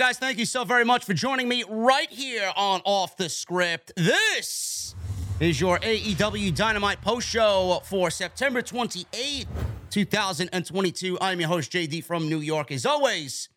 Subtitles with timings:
[0.00, 0.16] Guys?
[0.16, 3.92] Thank you so very much for joining me right here on Off the Script.
[3.96, 4.94] This
[5.40, 9.44] is your AEW Dynamite post show for September 28th,
[9.90, 11.18] 2022.
[11.20, 13.50] I'm your host, JD from New York, as always,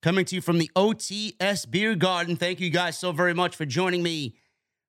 [0.00, 2.34] coming to you from the OTS Beer Garden.
[2.34, 4.36] Thank you guys so very much for joining me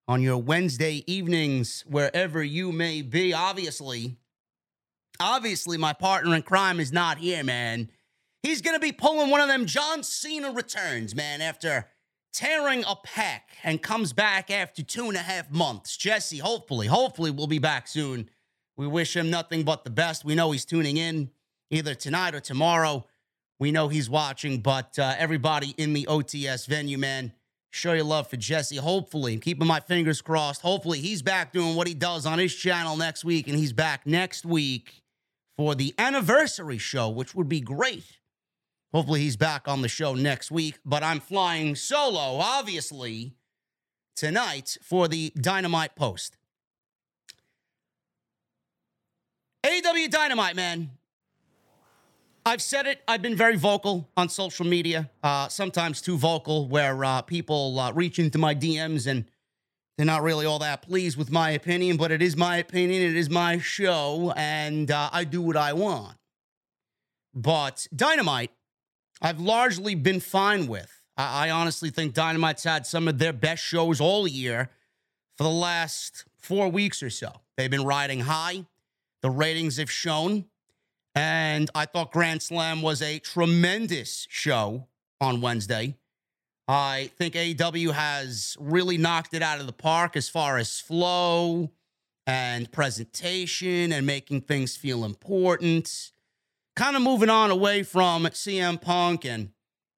[0.08, 3.34] on your Wednesday evenings, wherever you may be.
[3.34, 4.16] Obviously,
[5.20, 7.90] obviously, my partner in crime is not here, man.
[8.44, 11.88] He's going to be pulling one of them John Cena returns, man, after
[12.34, 15.96] tearing a pec and comes back after two and a half months.
[15.96, 18.30] Jesse, hopefully, hopefully, we'll be back soon.
[18.78, 20.26] We wish him nothing but the best.
[20.26, 21.30] We know he's tuning in
[21.70, 23.06] either tonight or tomorrow.
[23.60, 27.34] We know he's watching, but uh, everybody in the OTS venue, man,
[27.70, 28.78] show your love for Jesse.
[28.78, 30.62] Hopefully, keeping my fingers crossed.
[30.62, 34.08] Hopefully, he's back doing what he does on his channel next week, and he's back
[34.08, 35.04] next week
[35.58, 38.18] for the anniversary show, which would be great.
[38.94, 40.80] Hopefully, he's back on the show next week.
[40.86, 43.36] But I'm flying solo, obviously,
[44.16, 46.38] tonight for the Dynamite Post.
[49.64, 50.92] AW Dynamite, man.
[52.46, 53.02] I've said it.
[53.08, 57.94] I've been very vocal on social media, uh, sometimes too vocal, where uh, people uh,
[57.94, 59.26] reach into my DMs and
[59.96, 63.04] they're not really all that pleased with my opinion, but it is my opinion.
[63.04, 66.18] It is my show, and uh, I do what I want.
[67.36, 68.50] But Dynamite
[69.22, 71.02] I've largely been fine with.
[71.18, 74.70] I, I, honestly think Dynamite's had some of their best shows all year
[75.38, 77.32] for the last four weeks or so.
[77.58, 78.66] They've been riding high.
[79.22, 80.46] The ratings have shown.
[81.14, 84.88] And I thought Grand Slam was a tremendous show
[85.20, 85.96] on Wednesday.
[86.68, 91.72] I think AEW has really knocked it out of the park as far as flow
[92.26, 96.12] and presentation and making things feel important
[96.76, 99.50] kind of moving on away from CM Punk and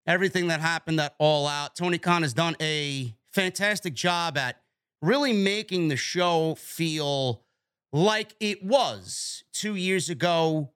[0.05, 1.75] everything that happened at All Out.
[1.75, 4.61] Tony Khan has done a fantastic job at
[5.01, 7.43] really making the show feel
[7.91, 10.71] like it was two years ago,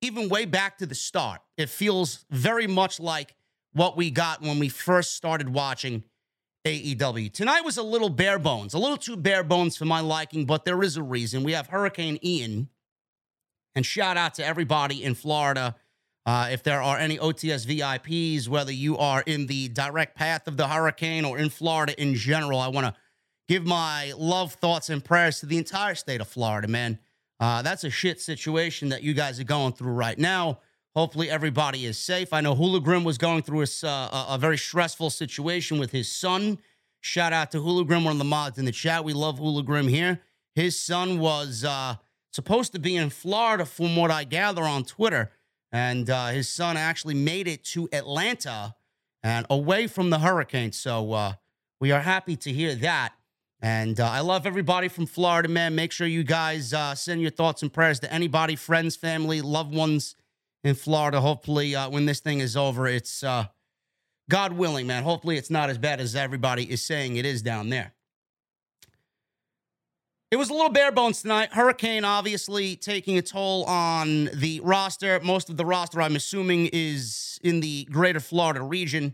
[0.00, 1.40] even way back to the start.
[1.56, 3.36] It feels very much like
[3.72, 6.02] what we got when we first started watching
[6.64, 7.32] AEW.
[7.32, 10.64] Tonight was a little bare bones, a little too bare bones for my liking, but
[10.64, 11.42] there is a reason.
[11.42, 12.68] We have Hurricane Ian
[13.74, 15.76] and shout out to everybody in Florida.
[16.24, 20.56] Uh, if there are any OTS VIPs, whether you are in the direct path of
[20.56, 22.94] the hurricane or in Florida in general, I want to
[23.48, 26.98] give my love, thoughts, and prayers to the entire state of Florida, man.
[27.40, 30.60] Uh, that's a shit situation that you guys are going through right now.
[30.94, 32.32] Hopefully, everybody is safe.
[32.32, 36.58] I know Hooligrim was going through a, uh, a very stressful situation with his son.
[37.00, 39.02] Shout out to Hooligrim, one of the mods in the chat.
[39.02, 40.20] We love Hooligrim here.
[40.54, 41.96] His son was uh,
[42.32, 45.30] supposed to be in Florida, from what I gather on Twitter.
[45.70, 48.74] And uh, his son actually made it to Atlanta
[49.22, 50.72] and away from the hurricane.
[50.72, 51.32] So uh,
[51.80, 53.12] we are happy to hear that.
[53.60, 55.76] And uh, I love everybody from Florida, man.
[55.76, 59.72] Make sure you guys uh, send your thoughts and prayers to anybody, friends, family, loved
[59.72, 60.16] ones
[60.64, 61.20] in Florida.
[61.20, 63.46] Hopefully, uh, when this thing is over, it's uh,
[64.28, 65.04] God willing, man.
[65.04, 67.94] Hopefully, it's not as bad as everybody is saying it is down there.
[70.32, 71.52] It was a little bare bones tonight.
[71.52, 75.20] Hurricane obviously taking a toll on the roster.
[75.20, 79.12] Most of the roster, I'm assuming, is in the greater Florida region.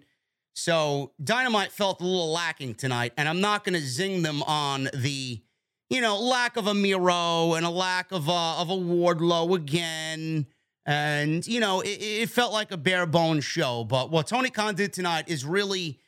[0.54, 3.14] So Dynamite felt a little lacking tonight.
[3.16, 5.42] And I'm not going to zing them on the,
[5.90, 10.46] you know, lack of a Miro and a lack of a, of a Wardlow again.
[10.86, 13.82] And, you know, it, it felt like a bare bones show.
[13.82, 15.98] But what Tony Khan did tonight is really,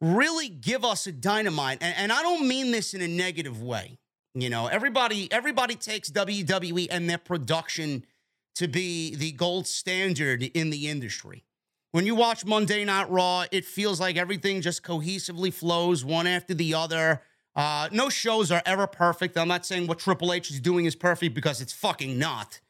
[0.00, 1.82] really give us a Dynamite.
[1.82, 3.98] and, and I don't mean this in a negative way.
[4.40, 8.04] You know, everybody everybody takes WWE and their production
[8.54, 11.44] to be the gold standard in the industry.
[11.90, 16.54] When you watch Monday Night Raw, it feels like everything just cohesively flows one after
[16.54, 17.22] the other.
[17.56, 19.36] Uh, no shows are ever perfect.
[19.36, 22.60] I'm not saying what Triple H is doing is perfect because it's fucking not.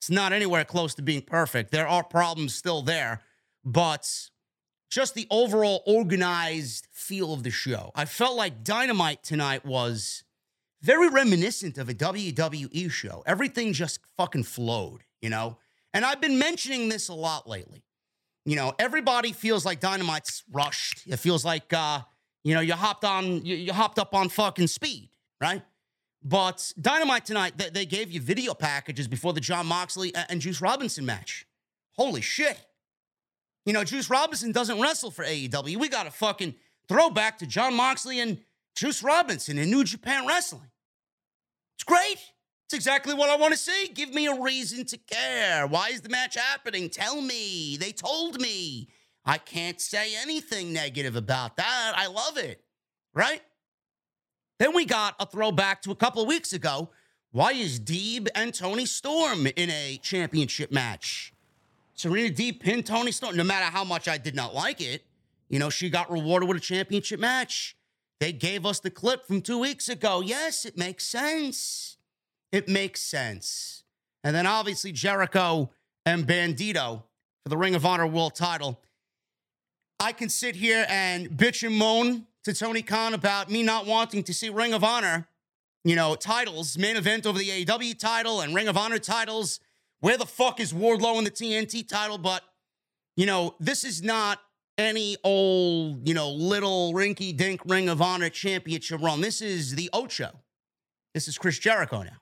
[0.00, 1.70] It's not anywhere close to being perfect.
[1.70, 3.22] There are problems still there,
[3.64, 4.28] but
[4.90, 7.92] just the overall organized feel of the show.
[7.94, 10.23] I felt like Dynamite tonight was
[10.84, 13.22] very reminiscent of a WWE show.
[13.24, 15.56] Everything just fucking flowed, you know?
[15.94, 17.82] And I've been mentioning this a lot lately.
[18.44, 21.06] You know, everybody feels like Dynamite's rushed.
[21.06, 22.00] It feels like, uh,
[22.42, 25.08] you know, you hopped on, you, you hopped up on fucking speed,
[25.40, 25.62] right?
[26.22, 30.60] But Dynamite tonight, they, they gave you video packages before the Jon Moxley and Juice
[30.60, 31.46] Robinson match.
[31.92, 32.58] Holy shit.
[33.64, 35.78] You know, Juice Robinson doesn't wrestle for AEW.
[35.78, 36.54] We got a fucking
[36.88, 38.38] throwback to Jon Moxley and
[38.76, 40.68] Juice Robinson in New Japan Wrestling.
[41.76, 42.18] It's great.
[42.66, 43.88] It's exactly what I want to see.
[43.92, 45.66] Give me a reason to care.
[45.66, 46.88] Why is the match happening?
[46.88, 47.76] Tell me.
[47.76, 48.88] They told me.
[49.26, 51.92] I can't say anything negative about that.
[51.96, 52.62] I love it.
[53.14, 53.42] Right?
[54.58, 56.90] Then we got a throwback to a couple of weeks ago.
[57.32, 61.34] Why is Deeb and Toni Storm in a championship match?
[61.94, 63.36] Serena Deeb pinned Toni Storm.
[63.36, 65.04] No matter how much I did not like it,
[65.48, 67.76] you know, she got rewarded with a championship match.
[68.24, 70.22] They gave us the clip from two weeks ago.
[70.22, 71.98] Yes, it makes sense.
[72.52, 73.84] It makes sense.
[74.22, 75.70] And then obviously Jericho
[76.06, 77.02] and Bandito
[77.42, 78.80] for the Ring of Honor World title.
[80.00, 84.22] I can sit here and bitch and moan to Tony Khan about me not wanting
[84.22, 85.28] to see Ring of Honor,
[85.84, 89.60] you know, titles, main event over the AEW title and Ring of Honor titles.
[90.00, 92.16] Where the fuck is Wardlow in the TNT title?
[92.16, 92.42] But,
[93.18, 94.40] you know, this is not
[94.78, 99.20] any old, you know, little rinky dink Ring of Honor championship run.
[99.20, 100.30] This is the Ocho.
[101.12, 102.20] This is Chris Jericho now.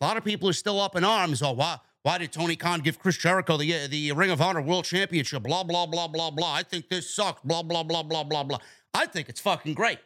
[0.00, 1.42] A lot of people are still up in arms.
[1.42, 4.60] Oh, why, why did Tony Khan give Chris Jericho the, uh, the Ring of Honor
[4.60, 5.42] World Championship?
[5.42, 6.52] Blah, blah, blah, blah, blah.
[6.52, 7.40] I think this sucks.
[7.42, 8.58] Blah, blah, blah, blah, blah, blah.
[8.92, 9.98] I think it's fucking great.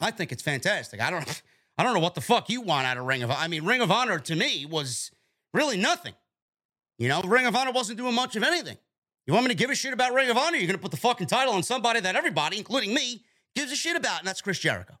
[0.00, 1.00] I think it's fantastic.
[1.00, 1.42] I don't
[1.78, 3.30] I don't know what the fuck you want out of Ring of.
[3.30, 5.10] I mean, Ring of Honor to me was
[5.52, 6.14] really nothing.
[6.98, 8.78] You know, Ring of Honor wasn't doing much of anything.
[9.26, 10.56] You want me to give a shit about Ring of Honor?
[10.56, 13.24] You're going to put the fucking title on somebody that everybody, including me,
[13.56, 14.94] gives a shit about, and that's Chris Jericho.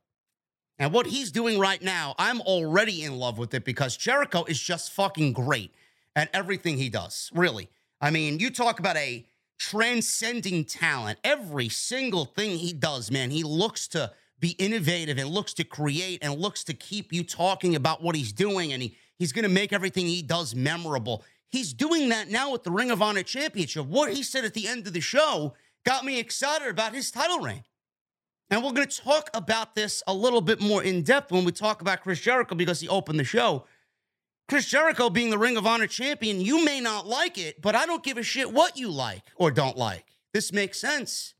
[0.80, 4.60] And what he's doing right now, I'm already in love with it because Jericho is
[4.60, 5.72] just fucking great
[6.16, 7.68] at everything he does, really.
[8.00, 9.24] I mean, you talk about a
[9.58, 11.18] transcending talent.
[11.22, 16.18] Every single thing he does, man, he looks to be innovative and looks to create
[16.20, 18.72] and looks to keep you talking about what he's doing.
[18.72, 21.24] And he, he's going to make everything he does memorable.
[21.50, 23.86] He's doing that now with the Ring of Honor Championship.
[23.86, 25.54] What he said at the end of the show
[25.84, 27.64] got me excited about his title reign.
[28.50, 31.52] And we're going to talk about this a little bit more in depth when we
[31.52, 33.64] talk about Chris Jericho because he opened the show.
[34.48, 37.86] Chris Jericho being the Ring of Honor champion, you may not like it, but I
[37.86, 40.04] don't give a shit what you like or don't like.
[40.32, 41.34] This makes sense.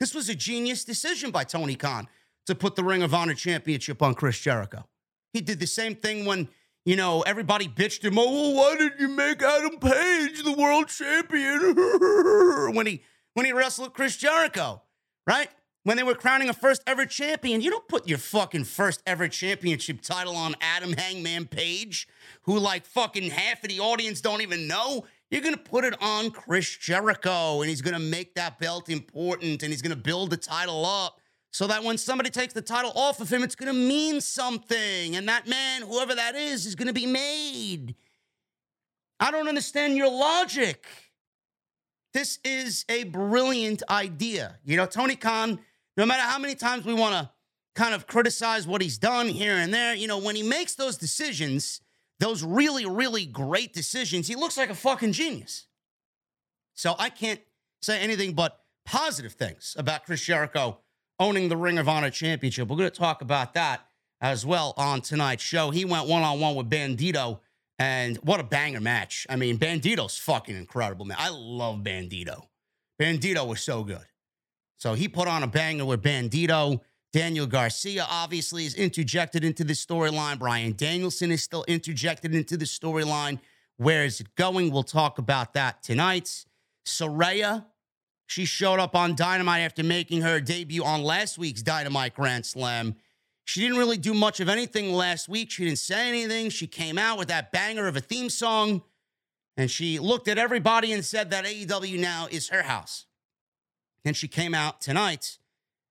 [0.00, 2.08] This was a genius decision by Tony Khan
[2.46, 4.84] to put the Ring of Honor championship on Chris Jericho.
[5.32, 6.48] He did the same thing when,
[6.88, 12.74] you know, everybody bitched him, oh, why did you make Adam Page the world champion?
[12.74, 13.02] when he
[13.34, 14.80] when he wrestled Chris Jericho,
[15.26, 15.50] right?
[15.88, 19.26] when they were crowning a first ever champion, you don't put your fucking first ever
[19.26, 22.06] championship title on Adam Hangman Page,
[22.42, 25.06] who like fucking half of the audience don't even know.
[25.30, 29.72] You're gonna put it on Chris Jericho, and he's gonna make that belt important, and
[29.72, 33.32] he's gonna build the title up so that when somebody takes the title off of
[33.32, 37.94] him, it's gonna mean something, and that man, whoever that is, is gonna be made.
[39.20, 40.86] I don't understand your logic.
[42.14, 44.58] This is a brilliant idea.
[44.64, 45.58] You know, Tony Khan
[45.98, 47.28] no matter how many times we want to
[47.74, 50.96] kind of criticize what he's done here and there, you know, when he makes those
[50.96, 51.80] decisions,
[52.20, 55.66] those really, really great decisions, he looks like a fucking genius.
[56.74, 57.40] So I can't
[57.82, 60.78] say anything but positive things about Chris Jericho
[61.18, 62.68] owning the Ring of Honor Championship.
[62.68, 63.86] We're going to talk about that
[64.20, 65.70] as well on tonight's show.
[65.70, 67.40] He went one on one with Bandito,
[67.78, 69.26] and what a banger match.
[69.28, 71.16] I mean, Bandito's fucking incredible, man.
[71.20, 72.46] I love Bandito.
[73.00, 74.06] Bandito was so good.
[74.76, 76.80] So he put on a banger with Bandito.
[77.12, 80.38] Daniel Garcia obviously is interjected into the storyline.
[80.38, 83.40] Bryan Danielson is still interjected into the storyline.
[83.76, 84.70] Where is it going?
[84.72, 86.44] We'll talk about that tonight.
[86.84, 87.64] Saraya,
[88.28, 92.94] she showed up on Dynamite after making her debut on last week's Dynamite Grand Slam.
[93.46, 95.50] She didn't really do much of anything last week.
[95.50, 96.50] She didn't say anything.
[96.50, 98.82] She came out with that banger of a theme song
[99.56, 103.06] and she looked at everybody and said that AEW now is her house.
[104.04, 105.38] And she came out tonight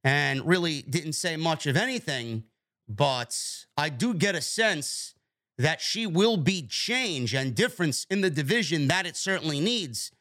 [0.03, 2.43] and really didn't say much of anything.
[2.87, 5.15] But I do get a sense
[5.57, 10.11] that she will be change and difference in the division that it certainly needs.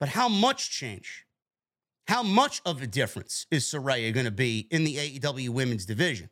[0.00, 1.26] But how much change?
[2.08, 6.30] How much of a difference is Saraya going to be in the AEW women's division?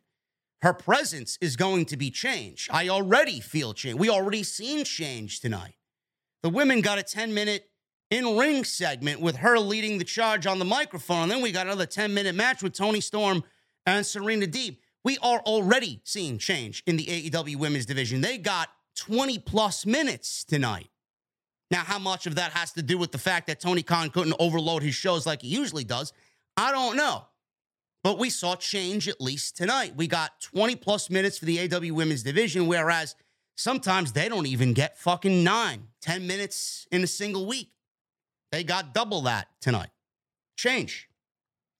[0.63, 2.71] Her presence is going to be changed.
[2.71, 3.99] I already feel change.
[3.99, 5.75] We already seen change tonight.
[6.41, 7.69] The women got a 10 minute
[8.09, 11.23] in ring segment with her leading the charge on the microphone.
[11.23, 13.43] And then we got another 10 minute match with Toni Storm
[13.85, 14.77] and Serena Deeb.
[15.03, 18.21] we are already seeing change in the AEW women's division.
[18.21, 20.89] They got 20 plus minutes tonight.
[21.69, 24.35] Now, how much of that has to do with the fact that Tony Khan couldn't
[24.39, 26.13] overload his shows like he usually does?
[26.55, 27.25] I don't know.
[28.03, 29.93] But we saw change at least tonight.
[29.97, 33.15] We got 20 plus minutes for the AW women's division, whereas
[33.55, 37.71] sometimes they don't even get fucking nine, 10 minutes in a single week.
[38.51, 39.89] They got double that tonight.
[40.55, 41.09] Change.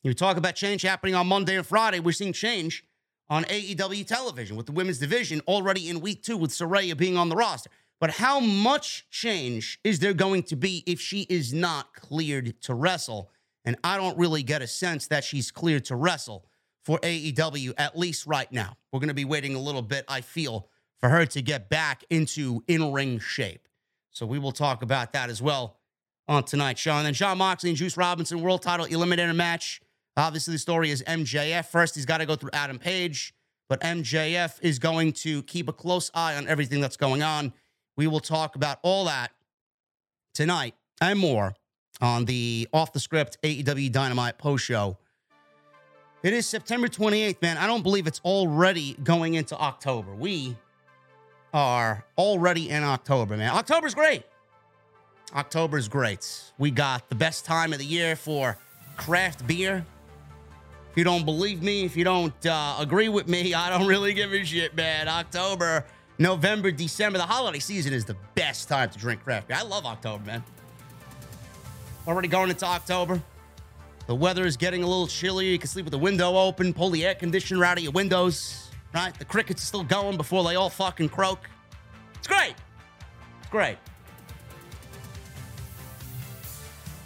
[0.03, 2.00] You talk about change happening on Monday and Friday.
[2.00, 2.84] We're seeing change
[3.29, 7.29] on AEW television with the women's division already in week two with Saraya being on
[7.29, 7.70] the roster.
[8.00, 12.74] But how much change is there going to be if she is not cleared to
[12.74, 13.32] wrestle?
[13.66, 16.46] And I don't really get a sense that she's cleared to wrestle
[16.84, 18.77] for AEW, at least right now.
[18.92, 22.04] We're going to be waiting a little bit, I feel, for her to get back
[22.10, 23.68] into in ring shape.
[24.12, 25.77] So we will talk about that as well
[26.27, 26.94] on tonight's show.
[26.94, 29.82] And then Jon Moxley and Juice Robinson world title eliminator match.
[30.16, 31.66] Obviously, the story is MJF.
[31.66, 33.34] First, he's got to go through Adam Page,
[33.70, 37.54] but MJF is going to keep a close eye on everything that's going on.
[37.98, 39.32] We will talk about all that
[40.36, 41.56] tonight and more
[42.00, 44.98] on the off the script AEW Dynamite post show.
[46.22, 47.58] It is September 28th, man.
[47.58, 50.13] I don't believe it's already going into October.
[50.13, 50.56] We
[51.54, 53.51] are already in October, man.
[53.51, 54.24] October's great.
[55.36, 56.51] October's great.
[56.60, 58.58] We got the best time of the year for
[58.96, 59.86] craft beer.
[60.92, 64.13] If you don't believe me, if you don't uh, agree with me, I don't really
[64.13, 65.08] give a shit, man.
[65.08, 65.84] October,
[66.19, 69.57] November, December, the holiday season is the best time to drink craft beer.
[69.57, 70.43] I love October, man.
[72.07, 73.21] Already going into October.
[74.07, 75.50] The weather is getting a little chillier.
[75.51, 78.69] You can sleep with the window open, pull the air conditioner out of your windows,
[78.95, 79.17] right?
[79.17, 81.47] The crickets are still going before they all fucking croak.
[82.15, 82.55] It's great.
[83.41, 83.77] It's great.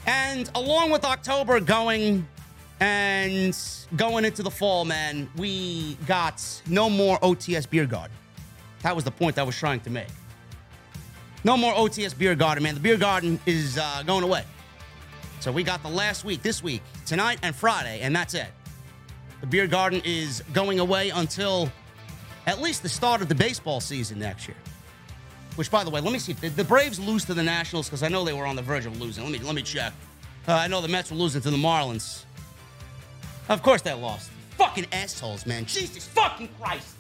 [0.06, 2.28] And along with October going
[2.80, 3.58] and
[3.96, 8.16] going into the fall, man, we got no more OTS Beer Garden.
[8.84, 10.08] That was the point I was trying to make.
[11.44, 12.76] No more OTS Beer Garden, man.
[12.76, 14.44] The Beer Garden is uh, going away.
[15.40, 18.50] So we got the last week, this week, tonight and Friday, and that's it.
[19.42, 21.72] The Beer Garden is going away until
[22.46, 24.58] at least the start of the baseball season next year.
[25.56, 26.34] Which, by the way, let me see.
[26.34, 27.88] Did the Braves lose to the Nationals?
[27.88, 29.24] Because I know they were on the verge of losing.
[29.24, 29.94] Let me let me check.
[30.48, 32.24] Uh, I know the Mets were losing to the Marlins.
[33.50, 34.30] Of course they lost.
[34.58, 35.66] Fucking assholes, man.
[35.66, 36.96] Jesus fucking Christ.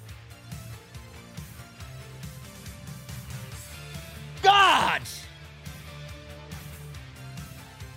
[4.41, 5.01] God.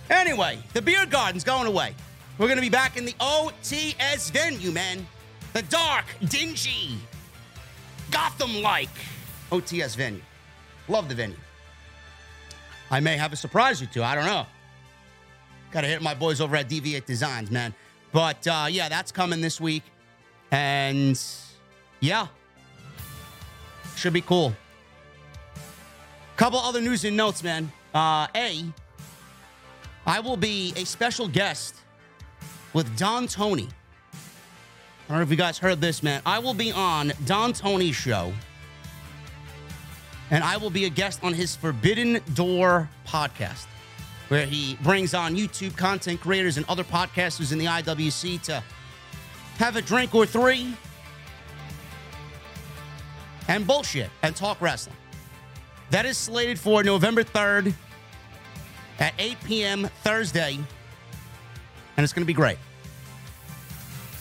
[0.09, 1.95] Anyway, the beer garden's going away.
[2.37, 5.05] We're going to be back in the OTS venue, man.
[5.53, 6.97] The dark, dingy,
[8.11, 8.89] Gotham like
[9.51, 10.21] OTS venue.
[10.87, 11.37] Love the venue.
[12.91, 14.03] I may have a surprise or two.
[14.03, 14.45] I don't know.
[15.71, 17.73] Got to hit my boys over at Deviate Designs, man.
[18.11, 19.83] But uh, yeah, that's coming this week.
[20.51, 21.19] And
[21.99, 22.27] yeah,
[23.95, 24.55] should be cool.
[26.37, 27.71] Couple other news and notes, man.
[27.93, 28.65] Uh, a,
[30.05, 31.75] I will be a special guest
[32.73, 33.69] with Don Tony.
[34.13, 36.21] I don't know if you guys heard this, man.
[36.25, 38.33] I will be on Don Tony's show,
[40.29, 43.67] and I will be a guest on his Forbidden Door podcast,
[44.27, 48.61] where he brings on YouTube content creators and other podcasters in the IWC to
[49.57, 50.75] have a drink or three
[53.47, 54.97] and bullshit and talk wrestling.
[55.91, 57.73] That is slated for November 3rd
[58.99, 59.89] at 8 p.m.
[60.03, 62.57] Thursday, and it's going to be great.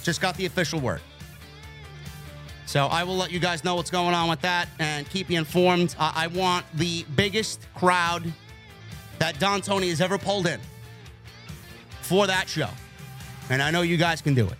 [0.02, 1.00] Just got the official word.
[2.66, 5.38] So I will let you guys know what's going on with that and keep you
[5.38, 5.94] informed.
[5.98, 8.32] I want the biggest crowd
[9.18, 10.60] that Don Tony has ever pulled in
[12.02, 12.68] for that show.
[13.48, 14.58] And I know you guys can do it.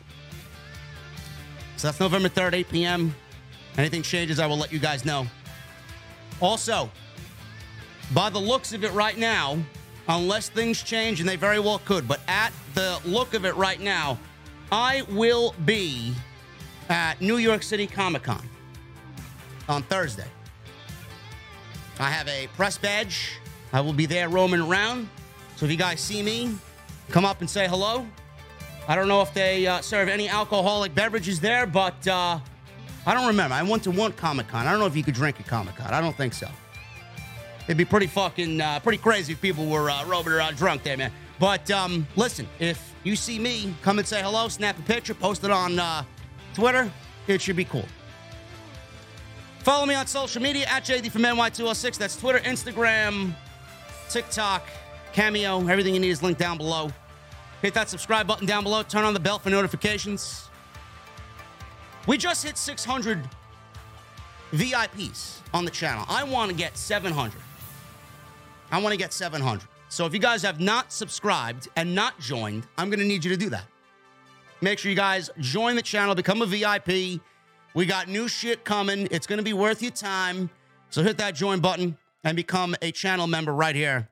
[1.77, 3.15] So that's November 3rd, 8 p.m.
[3.77, 5.27] Anything changes, I will let you guys know.
[6.41, 6.91] Also,
[8.13, 9.59] by the looks of it right now,
[10.09, 13.81] unless things change, and they very well could, but at the look of it right
[13.81, 14.19] now,
[14.71, 16.15] I will be
[16.89, 18.47] at New York City Comic Con
[19.69, 20.27] on Thursday.
[21.99, 23.39] I have a press badge.
[23.73, 25.09] I will be there roaming around.
[25.57, 26.57] So if you guys see me,
[27.11, 28.07] come up and say hello.
[28.87, 32.39] I don't know if they uh, serve any alcoholic beverages there, but uh,
[33.07, 33.55] I don't remember.
[33.55, 34.67] I went to one Comic Con.
[34.67, 35.93] I don't know if you could drink at Comic Con.
[35.93, 36.49] I don't think so.
[37.67, 41.13] It'd be pretty fucking uh, pretty crazy if people were uh, around drunk there, man.
[41.39, 45.45] But um, listen, if you see me, come and say hello, snap a picture, post
[45.45, 46.05] it on uh,
[46.55, 46.91] Twitter.
[47.27, 47.87] It should be cool.
[49.61, 51.97] Follow me on social media at JD from NY206.
[51.97, 53.35] That's Twitter, Instagram,
[54.11, 54.69] TikTok,
[55.15, 55.67] Cameo.
[55.69, 56.91] Everything you need is linked down below.
[57.63, 58.83] Hit that subscribe button down below.
[58.83, 60.51] Turn on the bell for notifications.
[62.07, 63.19] We just hit 600
[64.53, 66.05] VIPs on the channel.
[66.09, 67.41] I want to get 700.
[68.71, 69.67] I want to get 700.
[69.89, 73.31] So if you guys have not subscribed and not joined, I'm going to need you
[73.31, 73.65] to do that.
[74.61, 77.21] Make sure you guys join the channel, become a VIP.
[77.75, 79.09] We got new shit coming.
[79.11, 80.51] It's going to be worth your time.
[80.91, 84.09] So hit that join button and become a channel member right here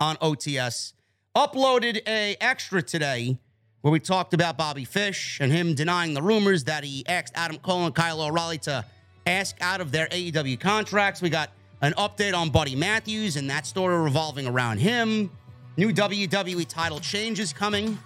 [0.00, 0.92] on OTS.
[1.36, 3.38] Uploaded a extra today
[3.86, 7.56] where we talked about Bobby Fish and him denying the rumors that he asked Adam
[7.58, 8.84] Cole and Kyle O'Reilly to
[9.28, 11.22] ask out of their AEW contracts.
[11.22, 11.50] We got
[11.82, 15.30] an update on Buddy Matthews and that story revolving around him.
[15.76, 17.96] New WWE title changes coming,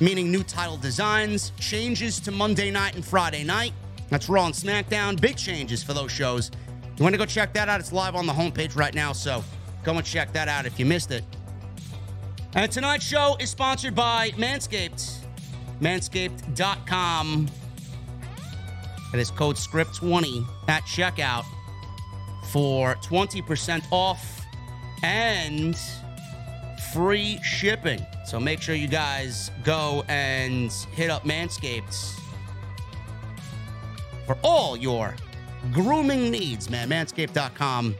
[0.00, 3.72] meaning new title designs, changes to Monday night and Friday night.
[4.10, 5.18] That's Raw and SmackDown.
[5.18, 6.50] Big changes for those shows.
[6.98, 7.80] You want to go check that out?
[7.80, 9.42] It's live on the homepage right now, so
[9.82, 11.24] go and check that out if you missed it.
[12.54, 15.11] And tonight's show is sponsored by Manscaped.
[15.82, 17.48] Manscaped.com.
[19.10, 21.44] That is code SCRIPT20 at checkout
[22.50, 24.46] for 20% off
[25.02, 25.76] and
[26.94, 28.04] free shipping.
[28.24, 32.18] So make sure you guys go and hit up Manscaped
[34.26, 35.16] for all your
[35.72, 36.88] grooming needs, man.
[36.88, 37.96] Manscaped.com.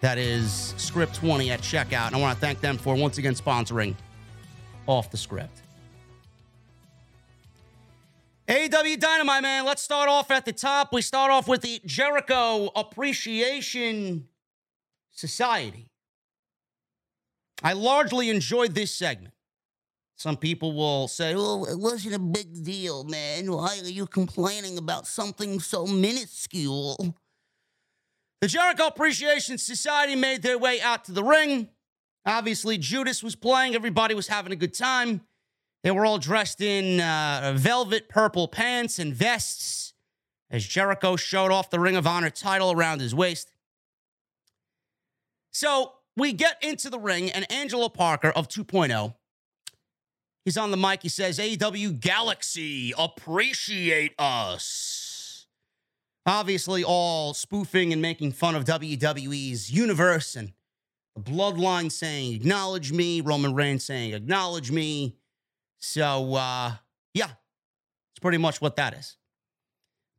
[0.00, 2.08] That is script 20 at checkout.
[2.08, 3.94] And I want to thank them for once again sponsoring
[4.86, 5.62] off the script.
[8.48, 9.66] AEW Dynamite, man.
[9.66, 10.90] Let's start off at the top.
[10.90, 14.26] We start off with the Jericho Appreciation
[15.10, 15.90] Society.
[17.62, 19.34] I largely enjoyed this segment.
[20.16, 23.52] Some people will say, well, it wasn't a big deal, man.
[23.52, 27.14] Why are you complaining about something so minuscule?
[28.40, 31.68] The Jericho Appreciation Society made their way out to the ring.
[32.24, 35.20] Obviously, Judas was playing, everybody was having a good time.
[35.88, 39.94] They were all dressed in uh, velvet purple pants and vests
[40.50, 43.50] as Jericho showed off the Ring of Honor title around his waist.
[45.50, 49.14] So we get into the ring, and Angelo Parker of 2.0,
[50.44, 51.00] he's on the mic.
[51.00, 55.46] He says, AEW Galaxy, appreciate us.
[56.26, 60.52] Obviously, all spoofing and making fun of WWE's universe and
[61.16, 65.16] the bloodline saying, acknowledge me, Roman Reigns saying, acknowledge me.
[65.78, 66.72] So, uh,
[67.14, 67.30] yeah,
[68.12, 69.16] it's pretty much what that is.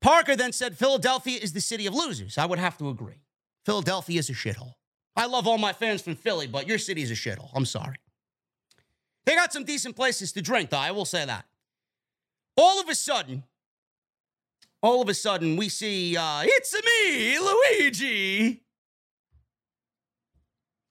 [0.02, 2.38] Parker then said Philadelphia is the city of losers.
[2.38, 3.22] I would have to agree.
[3.65, 4.76] Philadelphia is a shithole.
[5.15, 7.50] I love all my fans from Philly, but your city is a shithole.
[7.54, 7.98] I'm sorry.
[9.26, 10.78] They got some decent places to drink, though.
[10.78, 11.45] I will say that.
[12.56, 13.43] All of a sudden,
[14.82, 18.63] all of a sudden, we see uh, it's me, Luigi.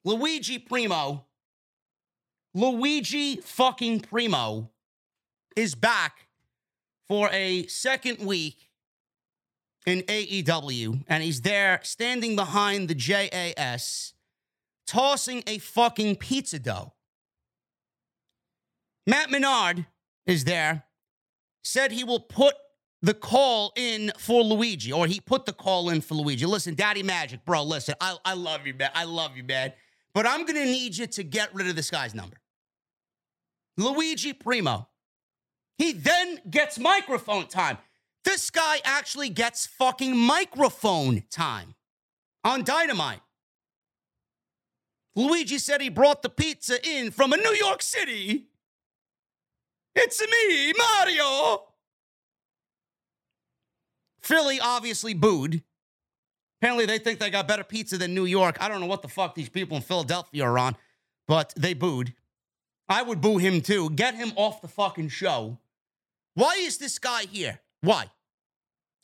[0.04, 1.24] Luigi Primo
[2.54, 4.70] Luigi fucking Primo
[5.56, 6.28] is back
[7.06, 8.70] for a second week
[9.86, 14.12] in AEW, and he's there standing behind the JAS,
[14.86, 16.92] tossing a fucking pizza dough.
[19.06, 19.86] Matt Menard
[20.26, 20.84] is there,
[21.64, 22.54] said he will put
[23.00, 26.44] the call in for Luigi, or he put the call in for Luigi.
[26.44, 28.90] Listen, Daddy Magic, bro, listen, I, I love you, man.
[28.94, 29.72] I love you, man.
[30.18, 32.38] But I'm going to need you to get rid of this guy's number.
[33.76, 34.88] Luigi Primo.
[35.76, 37.78] He then gets microphone time.
[38.24, 41.76] This guy actually gets fucking microphone time
[42.42, 43.20] on Dynamite.
[45.14, 48.48] Luigi said he brought the pizza in from a New York City.
[49.94, 51.62] It's me, Mario.
[54.20, 55.62] Philly obviously booed.
[56.60, 58.56] Apparently, they think they got better pizza than New York.
[58.60, 60.76] I don't know what the fuck these people in Philadelphia are on,
[61.28, 62.14] but they booed.
[62.88, 63.90] I would boo him too.
[63.90, 65.58] Get him off the fucking show.
[66.34, 67.60] Why is this guy here?
[67.80, 68.10] Why?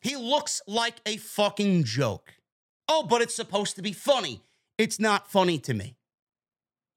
[0.01, 2.35] He looks like a fucking joke.
[2.89, 4.43] Oh, but it's supposed to be funny.
[4.77, 5.97] It's not funny to me.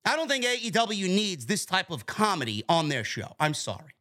[0.06, 3.36] I don't think AEW needs this type of comedy on their show.
[3.39, 3.93] I'm sorry.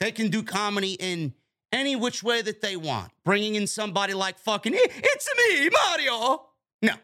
[0.00, 1.34] They can do comedy in
[1.74, 3.10] any which way that they want.
[3.24, 6.46] Bringing in somebody like fucking, it's me, Mario.
[6.80, 6.94] No.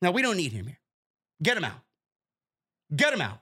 [0.00, 0.78] No, we don't need him here.
[1.42, 1.80] Get him out.
[2.94, 3.40] Get him out.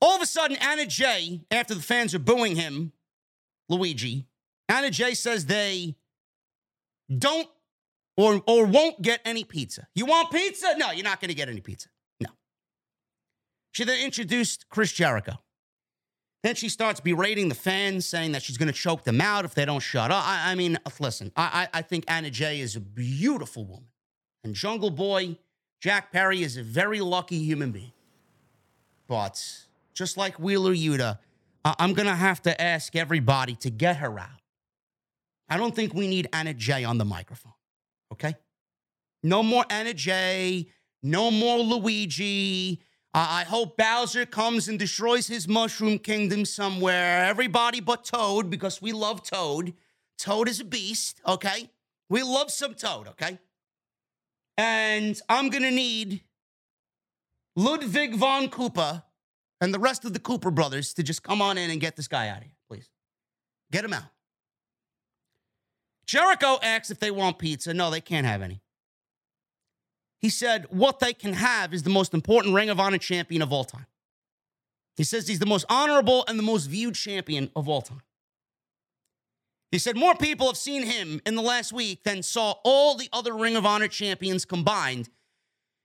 [0.00, 2.92] All of a sudden, Anna Jay, after the fans are booing him,
[3.68, 4.26] Luigi,
[4.68, 5.94] Anna Jay says they
[7.16, 7.48] don't
[8.16, 9.86] or, or won't get any pizza.
[9.94, 10.74] You want pizza?
[10.76, 11.88] No, you're not going to get any pizza.
[12.20, 12.30] No.
[13.70, 15.34] She then introduced Chris Jericho.
[16.42, 19.54] Then she starts berating the fans, saying that she's going to choke them out if
[19.54, 20.24] they don't shut up.
[20.26, 23.86] I, I mean, listen, I, I think Anna Jay is a beautiful woman.
[24.42, 25.38] And Jungle Boy,
[25.80, 27.92] Jack Perry, is a very lucky human being.
[29.06, 29.40] But
[29.94, 31.18] just like Wheeler Yuta,
[31.64, 34.28] I'm going to have to ask everybody to get her out.
[35.48, 37.52] I don't think we need Anna Jay on the microphone.
[38.12, 38.34] Okay?
[39.22, 40.66] No more Anna Jay.
[41.04, 42.80] No more Luigi.
[43.14, 47.26] I hope Bowser comes and destroys his mushroom kingdom somewhere.
[47.26, 49.74] Everybody but Toad, because we love Toad.
[50.16, 51.68] Toad is a beast, okay?
[52.08, 53.38] We love some Toad, okay?
[54.56, 56.22] And I'm going to need
[57.54, 59.02] Ludwig von Koopa
[59.60, 62.08] and the rest of the Koopa brothers to just come on in and get this
[62.08, 62.88] guy out of here, please.
[63.70, 64.04] Get him out.
[66.06, 67.74] Jericho asks if they want pizza.
[67.74, 68.62] No, they can't have any.
[70.22, 73.52] He said what they can have is the most important Ring of Honor champion of
[73.52, 73.86] all time.
[74.96, 78.02] He says he's the most honorable and the most viewed champion of all time.
[79.72, 83.08] He said more people have seen him in the last week than saw all the
[83.12, 85.08] other Ring of Honor champions combined.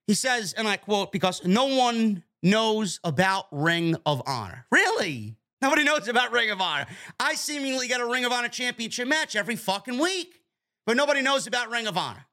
[0.06, 4.65] He says, and I quote, because no one knows about Ring of Honor.
[4.71, 5.38] Really?
[5.62, 6.86] Nobody knows about Ring of Honor.
[7.19, 10.41] I seemingly get a Ring of Honor championship match every fucking week,
[10.86, 12.27] but nobody knows about Ring of Honor.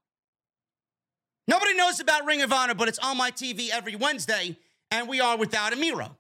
[1.46, 4.57] Nobody knows about Ring of Honor, but it's on my TV every Wednesday,
[4.90, 6.16] and we are without a Miro,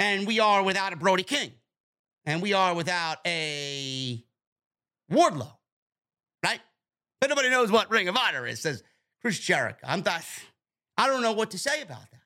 [0.00, 1.52] and we are without a Brody King,
[2.24, 4.24] and we are without a
[5.12, 5.52] Wardlow,
[6.42, 6.60] right?
[7.20, 8.82] But nobody knows what Ring of Honor is, says
[9.20, 9.78] Chris Jericho.
[9.86, 10.24] I'm not,
[10.96, 12.20] I don't know what to say about that.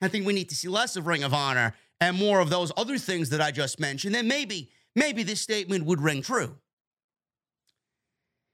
[0.00, 2.72] I think we need to see less of Ring of Honor and more of those
[2.76, 4.14] other things that I just mentioned.
[4.14, 6.56] Then maybe, maybe this statement would ring true.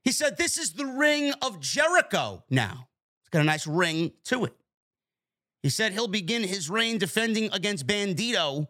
[0.04, 2.88] He said, This is the ring of Jericho now.
[3.22, 4.54] It's got a nice ring to it.
[5.62, 8.66] He said he'll begin his reign defending against Bandito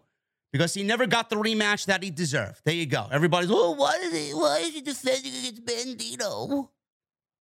[0.53, 2.61] because he never got the rematch that he deserved.
[2.65, 3.09] There you go.
[3.11, 6.69] Everybody's, oh, why is he, why is he defending against Bandito?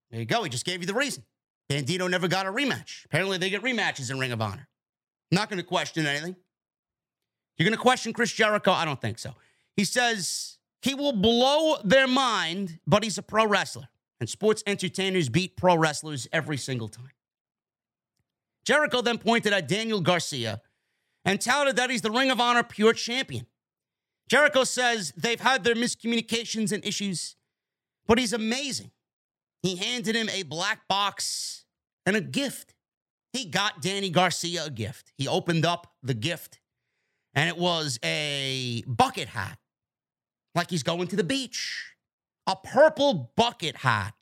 [0.10, 0.42] There you go.
[0.42, 1.24] He just gave you the reason.
[1.70, 3.06] Bandito never got a rematch.
[3.06, 4.68] Apparently, they get rematches in Ring of Honor.
[5.32, 6.36] Not going to question anything.
[7.58, 8.72] You're going to question Chris Jericho?
[8.72, 9.34] I don't think so.
[9.76, 13.88] He says he will blow their mind, but he's a pro wrestler.
[14.20, 17.12] And sports entertainers beat pro wrestlers every single time.
[18.66, 20.62] Jericho then pointed at Daniel Garcia
[21.24, 23.48] and touted that he's the Ring of Honor pure champion.
[24.30, 27.38] Jericho says they've had their miscommunications and issues,
[28.06, 28.92] but he's amazing.
[29.62, 31.66] He handed him a black box
[32.06, 32.74] and a gift.
[33.32, 35.14] He got Danny Garcia a gift.
[35.18, 36.60] He opened up the gift,
[37.34, 39.58] and it was a bucket hat
[40.56, 41.94] like he's going to the beach.
[42.48, 44.14] A purple bucket hat.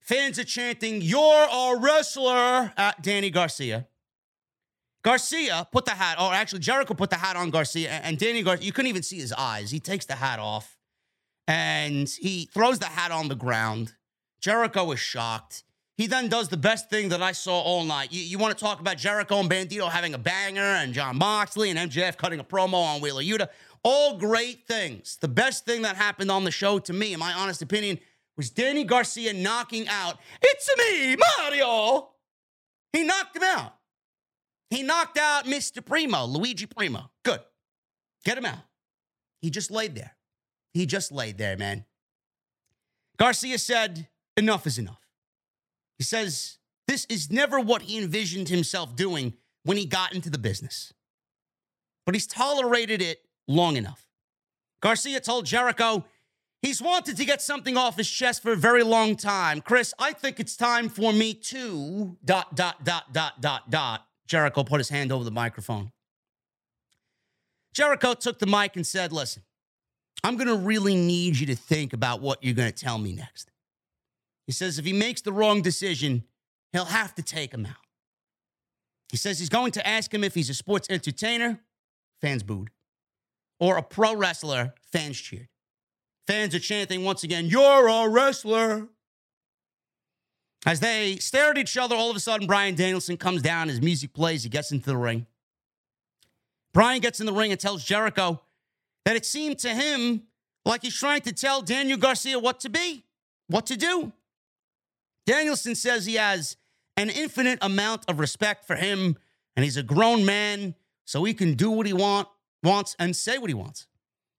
[0.00, 3.86] Fans are chanting, You're a wrestler at Danny Garcia.
[5.02, 8.64] Garcia put the hat, or actually, Jericho put the hat on Garcia, and Danny Garcia,
[8.64, 9.70] you couldn't even see his eyes.
[9.70, 10.76] He takes the hat off
[11.48, 13.94] and he throws the hat on the ground.
[14.40, 15.64] Jericho is shocked.
[15.96, 18.12] He then does the best thing that I saw all night.
[18.12, 21.70] You, you want to talk about Jericho and Bandito having a banger and Jon Moxley
[21.70, 23.48] and MJF cutting a promo on Wheeler Yuta.
[23.84, 25.18] All great things.
[25.20, 27.98] The best thing that happened on the show, to me, in my honest opinion,
[28.36, 32.10] was Danny Garcia knocking out, It's me, Mario.
[32.92, 33.74] He knocked him out.
[34.70, 35.84] He knocked out Mr.
[35.84, 37.10] Primo, Luigi Primo.
[37.24, 37.40] Good.
[38.24, 38.64] Get him out.
[39.40, 40.12] He just laid there.
[40.72, 41.84] He just laid there, man.
[43.18, 45.02] Garcia said, Enough is enough.
[45.98, 50.38] He says, This is never what he envisioned himself doing when he got into the
[50.38, 50.92] business.
[52.06, 54.06] But he's tolerated it long enough.
[54.80, 56.04] Garcia told Jericho
[56.60, 59.60] he's wanted to get something off his chest for a very long time.
[59.60, 64.06] Chris, I think it's time for me to dot dot dot dot dot dot.
[64.26, 65.92] Jericho put his hand over the microphone.
[67.74, 69.42] Jericho took the mic and said, Listen,
[70.24, 73.12] I'm going to really need you to think about what you're going to tell me
[73.12, 73.50] next.
[74.46, 76.24] He says if he makes the wrong decision,
[76.72, 77.76] he'll have to take him out.
[79.10, 81.60] He says he's going to ask him if he's a sports entertainer.
[82.20, 82.70] Fans booed
[83.62, 85.46] or a pro wrestler, fans cheered.
[86.26, 88.88] Fans are chanting once again, You're a wrestler.
[90.66, 93.80] As they stare at each other, all of a sudden, Bryan Danielson comes down, his
[93.80, 95.26] music plays, he gets into the ring.
[96.74, 98.42] Bryan gets in the ring and tells Jericho
[99.04, 100.24] that it seemed to him
[100.64, 103.04] like he's trying to tell Daniel Garcia what to be,
[103.46, 104.12] what to do.
[105.24, 106.56] Danielson says he has
[106.96, 109.16] an infinite amount of respect for him
[109.54, 112.26] and he's a grown man, so he can do what he want,
[112.62, 113.86] wants and say what he wants.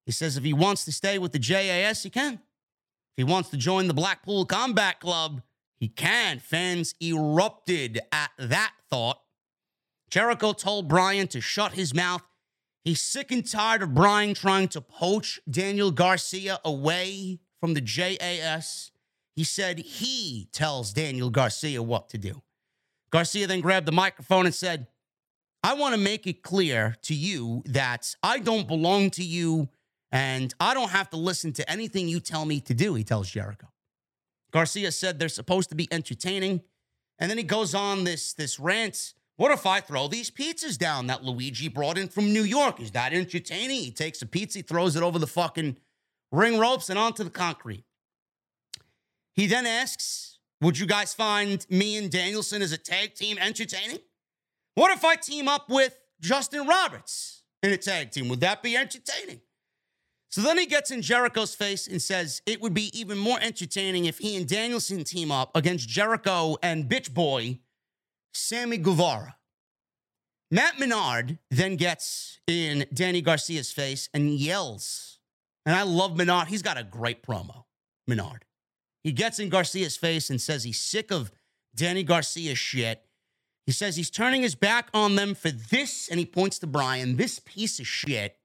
[0.05, 2.33] He says if he wants to stay with the JAS, he can.
[2.33, 5.41] If he wants to join the Blackpool Combat Club,
[5.79, 6.39] he can.
[6.39, 9.19] Fans erupted at that thought.
[10.09, 12.21] Jericho told Bryan to shut his mouth.
[12.83, 18.91] He's sick and tired of Bryan trying to poach Daniel Garcia away from the JAS.
[19.36, 22.41] He said he tells Daniel Garcia what to do.
[23.09, 24.88] Garcia then grabbed the microphone and said,
[25.63, 29.69] I want to make it clear to you that I don't belong to you
[30.13, 33.32] And I don't have to listen to anything you tell me to do, he tells
[33.32, 33.67] Jericho.
[34.52, 36.62] Garcia said they're supposed to be entertaining.
[37.17, 39.15] And then he goes on this, this rant.
[39.38, 42.80] What if I throw these pizzas down that Luigi brought in from New York?
[42.80, 43.82] Is that entertaining?
[43.82, 45.78] He takes a pizza, throws it over the fucking
[46.32, 47.84] ring ropes and onto the concrete.
[49.34, 53.97] He then asks, Would you guys find me and Danielson as a tag team entertaining?
[54.75, 58.29] What if I team up with Justin Roberts in a tag team?
[58.29, 59.41] Would that be entertaining?
[60.29, 64.05] So then he gets in Jericho's face and says it would be even more entertaining
[64.05, 67.59] if he and Danielson team up against Jericho and bitch boy
[68.33, 69.36] Sammy Guevara.
[70.49, 75.19] Matt Menard then gets in Danny Garcia's face and yells.
[75.65, 76.47] And I love Menard.
[76.47, 77.65] He's got a great promo,
[78.07, 78.45] Menard.
[79.03, 81.31] He gets in Garcia's face and says he's sick of
[81.75, 83.03] Danny Garcia's shit.
[83.65, 87.15] He says he's turning his back on them for this, and he points to Bryan,
[87.15, 88.38] this piece of shit.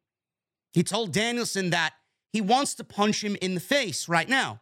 [0.72, 1.94] He told Danielson that
[2.32, 4.60] he wants to punch him in the face right now.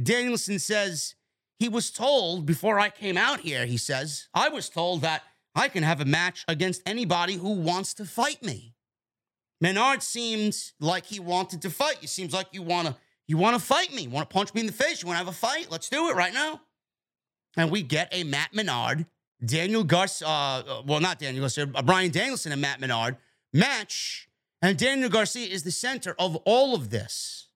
[0.00, 1.14] Danielson says,
[1.58, 5.22] he was told before I came out here, he says, I was told that
[5.54, 8.74] I can have a match against anybody who wants to fight me.
[9.60, 11.96] Menard seemed like he wanted to fight.
[12.02, 14.02] It seems like you want to you want to fight me.
[14.02, 15.02] You want to punch me in the face.
[15.02, 15.68] You want to have a fight.
[15.70, 16.60] Let's do it right now.
[17.56, 19.06] And we get a Matt Menard,
[19.44, 23.16] Daniel Garcia, uh, well, not Daniel Garcia, uh, Bryan Danielson and Matt Menard
[23.52, 24.28] match
[24.62, 27.48] and Daniel Garcia is the center of all of this.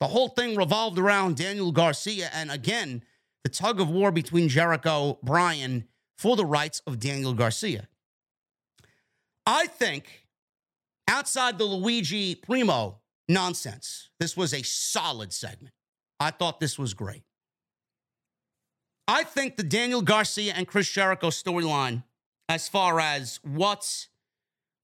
[0.00, 3.02] The whole thing revolved around Daniel Garcia and again,
[3.42, 7.88] the tug of war between Jericho, Bryan, for the rights of Daniel Garcia.
[9.46, 10.26] I think
[11.08, 15.74] outside the Luigi Primo nonsense, this was a solid segment.
[16.20, 17.22] I thought this was great.
[19.10, 22.04] I think the Daniel Garcia and Chris Jericho storyline,
[22.46, 24.06] as far as what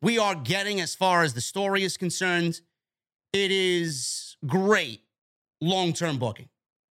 [0.01, 2.63] we are getting as far as the story is concerned.
[3.35, 5.03] It is great
[5.61, 6.49] long term booking.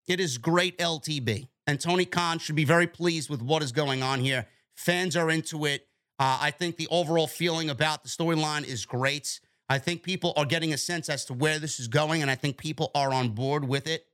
[0.07, 1.47] It is great LTB.
[1.67, 4.47] And Tony Khan should be very pleased with what is going on here.
[4.75, 5.87] Fans are into it.
[6.17, 9.39] Uh, I think the overall feeling about the storyline is great.
[9.69, 12.35] I think people are getting a sense as to where this is going, and I
[12.35, 14.05] think people are on board with it,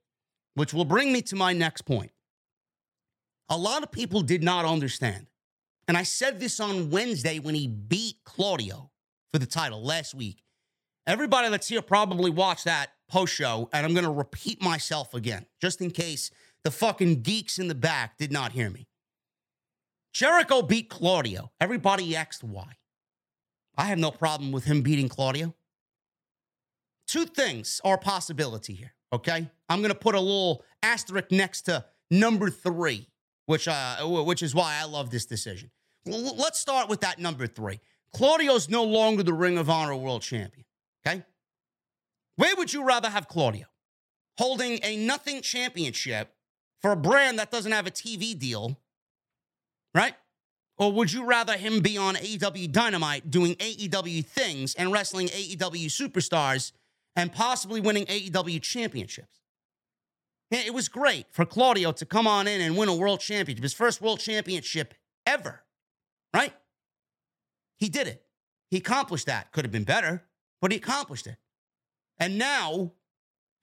[0.53, 2.11] which will bring me to my next point.
[3.49, 5.27] A lot of people did not understand
[5.87, 8.91] and I said this on Wednesday when he beat Claudio
[9.31, 10.43] for the title last week.
[11.07, 15.45] Everybody that's here probably watched that post show, and I'm going to repeat myself again,
[15.61, 16.31] just in case
[16.63, 18.87] the fucking geeks in the back did not hear me.
[20.13, 21.51] Jericho beat Claudio.
[21.61, 22.77] Everybody asked why.
[23.77, 25.53] I have no problem with him beating Claudio.
[27.07, 29.47] Two things are a possibility here, okay?
[29.69, 33.09] I'm going to put a little asterisk next to number three,
[33.45, 35.71] which, uh, which is why I love this decision.
[36.05, 37.79] Let's start with that number three.
[38.13, 40.65] Claudio's no longer the Ring of Honor world champion.
[41.05, 41.23] Okay.
[42.35, 43.65] Where would you rather have Claudio?
[44.37, 46.33] Holding a nothing championship
[46.81, 48.79] for a brand that doesn't have a TV deal,
[49.93, 50.13] right?
[50.77, 55.85] Or would you rather him be on AEW Dynamite doing AEW things and wrestling AEW
[55.85, 56.73] superstars
[57.15, 59.39] and possibly winning AEW championships?
[60.55, 63.73] It was great for Claudio to come on in and win a world championship, his
[63.73, 64.93] first world championship
[65.25, 65.65] ever
[66.35, 66.53] right?
[67.77, 68.23] He did it.
[68.69, 69.51] He accomplished that.
[69.51, 70.23] Could have been better,
[70.61, 71.37] but he accomplished it.
[72.19, 72.91] And now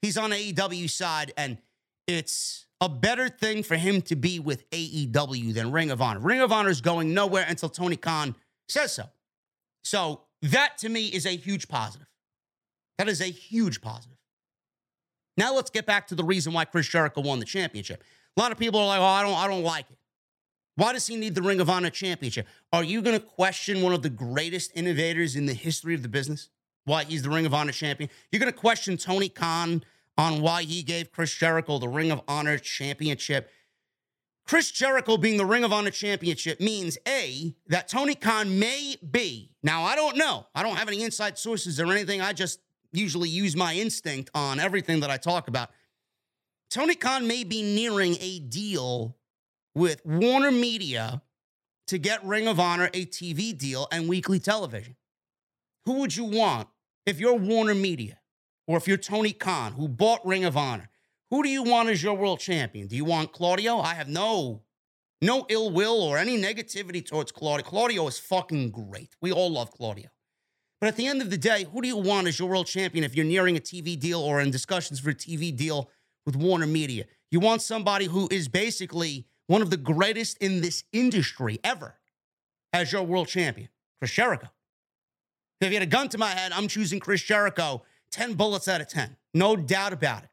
[0.01, 1.59] he's on AEW side, and
[2.07, 6.19] it's a better thing for him to be with AEW than Ring of Honor.
[6.19, 8.35] Ring of Honor is going nowhere until Tony Khan
[8.67, 9.03] says so.
[9.83, 12.07] So that to me is a huge positive.
[12.97, 14.17] That is a huge positive.
[15.37, 18.03] Now let's get back to the reason why Chris Jericho won the championship.
[18.37, 19.97] A lot of people are like, "Oh, I don't, I don't like it."
[20.75, 22.47] Why does he need the Ring of Honor championship?
[22.71, 26.09] Are you going to question one of the greatest innovators in the history of the
[26.09, 26.49] business?
[26.85, 28.09] Why he's the Ring of Honor champion?
[28.31, 29.83] You're going to question Tony Khan
[30.17, 33.49] on why he gave Chris Jericho the Ring of Honor championship.
[34.45, 39.51] Chris Jericho being the Ring of Honor championship means A, that Tony Khan may be,
[39.63, 42.19] now I don't know, I don't have any inside sources or anything.
[42.19, 42.59] I just
[42.93, 45.69] usually use my instinct on everything that I talk about.
[46.69, 49.17] Tony Khan may be nearing a deal
[49.75, 51.21] with Warner Media
[51.87, 54.95] to get Ring of Honor a TV deal and weekly television.
[55.85, 56.69] Who would you want
[57.05, 58.19] if you're Warner Media
[58.67, 60.89] or if you're Tony Khan who bought Ring of Honor?
[61.29, 62.87] Who do you want as your world champion?
[62.87, 63.79] Do you want Claudio?
[63.79, 64.61] I have no
[65.21, 67.65] no ill will or any negativity towards Claudio.
[67.65, 69.15] Claudio is fucking great.
[69.21, 70.09] We all love Claudio.
[70.83, 73.05] But at the end of the day, who do you want as your world champion
[73.05, 75.89] if you're nearing a TV deal or in discussions for a TV deal
[76.25, 77.05] with Warner Media?
[77.31, 81.95] You want somebody who is basically one of the greatest in this industry ever
[82.73, 83.69] as your world champion,
[84.01, 84.49] Chris Jericho.
[85.61, 88.81] If you had a gun to my head, I'm choosing Chris Jericho 10 bullets out
[88.81, 89.15] of 10.
[89.33, 90.31] No doubt about it.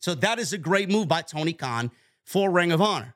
[0.00, 1.92] So that is a great move by Tony Khan
[2.24, 3.14] for Ring of Honor.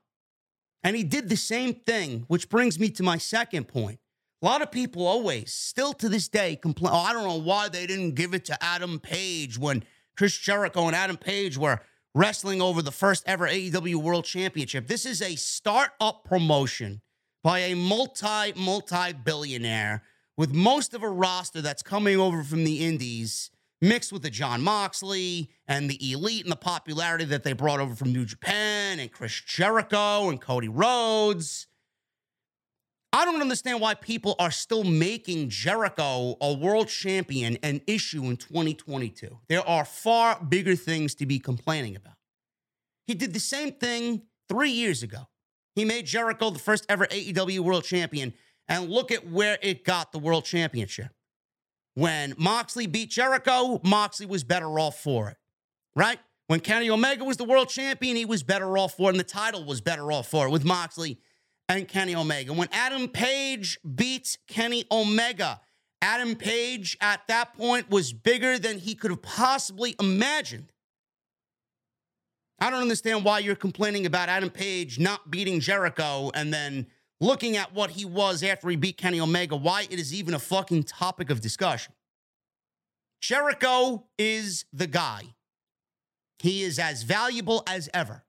[0.85, 3.99] And he did the same thing, which brings me to my second point.
[4.45, 6.93] A lot of people always, still to this day, complain.
[6.95, 9.83] Oh, I don't know why they didn't give it to Adam Page when
[10.19, 11.81] Chris Jericho and Adam Page were
[12.15, 14.87] wrestling over the first ever AEW World Championship.
[14.87, 17.01] This is a startup promotion
[17.43, 20.03] by a multi, multi billionaire
[20.37, 24.61] with most of a roster that's coming over from the Indies mixed with the Jon
[24.61, 29.11] Moxley and the elite and the popularity that they brought over from New Japan and
[29.11, 31.67] Chris Jericho and Cody Rhodes.
[33.15, 38.37] I don't understand why people are still making Jericho a world champion an issue in
[38.37, 39.39] 2022.
[39.49, 42.15] There are far bigger things to be complaining about.
[43.07, 45.29] He did the same thing three years ago.
[45.77, 48.35] He made Jericho the first ever AEW world champion,
[48.67, 51.11] and look at where it got the world championship.
[51.95, 55.37] When Moxley beat Jericho, Moxley was better off for it,
[55.95, 56.19] right?
[56.49, 59.25] When Kenny Omega was the world champion, he was better off for it, and the
[59.25, 61.21] title was better off for it with Moxley
[61.69, 62.53] and Kenny Omega.
[62.53, 65.61] When Adam Page beats Kenny Omega,
[66.03, 70.73] Adam Page at that point was bigger than he could have possibly imagined.
[72.59, 76.87] I don't understand why you're complaining about Adam Page not beating Jericho and then
[77.21, 80.39] looking at what he was after he beat Kenny Omega, why it is even a
[80.39, 81.95] fucking topic of discussion.
[83.21, 85.23] Jericho is the guy.
[86.39, 88.24] He is as valuable as ever.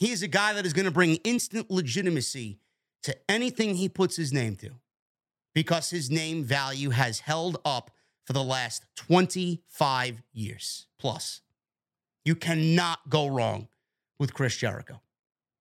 [0.00, 2.58] He is a guy that is going to bring instant legitimacy
[3.02, 4.70] to anything he puts his name to
[5.54, 7.90] because his name value has held up
[8.24, 11.42] for the last 25 years plus.
[12.24, 13.68] You cannot go wrong
[14.18, 15.02] with Chris Jericho.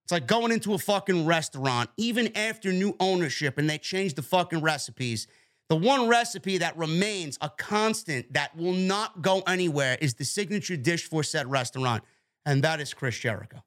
[0.05, 4.21] It's like going into a fucking restaurant, even after new ownership and they change the
[4.21, 5.27] fucking recipes.
[5.67, 10.77] The one recipe that remains a constant that will not go anywhere is the signature
[10.77, 12.05] dish for said restaurant,
[12.45, 13.63] and that is Chris Jericho.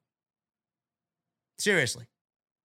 [1.62, 2.06] Seriously.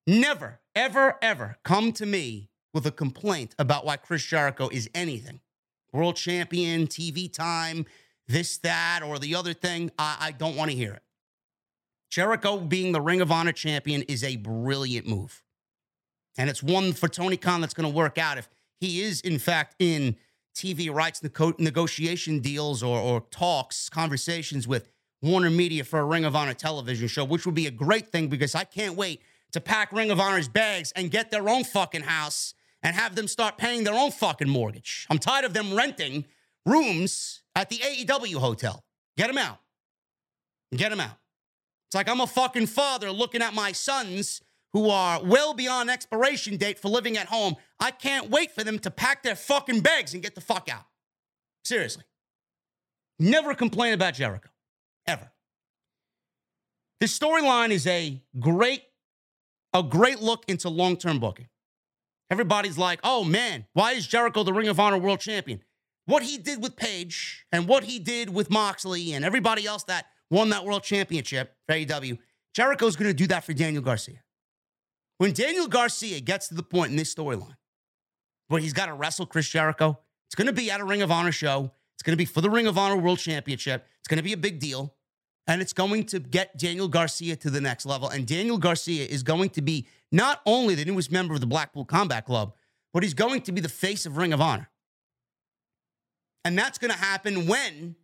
[0.08, 5.38] Never, ever, ever come to me with a complaint about why Chris Jericho is anything.
[5.92, 7.86] World champion, TV time,
[8.26, 9.92] this, that, or the other thing.
[10.00, 11.02] I, I don't want to hear it.
[12.10, 15.44] Jericho being the Ring of Honor champion is a brilliant move.
[16.36, 18.48] And it's one for Tony Khan that's going to work out if
[18.80, 20.16] he is, in fact, in
[20.56, 24.88] TV rights negotiation deals or, or talks, conversations with
[25.20, 28.28] Warner Media for a Ring of Honor television show, which would be a great thing
[28.28, 29.20] because I can't wait
[29.52, 33.26] to pack Ring of Honor's bags and get their own fucking house and have them
[33.26, 35.06] start paying their own fucking mortgage.
[35.10, 36.24] I'm tired of them renting
[36.64, 38.84] rooms at the AEW hotel.
[39.16, 39.58] Get them out.
[40.74, 41.18] Get them out.
[41.88, 46.56] It's like I'm a fucking father looking at my sons who are well beyond expiration
[46.56, 47.56] date for living at home.
[47.80, 50.84] I can't wait for them to pack their fucking bags and get the fuck out.
[51.64, 52.04] Seriously.
[53.18, 54.50] Never complain about Jericho.
[57.00, 58.82] This storyline is a great,
[59.72, 61.48] a great look into long-term booking.
[62.30, 65.62] Everybody's like, oh man, why is Jericho the Ring of Honor World Champion?
[66.06, 70.06] What he did with Page and what he did with Moxley and everybody else that
[70.30, 72.18] won that world championship for AEW.
[72.54, 74.22] Jericho's going to do that for Daniel Garcia.
[75.18, 77.56] When Daniel Garcia gets to the point in this storyline
[78.48, 81.10] where he's got to wrestle Chris Jericho, it's going to be at a Ring of
[81.10, 81.72] Honor show.
[81.94, 83.86] It's going to be for the Ring of Honor World Championship.
[84.00, 84.94] It's going to be a big deal.
[85.48, 88.10] And it's going to get Daniel Garcia to the next level.
[88.10, 91.86] And Daniel Garcia is going to be not only the newest member of the Blackpool
[91.86, 92.52] Combat Club,
[92.92, 94.68] but he's going to be the face of Ring of Honor.
[96.44, 97.96] And that's going to happen when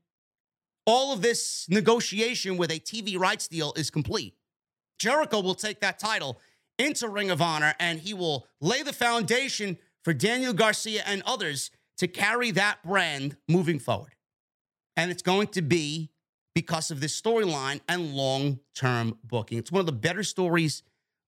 [0.87, 4.35] all of this negotiation with a TV rights deal is complete.
[4.99, 6.41] Jericho will take that title
[6.79, 11.71] into Ring of Honor and he will lay the foundation for Daniel Garcia and others
[11.99, 14.15] to carry that brand moving forward.
[14.97, 16.11] And it's going to be
[16.55, 19.59] because of this storyline and long term booking.
[19.59, 20.83] It's one of the better stories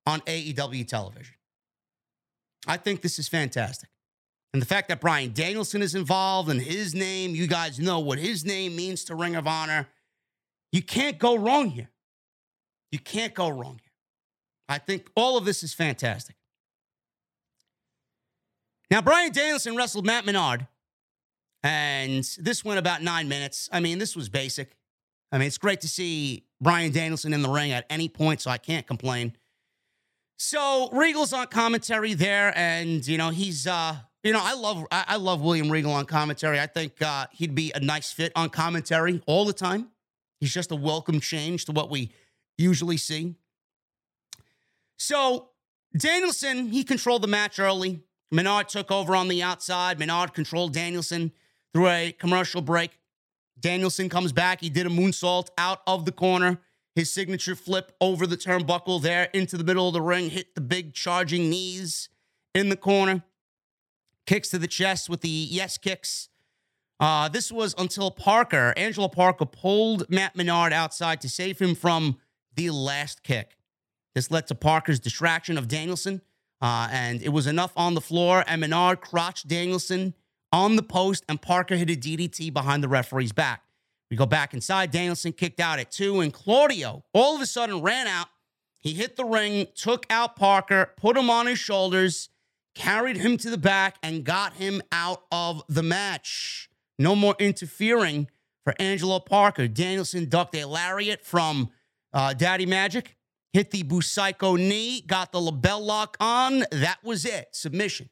[0.07, 1.35] on AEW television.
[2.67, 3.89] I think this is fantastic.
[4.53, 8.19] And the fact that Bryan Danielson is involved and his name, you guys know what
[8.19, 9.89] his name means to Ring of Honor.
[10.73, 11.91] You can't go wrong here.
[12.91, 13.93] You can't go wrong here.
[14.69, 16.37] I think all of this is fantastic.
[18.91, 20.67] Now, Bryan Danielson wrestled Matt Menard,
[21.63, 23.69] and this went about nine minutes.
[23.73, 24.77] I mean, this was basic.
[25.37, 28.51] I mean, it's great to see Bryan Danielson in the ring at any point, so
[28.51, 29.37] I can't complain.
[30.39, 35.17] So Regal's on commentary there, and you know he's uh you know, I love I
[35.17, 36.59] love William Regal on commentary.
[36.59, 39.91] I think uh, he'd be a nice fit on commentary all the time.
[40.41, 42.11] He's just a welcome change to what we
[42.57, 43.35] usually see.
[44.99, 45.51] So
[45.97, 48.01] Danielson, he controlled the match early.
[48.33, 49.99] Menard took over on the outside.
[49.99, 51.31] Menard controlled Danielson.
[51.75, 52.99] through a commercial break.
[53.59, 54.61] Danielson comes back.
[54.61, 56.61] He did a moonsault out of the corner.
[56.95, 60.61] His signature flip over the turnbuckle there into the middle of the ring, hit the
[60.61, 62.09] big charging knees
[62.55, 63.23] in the corner.
[64.27, 66.29] Kicks to the chest with the yes kicks.
[66.99, 72.17] Uh, this was until Parker, Angelo Parker, pulled Matt Menard outside to save him from
[72.55, 73.59] the last kick.
[74.15, 76.23] This led to Parker's distraction of Danielson,
[76.63, 78.43] uh, and it was enough on the floor.
[78.47, 80.15] And Menard crotched Danielson
[80.53, 83.63] on the post, and Parker hit a DDT behind the referee's back.
[84.11, 84.91] We go back inside.
[84.91, 88.29] Danielson kicked out at two, and Claudio all of a sudden ran out.
[88.79, 92.29] He hit the ring, took out Parker, put him on his shoulders,
[92.75, 96.69] carried him to the back, and got him out of the match.
[96.99, 98.29] No more interfering
[98.63, 99.67] for Angelo Parker.
[99.67, 101.71] Danielson ducked a lariat from
[102.13, 103.17] uh, Daddy Magic,
[103.53, 106.65] hit the Busaiku knee, got the LeBell Lock on.
[106.71, 107.49] That was it.
[107.53, 108.09] Submission.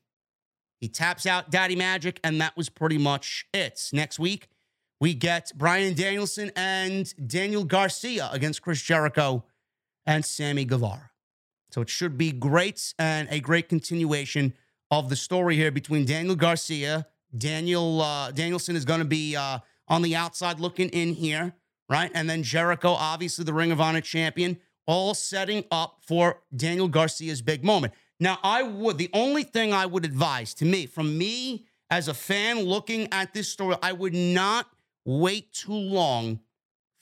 [0.85, 3.89] He taps out Daddy Magic, and that was pretty much it.
[3.95, 4.49] Next week,
[5.01, 9.45] we get Bryan Danielson and Daniel Garcia against Chris Jericho
[10.05, 11.11] and Sammy Guevara.
[11.71, 14.53] So it should be great and a great continuation
[14.91, 17.07] of the story here between Daniel Garcia.
[17.35, 21.55] Daniel uh, Danielson is going to be uh, on the outside looking in here,
[21.89, 22.11] right?
[22.13, 27.41] And then Jericho, obviously the Ring of Honor champion, all setting up for Daniel Garcia's
[27.41, 27.95] big moment.
[28.21, 32.15] Now, I would, the only thing I would advise to me, from me as a
[32.15, 34.67] fan looking at this story, I would not
[35.05, 36.41] wait too long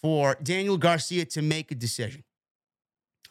[0.00, 2.24] for Daniel Garcia to make a decision.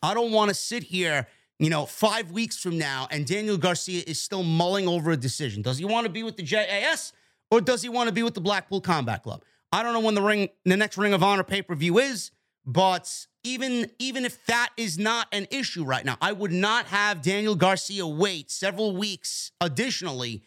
[0.02, 1.28] I don't want to sit here,
[1.60, 5.62] you know, five weeks from now and Daniel Garcia is still mulling over a decision.
[5.62, 7.14] Does he want to be with the JAS
[7.52, 9.44] or does he want to be with the Blackpool Combat Club?
[9.72, 12.32] I don't know when the ring, the next Ring of Honor pay per view is,
[12.66, 17.22] but even even if that is not an issue right now, I would not have
[17.22, 20.44] Daniel Garcia wait several weeks additionally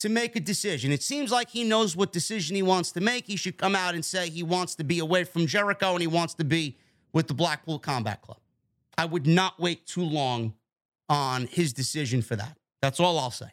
[0.00, 0.92] to make a decision.
[0.92, 3.26] It seems like he knows what decision he wants to make.
[3.26, 6.06] He should come out and say he wants to be away from Jericho and he
[6.06, 6.76] wants to be
[7.12, 8.38] with the Blackpool Combat Club.
[8.96, 10.54] I would not wait too long
[11.08, 12.56] on his decision for that.
[12.80, 13.48] That's all I'll say.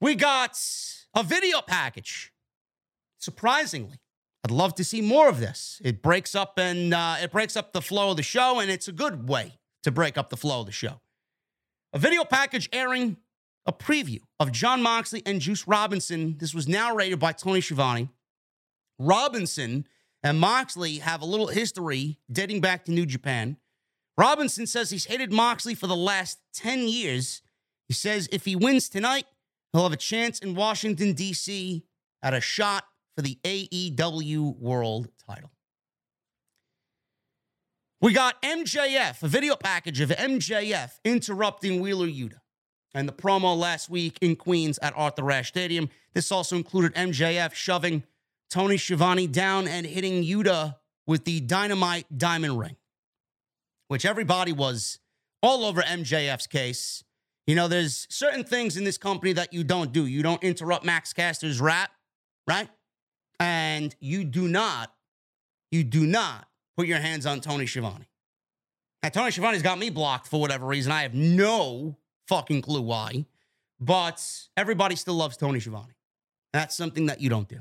[0.00, 0.58] We got
[1.14, 2.32] a video package.
[3.18, 3.98] Surprisingly,
[4.46, 5.82] I'd love to see more of this.
[5.84, 8.86] It breaks up and uh, it breaks up the flow of the show, and it's
[8.86, 11.00] a good way to break up the flow of the show.
[11.92, 13.16] A video package airing
[13.66, 16.36] a preview of Jon Moxley and Juice Robinson.
[16.38, 18.08] This was narrated by Tony Schiavone.
[19.00, 19.88] Robinson
[20.22, 23.56] and Moxley have a little history dating back to New Japan.
[24.16, 27.42] Robinson says he's hated Moxley for the last 10 years.
[27.88, 29.26] He says if he wins tonight,
[29.72, 31.82] he'll have a chance in Washington, D.C.
[32.22, 32.84] at a shot
[33.16, 35.50] for the AEW World title.
[38.00, 42.40] We got MJF, a video package of MJF interrupting Wheeler Yuta
[42.94, 45.88] and the promo last week in Queens at Arthur Ashe Stadium.
[46.14, 48.02] This also included MJF shoving
[48.50, 52.76] Tony Schiavone down and hitting Yuta with the dynamite diamond ring,
[53.88, 54.98] which everybody was
[55.42, 57.02] all over MJF's case.
[57.46, 60.04] You know, there's certain things in this company that you don't do.
[60.06, 61.90] You don't interrupt Max Caster's rap,
[62.46, 62.68] right?
[63.38, 64.92] And you do not,
[65.70, 68.06] you do not put your hands on Tony Schiavone.
[69.02, 70.90] Now, Tony Schiavone's got me blocked for whatever reason.
[70.92, 71.96] I have no
[72.28, 73.26] fucking clue why.
[73.78, 74.24] But
[74.56, 75.92] everybody still loves Tony Schiavone.
[76.52, 77.60] That's something that you don't do.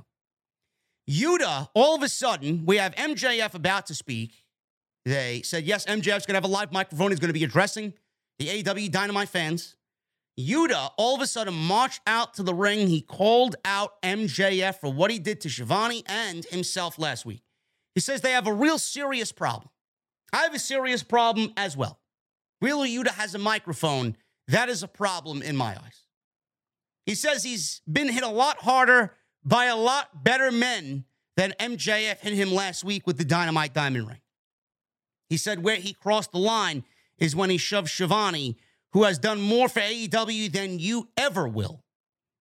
[1.10, 4.32] Yuta, all of a sudden, we have MJF about to speak.
[5.04, 7.12] They said, yes, MJF's going to have a live microphone.
[7.12, 7.94] He's going to be addressing
[8.40, 9.76] the AW Dynamite fans.
[10.40, 12.88] Yuta all of a sudden marched out to the ring.
[12.88, 17.44] He called out MJF for what he did to Schiavone and himself last week.
[17.94, 19.70] He says they have a real serious problem.
[20.34, 22.00] I have a serious problem as well.
[22.60, 24.18] Wheeler Yuta has a microphone
[24.48, 26.04] that is a problem in my eyes.
[27.06, 29.14] He says he's been hit a lot harder
[29.44, 31.06] by a lot better men
[31.38, 34.22] than MJF hit him last week with the Dynamite Diamond Ring.
[35.30, 36.84] He said where he crossed the line
[37.18, 38.58] is when he shoved Schiavone,
[38.94, 41.84] who has done more for AEW than you ever will.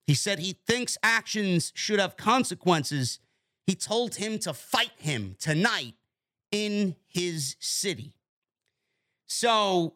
[0.06, 3.18] He said he thinks actions should have consequences.
[3.66, 5.94] He told him to fight him tonight
[6.50, 8.14] in his city.
[9.26, 9.94] So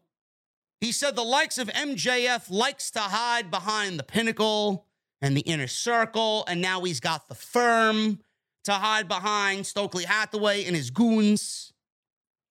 [0.81, 4.87] he said the likes of MJF likes to hide behind the pinnacle
[5.21, 8.21] and the inner circle, and now he's got the firm
[8.65, 11.73] to hide behind Stokely Hathaway and his goons.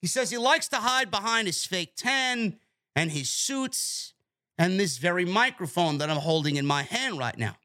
[0.01, 2.57] He says he likes to hide behind his fake tan
[2.97, 4.15] and his suits
[4.57, 7.55] and this very microphone that I'm holding in my hand right now.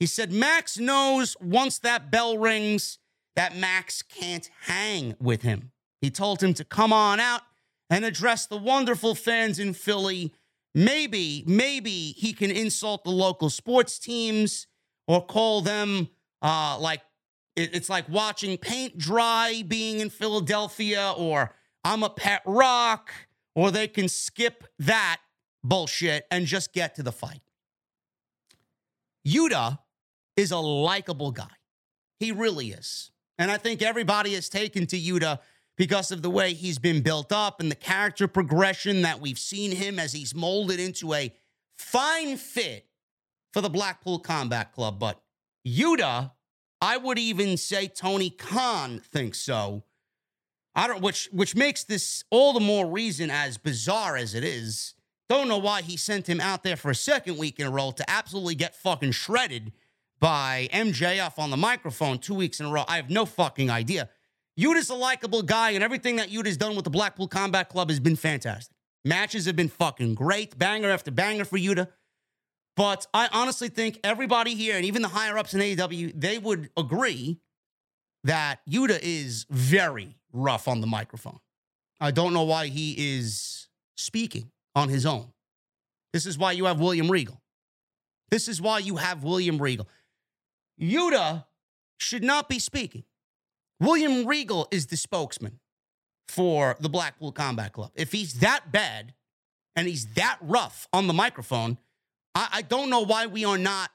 [0.00, 2.98] He said Max knows once that bell rings
[3.34, 5.72] that Max can't hang with him.
[6.00, 7.42] He told him to come on out
[7.90, 10.32] and address the wonderful fans in Philly.
[10.74, 14.66] Maybe, maybe he can insult the local sports teams
[15.06, 16.08] or call them
[16.40, 17.02] uh, like
[17.56, 21.54] it's like watching paint dry being in Philadelphia, or
[21.84, 23.10] I'm a pet rock,
[23.56, 25.18] or they can skip that
[25.64, 27.40] bullshit and just get to the fight.
[29.26, 29.80] Yuta
[30.36, 31.50] is a likable guy.
[32.20, 33.10] He really is.
[33.38, 35.40] And I think everybody has taken to Yuta
[35.76, 39.72] because of the way he's been built up and the character progression that we've seen
[39.72, 41.34] him as he's molded into a
[41.76, 42.86] fine fit
[43.52, 44.98] for the Blackpool Combat Club.
[44.98, 45.20] But
[45.66, 46.32] Yuta,
[46.80, 49.84] I would even say Tony Khan thinks so.
[50.76, 54.94] I don't which which makes this all the more reason as bizarre as it is.
[55.28, 57.90] Don't know why he sent him out there for a second week in a row
[57.90, 59.72] to absolutely get fucking shredded
[60.20, 62.84] by MJF on the microphone two weeks in a row.
[62.86, 64.10] I have no fucking idea.
[64.58, 67.98] Yuta's a likable guy, and everything that Yuta's done with the Blackpool Combat Club has
[67.98, 68.74] been fantastic.
[69.04, 71.88] Matches have been fucking great, banger after banger for Yuta.
[72.76, 76.70] But I honestly think everybody here, and even the higher ups in AEW, they would
[76.76, 77.40] agree
[78.24, 81.38] that Yuta is very rough on the microphone.
[82.00, 85.32] I don't know why he is speaking on his own.
[86.12, 87.40] This is why you have William Regal.
[88.30, 89.88] This is why you have William Regal.
[90.80, 91.44] Yuta
[91.98, 93.04] should not be speaking.
[93.80, 95.60] William Regal is the spokesman
[96.28, 97.92] for the Blackpool Combat Club.
[97.94, 99.14] If he's that bad
[99.74, 101.78] and he's that rough on the microphone,
[102.34, 103.90] I, I don't know why we are not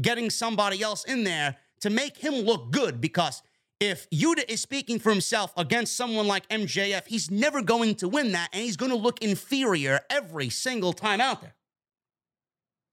[0.00, 3.42] getting somebody else in there to make him look good because
[3.80, 8.32] if Yuta is speaking for himself against someone like MJF, he's never going to win
[8.32, 11.54] that and he's going to look inferior every single time out there.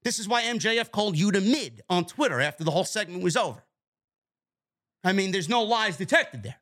[0.03, 3.63] This is why MJF called Yuta mid on Twitter after the whole segment was over.
[5.03, 6.59] I mean, there's no lies detected there.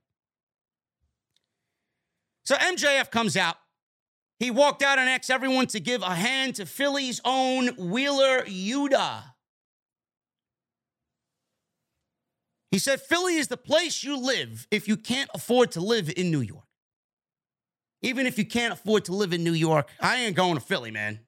[2.45, 3.57] So MJF comes out.
[4.39, 9.32] He walked out and asked everyone to give a hand to Philly's own Wheeler Yuta.
[12.73, 16.31] He said, Philly is the place you live if you can't afford to live in
[16.31, 16.65] New York.
[18.01, 20.89] Even if you can't afford to live in New York, I ain't going to Philly,
[20.89, 21.19] man.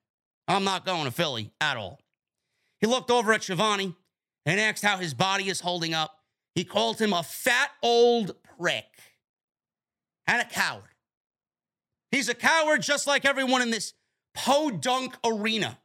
[0.47, 1.99] I'm not going to Philly at all.
[2.81, 3.93] He looked over at Schiavone
[4.47, 6.17] and asked how his body is holding up.
[6.55, 8.89] He called him a fat old prick
[10.25, 10.95] and a coward.
[12.09, 13.93] He's a coward just like everyone in this
[14.33, 15.77] podunk arena.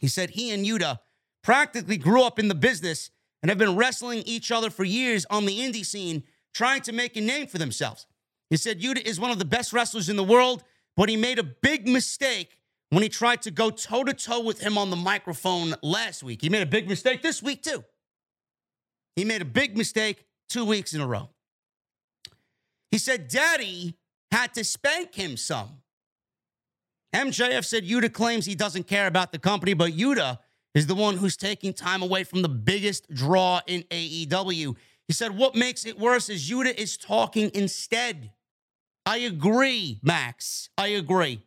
[0.00, 1.00] He said he and Yuta
[1.44, 3.10] practically grew up in the business
[3.42, 6.24] and have been wrestling each other for years on the indie scene,
[6.54, 8.06] trying to make a name for themselves.
[8.50, 10.64] He said Yuta is one of the best wrestlers in the world,
[10.96, 12.58] but he made a big mistake
[12.90, 16.42] when he tried to go toe to toe with him on the microphone last week.
[16.42, 17.84] He made a big mistake this week, too.
[19.16, 21.30] He made a big mistake two weeks in a row.
[22.90, 23.94] He said Daddy
[24.32, 25.82] had to spank him some.
[27.14, 30.38] MJF said Yuta claims he doesn't care about the company, but Yuta
[30.74, 34.76] is the one who's taking time away from the biggest draw in AEW.
[35.08, 38.30] He said what makes it worse is Yuta is talking instead.
[39.04, 40.68] I agree, Max.
[40.78, 41.42] I agree.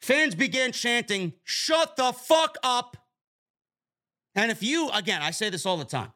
[0.00, 2.96] Fans began chanting, Shut the fuck up.
[4.34, 6.12] And if you, again, I say this all the time,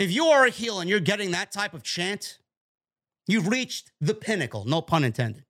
[0.00, 2.38] if you are a heel and you're getting that type of chant,
[3.28, 5.44] you've reached the pinnacle, no pun intended.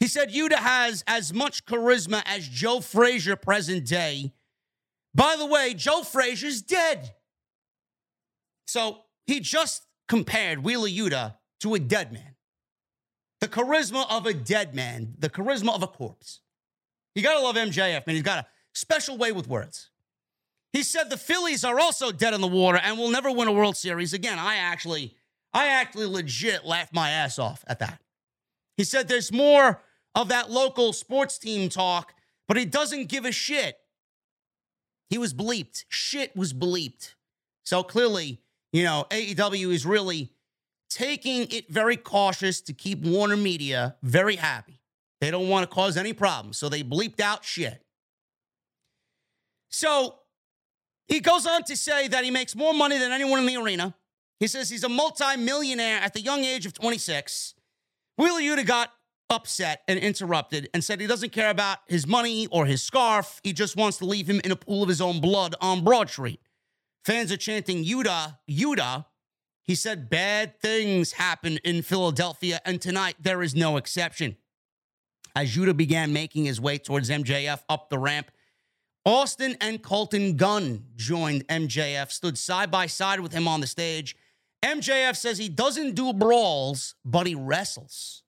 [0.00, 4.32] He said Yuta has as much charisma as Joe Frazier present day.
[5.14, 7.14] By the way, Joe Frazier's dead.
[8.66, 12.34] So he just compared Wheeler Yuta to a dead man.
[13.40, 16.40] The charisma of a dead man, the charisma of a corpse.
[17.14, 18.16] You gotta love MJF, man.
[18.16, 19.90] He's got a special way with words.
[20.72, 23.52] He said the Phillies are also dead in the water and will never win a
[23.52, 24.38] World Series again.
[24.38, 25.14] I actually,
[25.52, 28.00] I actually legit laughed my ass off at that.
[28.76, 29.82] He said there's more
[30.16, 32.12] of that local sports team talk,
[32.48, 33.76] but he doesn't give a shit.
[35.14, 35.84] He was bleeped.
[35.88, 37.14] Shit was bleeped.
[37.62, 38.40] So clearly,
[38.72, 40.32] you know, AEW is really
[40.90, 44.80] taking it very cautious to keep Warner Media very happy.
[45.20, 47.80] They don't want to cause any problems, so they bleeped out shit.
[49.70, 50.16] So
[51.06, 53.94] he goes on to say that he makes more money than anyone in the arena.
[54.40, 57.54] He says he's a multi-millionaire at the young age of 26.
[58.18, 58.90] Wheeler Yuta got
[59.30, 63.40] upset and interrupted and said he doesn't care about his money or his scarf.
[63.42, 66.10] He just wants to leave him in a pool of his own blood on Broad
[66.10, 66.40] Street.
[67.04, 69.06] Fans are chanting Yuta, Yuta.
[69.62, 74.36] he said bad things happen in Philadelphia, and tonight there is no exception.
[75.36, 78.30] As Yuta began making his way towards MJF up the ramp,
[79.04, 84.16] Austin and Colton Gunn joined MJF, stood side by side with him on the stage.
[84.64, 88.23] MJF says he doesn't do brawls, but he wrestles.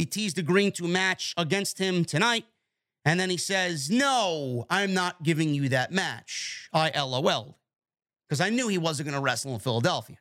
[0.00, 2.46] He teased agreeing to match against him tonight,
[3.04, 6.70] and then he says, No, I'm not giving you that match.
[6.72, 7.56] I LOL'd.
[8.26, 10.16] because I knew he wasn't going to wrestle in Philadelphia.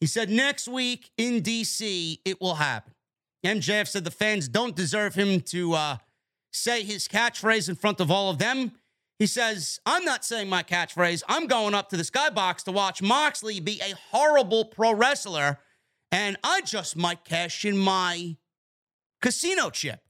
[0.00, 2.94] He said next week in DC, it will happen.
[3.44, 5.96] MJF said the fans don't deserve him to uh,
[6.50, 8.72] say his catchphrase in front of all of them.
[9.18, 11.22] He says, I'm not saying my catchphrase.
[11.28, 15.58] I'm going up to the skybox to watch Moxley be a horrible pro wrestler,
[16.10, 18.38] and I just might cash in my
[19.24, 20.00] casino chip.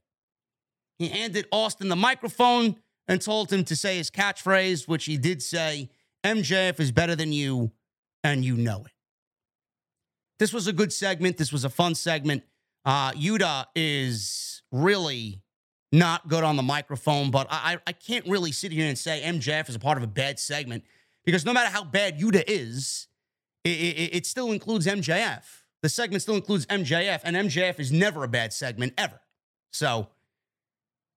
[0.99, 2.75] He handed Austin the microphone
[3.07, 5.89] and told him to say his catchphrase, which he did say
[6.25, 7.71] MJF is better than you,
[8.25, 8.91] and you know it.
[10.37, 11.37] This was a good segment.
[11.37, 12.43] This was a fun segment.
[12.83, 15.41] Uh, Yuta is really
[15.93, 19.69] not good on the microphone, but I, I can't really sit here and say MJF
[19.69, 20.83] is a part of a bad segment
[21.23, 23.07] because no matter how bad Yuta is,
[23.63, 25.43] it, it, it still includes MJF.
[25.81, 29.19] The segment still includes MJF, and MJF is never a bad segment ever.
[29.71, 30.07] So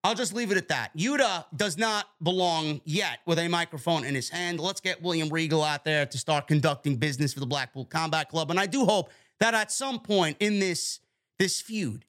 [0.05, 0.97] I'll just leave it at that.
[0.97, 4.61] Yuta does not belong yet with a microphone in his hand.
[4.61, 8.51] Let's get William Regal out there to start conducting business for the Blackpool Combat Club.
[8.51, 11.01] And I do hope that at some point in this,
[11.39, 12.05] this feud,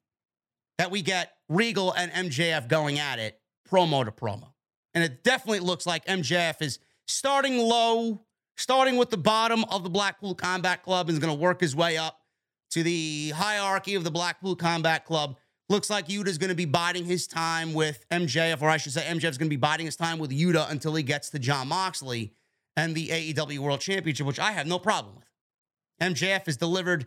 [0.77, 3.39] that we get Regal and MJF going at it
[3.69, 4.53] promo to promo.
[4.93, 8.21] And it definitely looks like MJF is starting low,
[8.55, 11.75] starting with the bottom of the Blackpool Combat Club, and is going to work his
[11.75, 12.18] way up
[12.71, 15.37] to the hierarchy of the Blackpool Combat Club
[15.69, 19.01] Looks like Yuta's going to be biding his time with MJF, or I should say,
[19.01, 22.33] MJF's going to be biding his time with Yuta until he gets to Jon Moxley
[22.75, 25.27] and the AEW World Championship, which I have no problem with.
[26.01, 27.05] MJF has delivered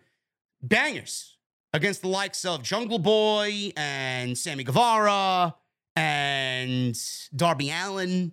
[0.63, 1.37] bangers
[1.73, 5.57] against the likes of Jungle Boy and Sammy Guevara
[5.97, 6.97] and
[7.35, 8.31] Darby Allin.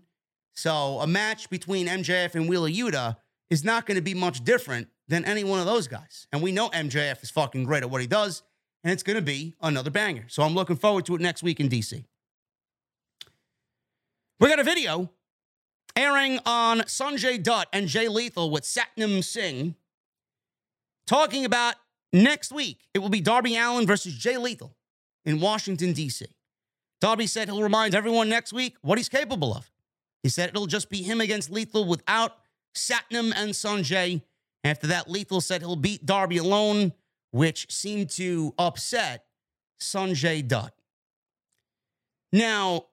[0.53, 3.17] So a match between MJF and Wheeler Yuta
[3.49, 6.27] is not going to be much different than any one of those guys.
[6.31, 8.43] And we know MJF is fucking great at what he does
[8.83, 10.25] and it's going to be another banger.
[10.27, 12.05] So I'm looking forward to it next week in DC.
[14.39, 15.09] We got a video
[15.95, 19.75] airing on Sanjay Dutt and Jay Lethal with Satnam Singh
[21.05, 21.75] talking about
[22.13, 22.87] next week.
[22.93, 24.75] It will be Darby Allin versus Jay Lethal
[25.25, 26.25] in Washington, D.C.
[27.01, 29.69] Darby said he'll remind everyone next week what he's capable of.
[30.23, 32.37] He said it'll just be him against Lethal without
[32.75, 34.21] Satnam and Sanjay.
[34.63, 36.93] After that, Lethal said he'll beat Darby alone
[37.31, 39.25] which seemed to upset
[39.79, 40.73] Sanjay Dutt.
[42.31, 42.85] Now,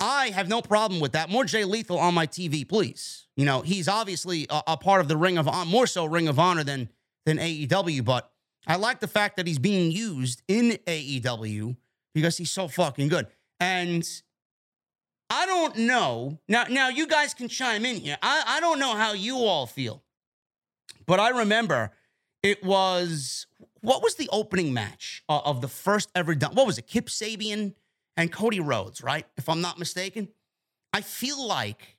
[0.00, 1.30] I have no problem with that.
[1.30, 3.26] More Jay Lethal on my TV, please.
[3.36, 6.28] You know, he's obviously a, a part of the Ring of Honor, more so Ring
[6.28, 6.88] of Honor than
[7.26, 8.30] than AEW, but
[8.66, 11.74] I like the fact that he's being used in AEW
[12.14, 13.28] because he's so fucking good.
[13.60, 14.06] And
[15.30, 16.38] I don't know.
[16.48, 18.18] Now, now you guys can chime in here.
[18.22, 20.03] I, I don't know how you all feel.
[21.06, 21.92] But I remember
[22.42, 23.46] it was
[23.80, 26.54] what was the opening match uh, of the first ever done?
[26.54, 26.86] What was it?
[26.86, 27.74] Kip Sabian
[28.16, 29.26] and Cody Rhodes, right?
[29.36, 30.28] If I'm not mistaken.
[30.92, 31.96] I feel like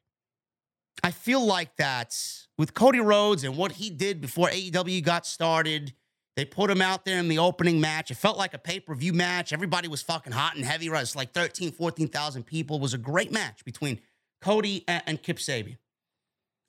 [1.04, 2.18] I feel like that
[2.58, 5.94] with Cody Rhodes and what he did before AEW got started.
[6.36, 8.12] They put him out there in the opening match.
[8.12, 9.54] It felt like a pay-per-view match.
[9.54, 10.90] Everybody was fucking hot and heavy.
[10.90, 11.02] Right?
[11.02, 12.78] It's like 13, 14,000 people.
[12.78, 14.00] It was a great match between
[14.42, 15.78] Cody and, and Kip Sabian.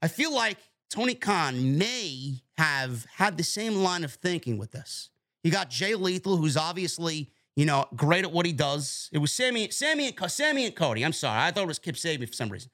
[0.03, 0.59] I feel like
[0.91, 5.11] Tony Khan may have had the same line of thinking with this.
[5.43, 9.09] You got Jay Lethal, who's obviously, you know, great at what he does.
[9.13, 11.05] It was Sammy, Sammy, and Sammy and Cody.
[11.05, 12.71] I'm sorry, I thought it was Kip Sabian for some reason.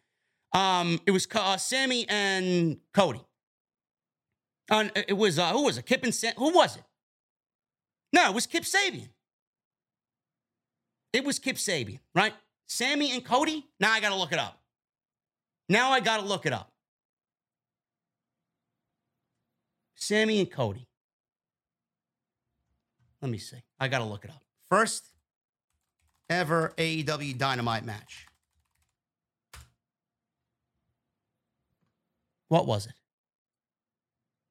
[0.52, 3.22] Um, it was uh, Sammy and Cody.
[4.70, 5.86] Uh, it was uh, who was it?
[5.86, 6.34] Kip and Sam.
[6.36, 6.84] Who was it?
[8.12, 9.08] No, it was Kip Sabian.
[11.12, 12.32] It was Kip Sabian, right?
[12.66, 13.66] Sammy and Cody.
[13.80, 14.60] Now I got to look it up.
[15.68, 16.71] Now I got to look it up.
[20.02, 20.88] Sammy and Cody.
[23.20, 23.62] Let me see.
[23.78, 24.42] I got to look it up.
[24.68, 25.04] First
[26.28, 28.26] ever AEW Dynamite match.
[32.48, 32.94] What was it?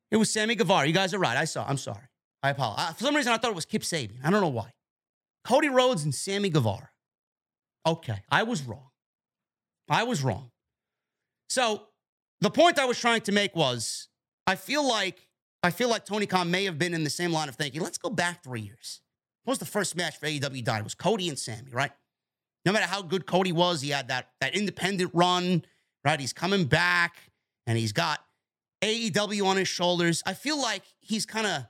[0.09, 0.87] It was Sammy Guevara.
[0.87, 1.35] You guys are right.
[1.35, 1.65] I saw.
[1.67, 2.07] I'm sorry.
[2.41, 2.95] I apologize.
[2.95, 4.23] For some reason, I thought it was Kip Sabian.
[4.23, 4.71] I don't know why.
[5.43, 6.89] Cody Rhodes and Sammy Guevara.
[7.85, 8.87] Okay, I was wrong.
[9.89, 10.51] I was wrong.
[11.49, 11.87] So
[12.39, 14.07] the point I was trying to make was
[14.47, 15.27] I feel like
[15.63, 17.81] I feel like Tony Khan may have been in the same line of thinking.
[17.81, 19.01] Let's go back three years.
[19.43, 20.81] What was the first match for AEW Dynamite?
[20.81, 21.91] It was Cody and Sammy, right?
[22.65, 25.63] No matter how good Cody was, he had that, that independent run,
[26.03, 26.19] right?
[26.19, 27.15] He's coming back
[27.67, 28.19] and he's got
[28.81, 30.23] AEW on his shoulders.
[30.25, 31.65] I feel like he's kind of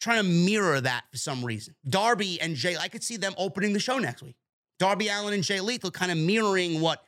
[0.00, 1.74] trying to mirror that for some reason.
[1.88, 4.36] Darby and Jay, I could see them opening the show next week.
[4.78, 7.04] Darby Allin and Jay Lethal kind of mirroring what,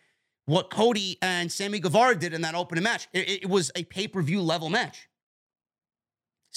[0.47, 3.09] what Cody and Sammy Guevara did in that opening match.
[3.13, 5.09] It, it was a pay per view level match.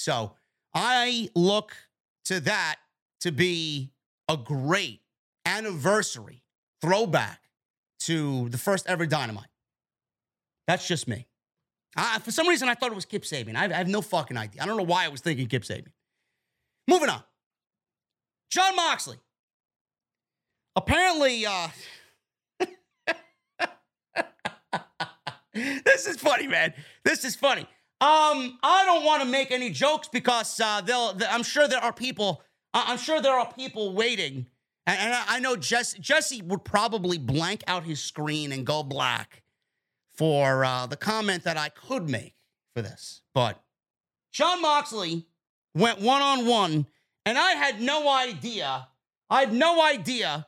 [0.00, 0.32] So
[0.72, 1.76] I look
[2.24, 2.76] to that
[3.20, 3.92] to be
[4.28, 5.00] a great
[5.44, 6.42] anniversary
[6.80, 7.40] throwback
[8.00, 9.48] to the first ever Dynamite.
[10.66, 11.26] That's just me.
[11.96, 13.56] Uh, for some reason, I thought it was Kip Sabian.
[13.56, 14.62] I, I have no fucking idea.
[14.62, 15.92] I don't know why I was thinking Kip Sabian.
[16.88, 17.22] Moving on.
[18.50, 19.18] Jon Moxley.
[20.76, 21.68] Apparently, uh,
[25.52, 26.72] this is funny, man.
[27.04, 27.66] This is funny.
[28.00, 31.18] Um, I don't want to make any jokes because uh, they'll.
[31.28, 32.42] I'm sure there are people.
[32.72, 34.46] I'm sure there are people waiting,
[34.86, 35.98] and, and I know Jesse.
[35.98, 39.42] Jesse would probably blank out his screen and go black
[40.14, 42.34] for uh, the comment that I could make
[42.74, 43.20] for this.
[43.34, 43.62] But
[44.32, 45.26] Jon Moxley
[45.74, 46.86] went one on one,
[47.26, 48.88] and I had no idea.
[49.28, 50.46] I had no idea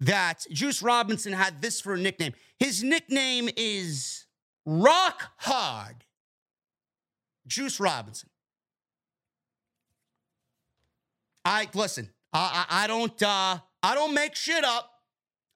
[0.00, 2.32] that Juice Robinson had this for a nickname.
[2.58, 4.26] His nickname is
[4.66, 6.04] Rock Hard.
[7.46, 8.28] Juice Robinson.
[11.44, 12.10] I listen.
[12.32, 13.22] I, I, I don't.
[13.22, 14.90] Uh, I don't make shit up.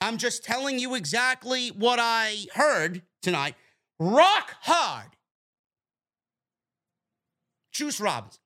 [0.01, 3.55] I'm just telling you exactly what I heard tonight.
[3.99, 5.17] Rock hard.
[7.73, 8.41] Juice Robinson.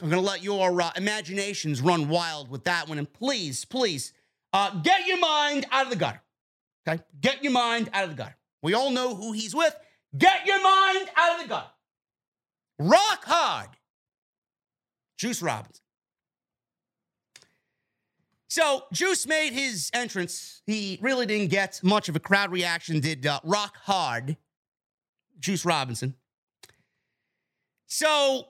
[0.00, 2.98] I'm going to let your uh, imaginations run wild with that one.
[2.98, 4.12] And please, please,
[4.52, 6.22] uh, get your mind out of the gutter.
[6.86, 7.02] Okay?
[7.20, 8.36] Get your mind out of the gutter.
[8.62, 9.76] We all know who he's with.
[10.16, 11.66] Get your mind out of the gutter.
[12.78, 13.68] Rock hard.
[15.18, 15.82] Juice Robinson.
[18.48, 20.62] So Juice made his entrance.
[20.66, 24.36] He really didn't get much of a crowd reaction, did uh, Rock Hard,
[25.38, 26.14] Juice Robinson.
[27.86, 28.48] So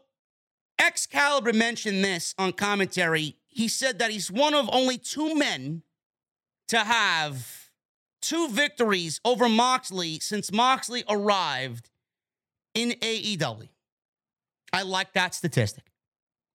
[0.78, 3.36] Excalibur mentioned this on commentary.
[3.46, 5.82] He said that he's one of only two men
[6.68, 7.57] to have
[8.20, 11.90] two victories over Moxley since Moxley arrived
[12.74, 13.68] in AEW.
[14.72, 15.84] I like that statistic.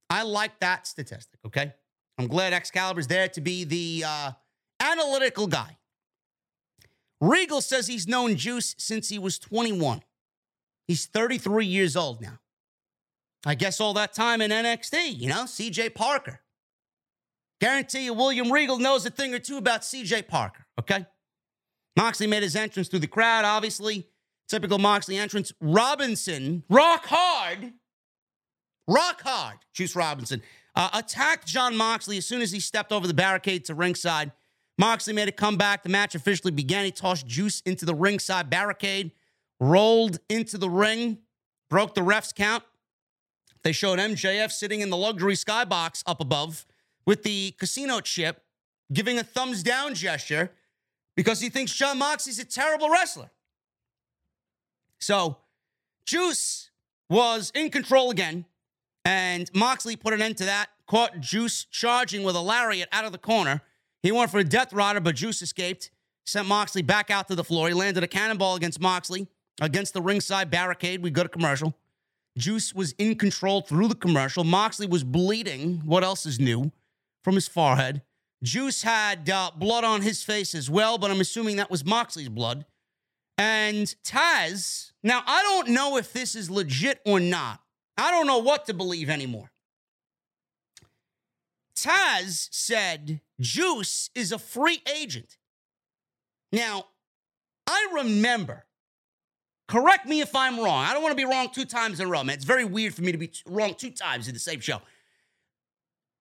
[0.10, 1.74] I like that statistic, okay?
[2.18, 4.32] I'm glad Excalibur's there to be the uh,
[4.80, 5.78] analytical guy.
[7.20, 10.04] Regal says he's known Juice since he was 21.
[10.88, 12.40] He's 33 years old now.
[13.46, 16.42] I guess all that time in NXT, you know, CJ Parker.
[17.60, 21.06] Guarantee you, William Regal knows a thing or two about CJ Parker, okay?
[21.96, 24.08] Moxley made his entrance through the crowd, obviously.
[24.48, 25.54] Typical Moxley entrance.
[25.62, 27.74] Robinson, rock hard,
[28.88, 30.42] rock hard, Juice Robinson,
[30.76, 34.32] uh, attacked Jon Moxley as soon as he stepped over the barricade to ringside.
[34.78, 35.84] Moxley made a comeback.
[35.84, 36.86] The match officially began.
[36.86, 39.12] He tossed Juice into the ringside barricade,
[39.60, 41.20] rolled into the ring,
[41.70, 42.64] broke the ref's count.
[43.64, 46.66] They showed MJF sitting in the luxury skybox up above
[47.06, 48.44] with the casino chip,
[48.92, 50.52] giving a thumbs down gesture
[51.16, 53.30] because he thinks Jon Moxley's a terrible wrestler.
[55.00, 55.38] So,
[56.06, 56.70] Juice
[57.10, 58.46] was in control again,
[59.06, 60.70] and Moxley put an end to that.
[60.88, 63.62] Caught Juice charging with a lariat out of the corner.
[64.02, 65.92] He went for a death rider, but Juice escaped.
[66.26, 67.68] Sent Moxley back out to the floor.
[67.68, 69.28] He landed a cannonball against Moxley
[69.62, 71.02] against the ringside barricade.
[71.02, 71.76] We go to commercial.
[72.38, 74.44] Juice was in control through the commercial.
[74.44, 75.82] Moxley was bleeding.
[75.86, 76.72] What else is new?
[77.24, 78.02] From his forehead.
[78.44, 82.30] Juice had uh, blood on his face as well, but I'm assuming that was Moxley's
[82.30, 82.66] blood.
[83.38, 87.62] And Taz, now I don't know if this is legit or not.
[87.98, 89.52] I don't know what to believe anymore.
[91.76, 95.38] Taz said Juice is a free agent.
[96.52, 96.86] Now,
[97.66, 98.66] I remember,
[99.68, 100.86] correct me if I'm wrong.
[100.86, 102.36] I don't want to be wrong two times in a row, man.
[102.36, 104.82] It's very weird for me to be wrong two times in the same show.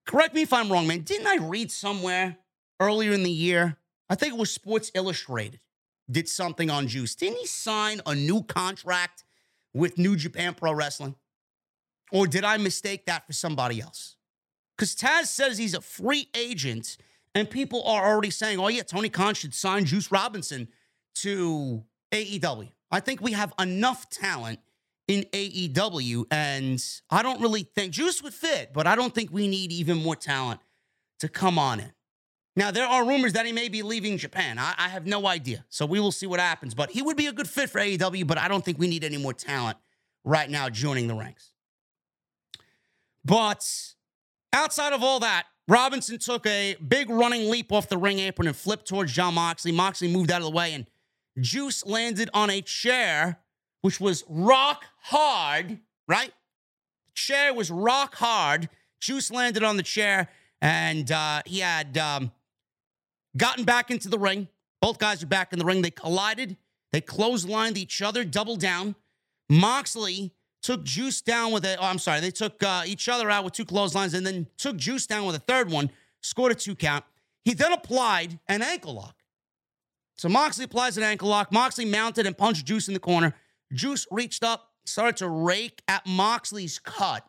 [0.05, 1.01] Correct me if I'm wrong, man.
[1.01, 2.37] Didn't I read somewhere
[2.79, 3.77] earlier in the year?
[4.09, 5.59] I think it was Sports Illustrated
[6.09, 7.15] did something on Juice.
[7.15, 9.23] Didn't he sign a new contract
[9.73, 11.15] with New Japan Pro Wrestling?
[12.11, 14.17] Or did I mistake that for somebody else?
[14.77, 16.97] Because Taz says he's a free agent,
[17.33, 20.67] and people are already saying, oh, yeah, Tony Khan should sign Juice Robinson
[21.15, 22.69] to AEW.
[22.91, 24.59] I think we have enough talent
[25.07, 29.47] in AEW, and I don't really think Juice would fit, but I don't think we
[29.47, 30.61] need even more talent
[31.19, 31.91] to come on in.
[32.55, 34.59] Now, there are rumors that he may be leaving Japan.
[34.59, 35.65] I, I, have no idea.
[35.69, 36.75] So we will see what happens.
[36.75, 39.03] But he would be a good fit for AEW, but I don't think we need
[39.03, 39.77] any more talent
[40.23, 41.51] right now joining the ranks.
[43.25, 43.67] But
[44.53, 48.55] outside of all that, Robinson took a big running leap off the ring apron and
[48.55, 49.71] flipped towards Jon Moxley.
[49.71, 50.85] Moxley moved out of the way, and
[51.39, 53.39] Juice landed on a chair,
[53.83, 55.77] which was rock hard,
[56.07, 56.33] right?
[57.07, 58.69] The chair was rock hard.
[58.99, 60.29] Juice landed on the chair,
[60.61, 62.31] and uh, he had um,
[63.35, 64.47] gotten back into the ring.
[64.81, 65.81] Both guys are back in the ring.
[65.81, 66.55] They collided.
[66.93, 68.95] They clotheslined each other, double down.
[69.49, 71.75] Moxley took Juice down with a.
[71.75, 72.21] Oh, I'm sorry.
[72.21, 75.35] They took uh, each other out with two clotheslines and then took Juice down with
[75.35, 77.03] a third one, scored a two count.
[77.43, 79.15] He then applied an ankle lock.
[80.15, 81.51] So Moxley applies an ankle lock.
[81.51, 83.35] Moxley mounted and punched Juice in the corner.
[83.73, 87.25] Juice reached up, started to rake at Moxley's cut.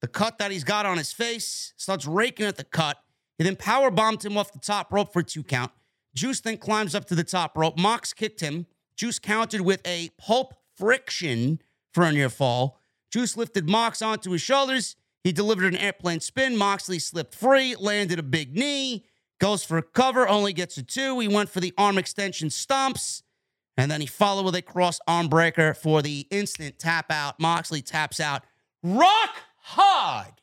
[0.00, 2.98] The cut that he's got on his face, starts raking at the cut.
[3.38, 5.70] He then power bombed him off the top rope for two count.
[6.14, 7.78] Juice then climbs up to the top rope.
[7.78, 8.66] Mox kicked him.
[8.96, 11.60] Juice countered with a pulp friction
[11.92, 12.80] for a near fall.
[13.10, 14.96] Juice lifted Mox onto his shoulders.
[15.22, 16.56] He delivered an airplane spin.
[16.56, 19.06] Moxley slipped free, landed a big knee,
[19.38, 21.18] goes for a cover, only gets a two.
[21.20, 23.22] He went for the arm extension stomps,
[23.76, 27.40] and then he followed with a cross arm breaker for the instant tap out.
[27.40, 28.42] Moxley taps out
[28.82, 30.34] rock hard.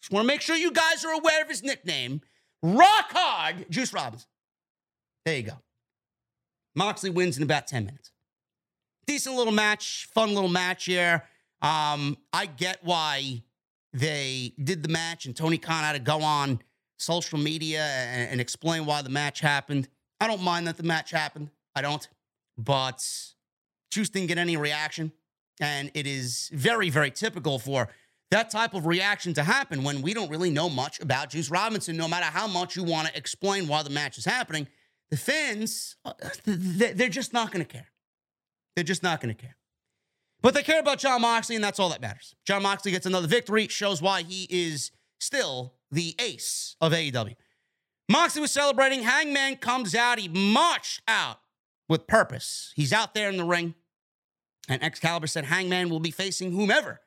[0.00, 2.20] Just want to make sure you guys are aware of his nickname
[2.62, 4.28] Rock Hard Juice Robinson.
[5.24, 5.58] There you go.
[6.74, 8.10] Moxley wins in about 10 minutes.
[9.06, 11.24] Decent little match, fun little match here.
[11.62, 13.42] Um, I get why
[13.92, 16.60] they did the match and Tony Khan had to go on
[16.96, 19.88] social media and, and explain why the match happened.
[20.20, 21.50] I don't mind that the match happened.
[21.74, 22.06] I don't.
[22.58, 23.04] But
[23.90, 25.12] Juice didn't get any reaction.
[25.60, 27.88] And it is very, very typical for
[28.30, 31.96] that type of reaction to happen when we don't really know much about Juice Robinson,
[31.96, 34.68] no matter how much you want to explain why the match is happening.
[35.10, 36.12] The fans, uh,
[36.44, 37.88] they're just not going to care.
[38.74, 39.56] They're just not going to care.
[40.42, 42.34] But they care about Jon Moxley, and that's all that matters.
[42.46, 47.34] Jon Moxley gets another victory, shows why he is still the ace of AEW.
[48.08, 49.02] Moxley was celebrating.
[49.02, 50.18] Hangman comes out.
[50.18, 51.40] He marched out
[51.90, 52.72] with purpose.
[52.76, 53.74] He's out there in the ring.
[54.68, 57.00] And Excalibur said Hangman will be facing whomever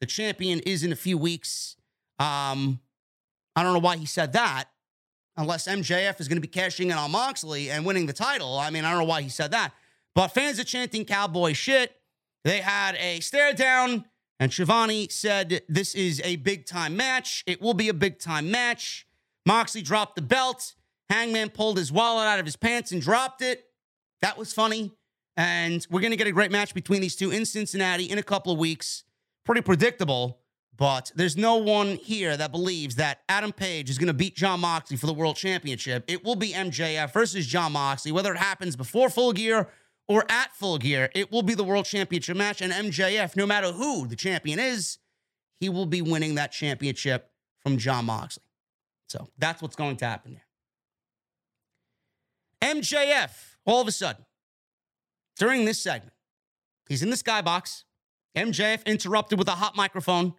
[0.00, 1.76] the champion is in a few weeks.
[2.18, 2.80] Um,
[3.54, 4.64] I don't know why he said that,
[5.36, 8.58] unless MJF is going to be cashing in on Moxley and winning the title.
[8.58, 9.72] I mean, I don't know why he said that.
[10.16, 11.94] But fans are chanting cowboy shit.
[12.42, 14.04] They had a stare down,
[14.40, 17.44] and Schiavone said, This is a big time match.
[17.46, 19.06] It will be a big time match.
[19.46, 20.74] Moxley dropped the belt.
[21.08, 23.64] Hangman pulled his wallet out of his pants and dropped it.
[24.24, 24.90] That was funny.
[25.36, 28.22] And we're going to get a great match between these two in Cincinnati in a
[28.22, 29.04] couple of weeks.
[29.44, 30.40] Pretty predictable,
[30.74, 34.60] but there's no one here that believes that Adam Page is going to beat Jon
[34.60, 36.04] Moxley for the world championship.
[36.06, 39.68] It will be MJF versus Jon Moxley, whether it happens before full gear
[40.08, 41.10] or at full gear.
[41.14, 42.62] It will be the world championship match.
[42.62, 44.96] And MJF, no matter who the champion is,
[45.60, 48.44] he will be winning that championship from Jon Moxley.
[49.06, 50.40] So that's what's going to happen
[52.62, 52.74] there.
[52.74, 54.24] MJF, all of a sudden,
[55.36, 56.12] during this segment.
[56.88, 57.84] He's in the skybox.
[58.36, 60.34] MJF interrupted with a hot microphone.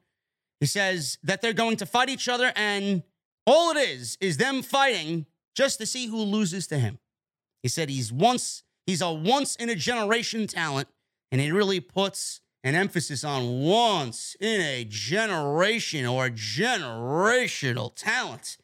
[0.60, 3.04] He says that they're going to fight each other, and
[3.46, 7.00] all it is is them fighting just to see who loses to him.
[7.64, 10.88] He said he's once he's a once in a generation talent,
[11.32, 18.58] and he really puts an emphasis on once in a generation or generational talent.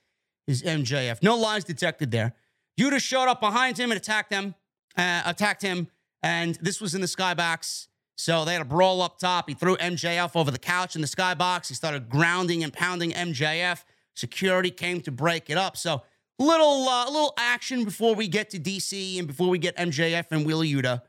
[0.48, 1.22] Is MJF?
[1.22, 2.34] No lies detected there.
[2.80, 4.56] Yuta showed up behind him and attacked them,
[4.98, 5.88] uh, attacked him
[6.24, 7.88] and this was in the skybox.
[8.16, 9.50] So they had a brawl up top.
[9.50, 11.68] He threw MJF over the couch in the skybox.
[11.70, 13.84] He started grounding and pounding MJF.
[14.16, 15.76] Security came to break it up.
[15.76, 16.04] So
[16.38, 20.46] little uh, little action before we get to DC and before we get MJF and
[20.46, 21.02] Wheeler Yuta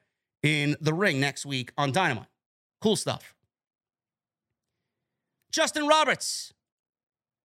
[0.42, 2.28] in the ring next week on Dynamite.
[2.80, 3.34] Cool stuff.
[5.50, 6.54] Justin Roberts.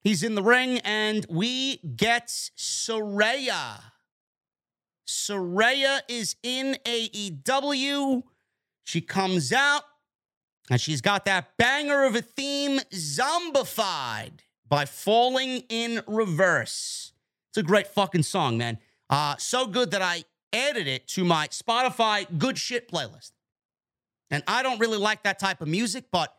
[0.01, 3.82] He's in the ring, and we get Saraya.
[5.08, 8.24] Saraya is in AEW.
[8.84, 9.84] She comes out
[10.70, 17.14] and she's got that banger of a theme, Zombified by Falling in Reverse.
[17.49, 18.80] It's a great fucking song, man.
[19.10, 23.32] Uh, so good that I added it to my Spotify good shit playlist.
[24.30, 26.36] And I don't really like that type of music, but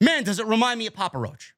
[0.00, 1.54] man, does it remind me of Papa Roach.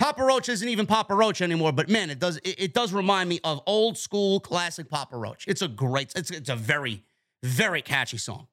[0.00, 3.28] Papa Roach isn't even Papa Roach anymore, but man, it does it, it, does remind
[3.28, 5.44] me of old school classic Papa Roach.
[5.46, 7.04] It's a great, it's it's a very
[7.42, 8.48] very catchy song.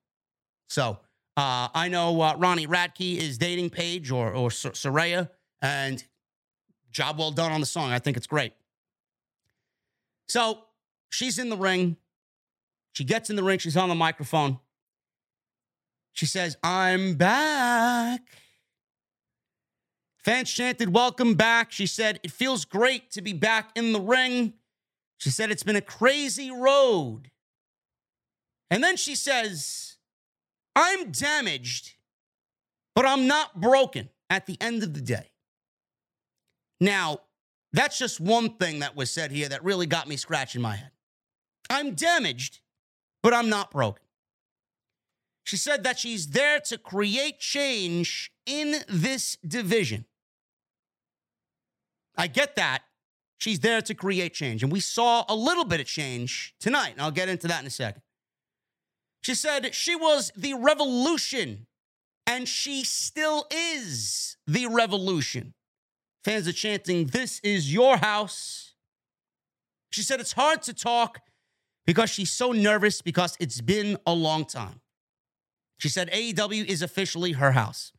[0.68, 1.00] So
[1.38, 5.30] uh, I know uh, Ronnie Radke is dating Paige or or Saraya,
[5.62, 6.04] and
[6.92, 7.94] job well done on the song.
[7.94, 8.52] I think it's great.
[10.28, 10.66] So
[11.10, 11.96] she's in the ring.
[12.92, 13.60] She gets in the ring.
[13.60, 14.60] She's on the microphone.
[16.12, 18.20] She says, "I'm back."
[20.28, 21.72] Fans chanted, Welcome back.
[21.72, 24.56] She said, It feels great to be back in the ring.
[25.20, 27.32] She said, It's been a crazy road.
[28.70, 29.96] And then she says,
[30.76, 31.94] I'm damaged,
[32.94, 35.32] but I'm not broken at the end of the day.
[36.82, 37.20] Now,
[37.72, 40.92] that's just one thing that was said here that really got me scratching my head.
[41.70, 42.60] I'm damaged,
[43.24, 44.04] but I'm not broken.
[45.46, 50.04] She said that she's there to create change in this division.
[52.18, 52.84] I get that.
[53.38, 54.64] she's there to create change.
[54.64, 57.68] And we saw a little bit of change tonight, and I'll get into that in
[57.68, 58.02] a second.
[59.22, 61.68] She said she was the revolution,
[62.26, 65.54] and she still is the revolution.
[66.24, 68.74] Fans are chanting, This is your house.
[69.92, 71.20] She said it's hard to talk
[71.86, 74.82] because she's so nervous because it's been a long time.
[75.78, 77.94] She said AEW is officially her house.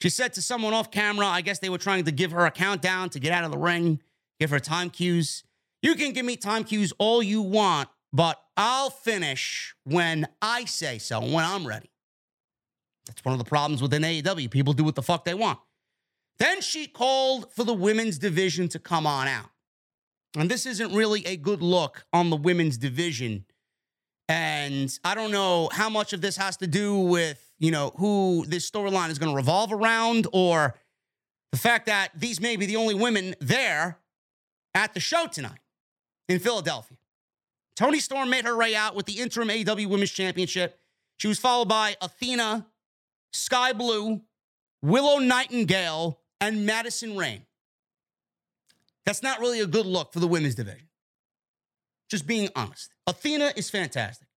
[0.00, 2.50] She said to someone off camera, I guess they were trying to give her a
[2.50, 4.00] countdown to get out of the ring,
[4.38, 5.42] give her time cues.
[5.82, 10.98] You can give me time cues all you want, but I'll finish when I say
[10.98, 11.90] so, when I'm ready.
[13.06, 14.50] That's one of the problems within AEW.
[14.50, 15.58] People do what the fuck they want.
[16.38, 19.50] Then she called for the women's division to come on out.
[20.36, 23.44] And this isn't really a good look on the women's division.
[24.28, 28.44] And I don't know how much of this has to do with, you know, who
[28.46, 30.74] this storyline is going to revolve around or
[31.52, 33.98] the fact that these may be the only women there
[34.74, 35.60] at the show tonight
[36.28, 36.98] in Philadelphia.
[37.74, 40.78] Toni Storm made her way out with the interim AEW Women's Championship.
[41.18, 42.66] She was followed by Athena,
[43.32, 44.20] Sky Blue,
[44.82, 47.46] Willow Nightingale, and Madison Rayne.
[49.04, 50.88] That's not really a good look for the women's division.
[52.10, 52.92] Just being honest.
[53.06, 54.28] Athena is fantastic.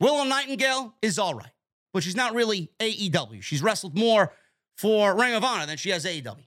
[0.00, 1.52] Willow Nightingale is all right,
[1.92, 3.42] but she's not really AEW.
[3.42, 4.32] She's wrestled more
[4.76, 6.46] for Ring of Honor than she has AEW.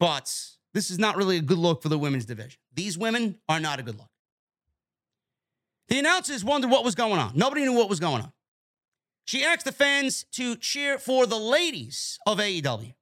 [0.00, 0.34] But
[0.74, 2.58] this is not really a good look for the women's division.
[2.74, 4.10] These women are not a good look.
[5.88, 7.32] The announcers wondered what was going on.
[7.34, 8.32] Nobody knew what was going on.
[9.24, 12.94] She asked the fans to cheer for the ladies of AEW.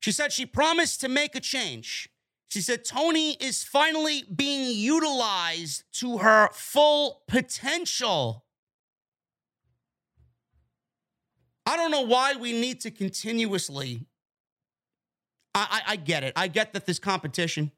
[0.00, 2.08] She said she promised to make a change.
[2.48, 8.43] She said Toni is finally being utilized to her full potential.
[11.66, 14.06] I don't know why we need to continuously.
[15.54, 16.32] I, I, I get it.
[16.36, 17.70] I get that there's competition.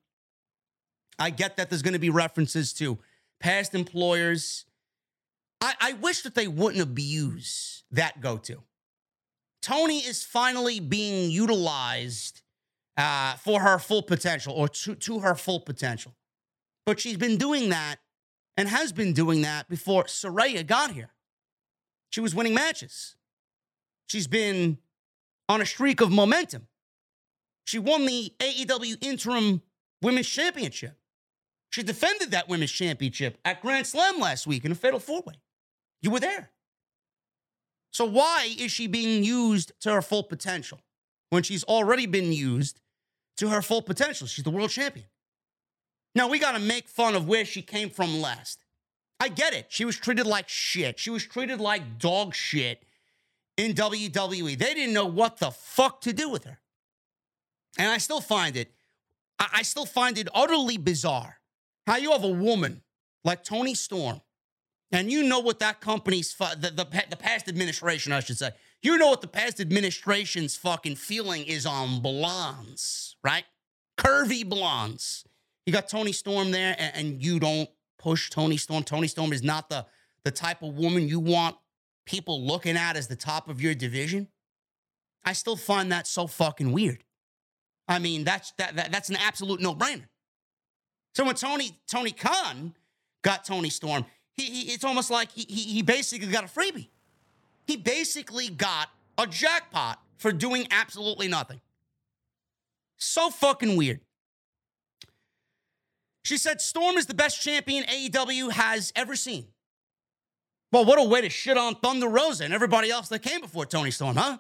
[1.19, 2.99] I get that there's going to be references to
[3.41, 4.65] past employers.
[5.61, 8.63] I, I wish that they wouldn't abuse that go to.
[9.63, 12.43] Toni is finally being utilized
[12.97, 16.15] uh, for her full potential or to, to her full potential.
[16.85, 17.97] But she's been doing that
[18.57, 21.11] and has been doing that before Saraya got here.
[22.11, 23.16] She was winning matches.
[24.07, 24.79] She's been
[25.49, 26.67] on a streak of momentum.
[27.65, 29.63] She won the AEW Interim
[30.01, 30.97] Women's Championship.
[31.71, 35.35] She defended that women's championship at Grand Slam last week in a fatal four way.
[36.01, 36.51] You were there.
[37.91, 40.81] So, why is she being used to her full potential
[41.31, 42.81] when she's already been used
[43.39, 44.27] to her full potential?
[44.27, 45.07] She's the world champion.
[46.15, 48.65] Now, we got to make fun of where she came from last.
[49.19, 49.67] I get it.
[49.69, 50.99] She was treated like shit.
[50.99, 52.83] She was treated like dog shit
[53.57, 54.59] in WWE.
[54.59, 56.59] They didn't know what the fuck to do with her.
[57.79, 58.73] And I still find it,
[59.39, 61.39] I still find it utterly bizarre
[61.87, 62.83] how you have a woman
[63.25, 64.21] like Toni Storm,
[64.93, 68.51] and you know what that company's, the, the, the past administration, I should say,
[68.83, 73.45] you know what the past administration's fucking feeling is on blondes, right?
[73.99, 75.25] Curvy blondes.
[75.65, 78.85] You got Toni Storm there, and, and you don't push Toni Storm.
[78.85, 79.87] Toni Storm is not the,
[80.25, 81.57] the type of woman you want
[82.07, 84.29] people looking at as the top of your division.
[85.25, 87.05] I still find that so fucking weird.
[87.89, 90.07] I mean, that's that, that that's an absolute no-brainer.
[91.15, 92.75] So when Tony Tony Khan
[93.23, 94.05] got Toni Storm,
[94.35, 96.89] he, he it's almost like he, he basically got a freebie.
[97.67, 98.89] He basically got
[99.19, 101.61] a jackpot for doing absolutely nothing.
[102.97, 104.01] So fucking weird.
[106.25, 109.49] She said Storm is the best champion AEW has ever seen.
[110.73, 113.67] Well, what a way to shit on Thunder Rosa and everybody else that came before
[113.67, 114.39] Toni Storm, huh?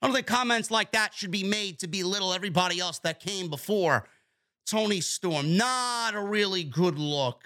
[0.00, 3.48] I don't think comments like that should be made to belittle everybody else that came
[3.48, 4.06] before
[4.66, 5.56] Toni Storm.
[5.56, 7.44] Not a really good look.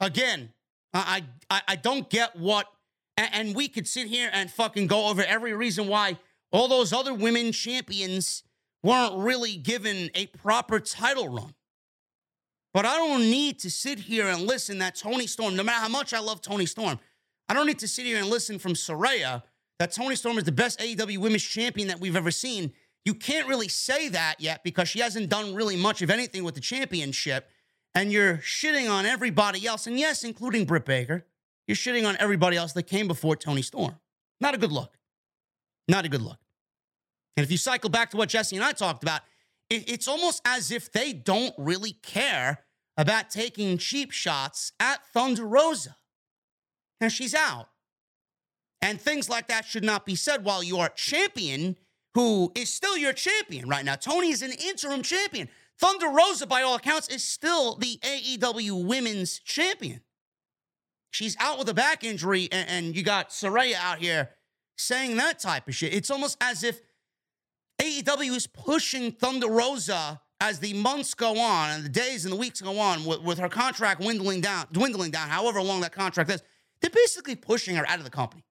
[0.00, 0.52] Again,
[0.92, 2.66] I I, I don't get what,
[3.16, 6.18] and, and we could sit here and fucking go over every reason why
[6.50, 8.42] all those other women champions
[8.82, 11.54] weren't really given a proper title run.
[12.74, 15.88] But I don't need to sit here and listen that Toni Storm, no matter how
[15.88, 16.98] much I love Toni Storm,
[17.48, 19.42] I don't need to sit here and listen from Saraya
[19.78, 22.72] that Toni Storm is the best AEW women's champion that we've ever seen
[23.04, 26.54] you can't really say that yet because she hasn't done really much of anything with
[26.54, 27.48] the championship.
[27.94, 29.86] And you're shitting on everybody else.
[29.86, 31.26] And yes, including Britt Baker.
[31.66, 33.94] You're shitting on everybody else that came before Toni Storm.
[34.40, 34.98] Not a good look.
[35.86, 36.38] Not a good look.
[37.36, 39.20] And if you cycle back to what Jesse and I talked about,
[39.74, 42.64] it, it's almost as if they don't really care
[42.96, 45.96] about taking cheap shots at Thunder Rosa.
[47.00, 47.68] And she's out.
[48.80, 51.76] And things like that should not be said while your champion
[52.14, 53.96] who is still your champion right now.
[53.96, 55.48] Toni is an interim champion.
[55.78, 60.00] Thunder Rosa, by all accounts, is still the AEW Women's Champion.
[61.10, 64.30] She's out with a back injury, and, and you got Saraya out here
[64.76, 65.92] saying that type of shit.
[65.92, 66.80] It's almost as if
[67.84, 72.36] AEW is pushing Thunder Rosa as the months go on and the days and the
[72.36, 76.30] weeks go on with, with her contract dwindling down, dwindling down, however long that contract
[76.30, 76.42] is.
[76.80, 78.44] They're basically pushing her out of the company,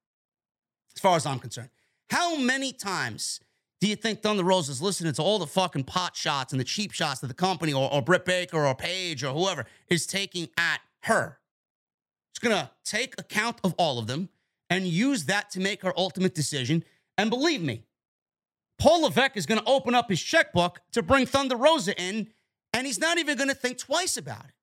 [0.96, 1.70] as far as I'm concerned.
[2.10, 3.40] How many times
[3.80, 6.64] do you think Thunder Rosa is listening to all the fucking pot shots and the
[6.64, 10.48] cheap shots that the company or, or Britt Baker or Paige or whoever is taking
[10.56, 11.38] at her?
[12.32, 14.28] She's gonna take account of all of them
[14.70, 16.84] and use that to make her ultimate decision.
[17.18, 17.84] And believe me,
[18.78, 22.28] Paul Levesque is going to open up his checkbook to bring Thunder Rosa in,
[22.72, 24.54] and he's not even going to think twice about it.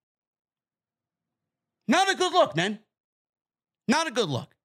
[1.88, 2.80] Not a good look, man.
[3.88, 4.56] Not a good look.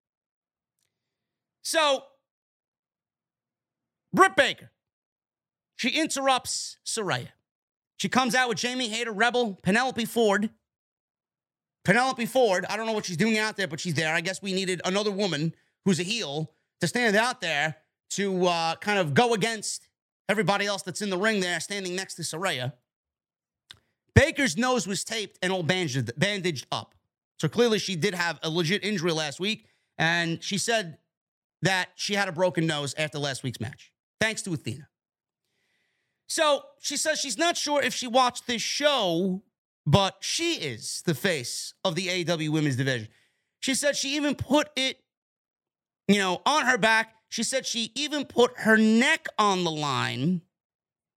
[1.63, 2.05] So,
[4.13, 4.71] Britt Baker,
[5.77, 7.29] she interrupts Saraya.
[7.99, 10.51] She comes out with Jamie Hayter, Rebel, Penelope Ford.
[11.85, 14.15] Penelope Ford, I don't know what she's doing out there, but she's there.
[14.15, 17.77] I guess we needed another woman who's a heel to stand out there
[18.11, 19.89] to uh, kind of go against
[20.29, 22.73] everybody else that's in the ring there, standing next to Saraya.
[24.15, 26.95] Baker's nose was taped and all bandaged, bandaged up.
[27.39, 29.67] So clearly she did have a legit injury last week.
[29.99, 30.99] And she said
[31.63, 34.89] that she had a broken nose after last week's match, thanks to Athena.
[36.29, 39.43] So she says she's not sure if she watched this show,
[39.87, 43.09] but she is the face of the AW women's division.
[43.61, 44.99] She said she even put it,
[46.09, 50.43] you know, on her back she said she even put her neck on the line.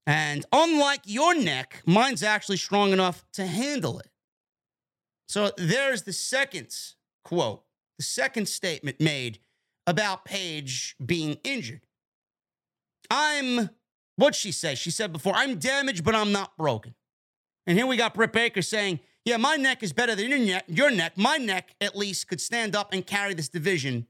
[0.06, 4.10] And unlike your neck, mine's actually strong enough to handle it.
[5.28, 6.76] So there's the second
[7.24, 7.64] quote,
[7.98, 9.40] the second statement made
[9.86, 11.82] about Paige being injured.
[13.12, 13.70] I'm,
[14.16, 14.76] what'd she say?
[14.76, 16.96] She said before, I'm damaged, but I'm not broken.
[17.68, 20.66] And here we got Britt Baker saying, yeah, my neck is better than your neck.
[20.68, 24.08] Your neck, my neck at least could stand up and carry this division,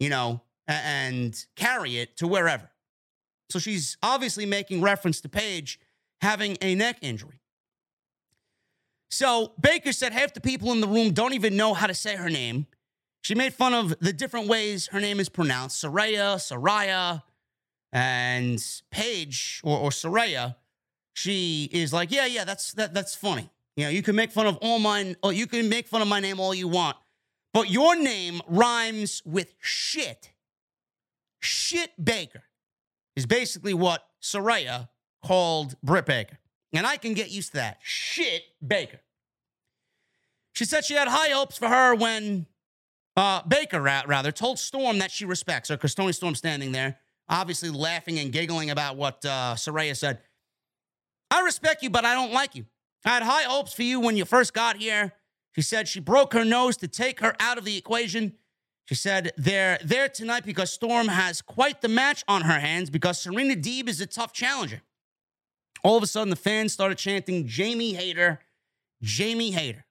[0.00, 2.70] you know, and carry it to wherever.
[3.50, 5.78] So she's obviously making reference to Paige
[6.20, 7.40] having a neck injury.
[9.10, 12.16] So Baker said half the people in the room don't even know how to say
[12.16, 12.66] her name.
[13.22, 17.22] She made fun of the different ways her name is pronounced Soraya, Soraya,
[17.92, 20.56] and Paige or, or Saraya.
[21.14, 23.48] She is like, yeah, yeah, that's that, that's funny.
[23.76, 26.08] You know, you can make fun of all mine, or you can make fun of
[26.08, 26.96] my name all you want,
[27.52, 30.30] but your name rhymes with shit.
[31.44, 32.42] Shit Baker
[33.16, 34.88] is basically what Soraya
[35.24, 36.38] called Britt Baker.
[36.72, 37.78] And I can get used to that.
[37.82, 39.00] Shit Baker.
[40.52, 42.46] She said she had high hopes for her when
[43.16, 47.70] uh, Baker, rather, told Storm that she respects her because Toni Storm standing there, obviously
[47.70, 50.20] laughing and giggling about what uh, Saraya said.
[51.30, 52.66] I respect you, but I don't like you.
[53.04, 55.12] I had high hopes for you when you first got here.
[55.52, 58.34] She said she broke her nose to take her out of the equation.
[58.86, 63.18] She said they're there tonight because Storm has quite the match on her hands because
[63.20, 64.82] Serena Deeb is a tough challenger.
[65.82, 68.40] All of a sudden, the fans started chanting Jamie Hayter,
[69.02, 69.84] Jamie Hayter.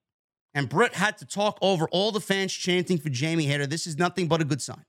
[0.56, 3.66] And Britt had to talk over all the fans chanting for Jamie Hayter.
[3.66, 4.86] This is nothing but a good sign.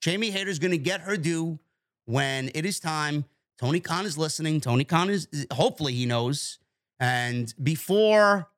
[0.00, 1.60] Jamie Hayter is going to get her due
[2.06, 3.24] when it is time.
[3.58, 4.60] Tony Khan is listening.
[4.60, 6.58] Tony Khan is hopefully he knows.
[6.98, 8.48] And before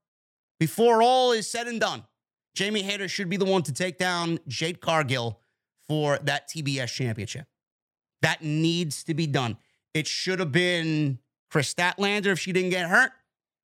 [0.59, 2.05] before all is said and done,
[2.55, 5.41] Jamie Hayter should be the one to take down Jade Cargill
[5.89, 7.47] for that TBS championship.
[8.21, 9.57] That needs to be done.
[9.95, 11.19] It should have been
[11.51, 13.13] Kris Statlander if she didn't get hurt.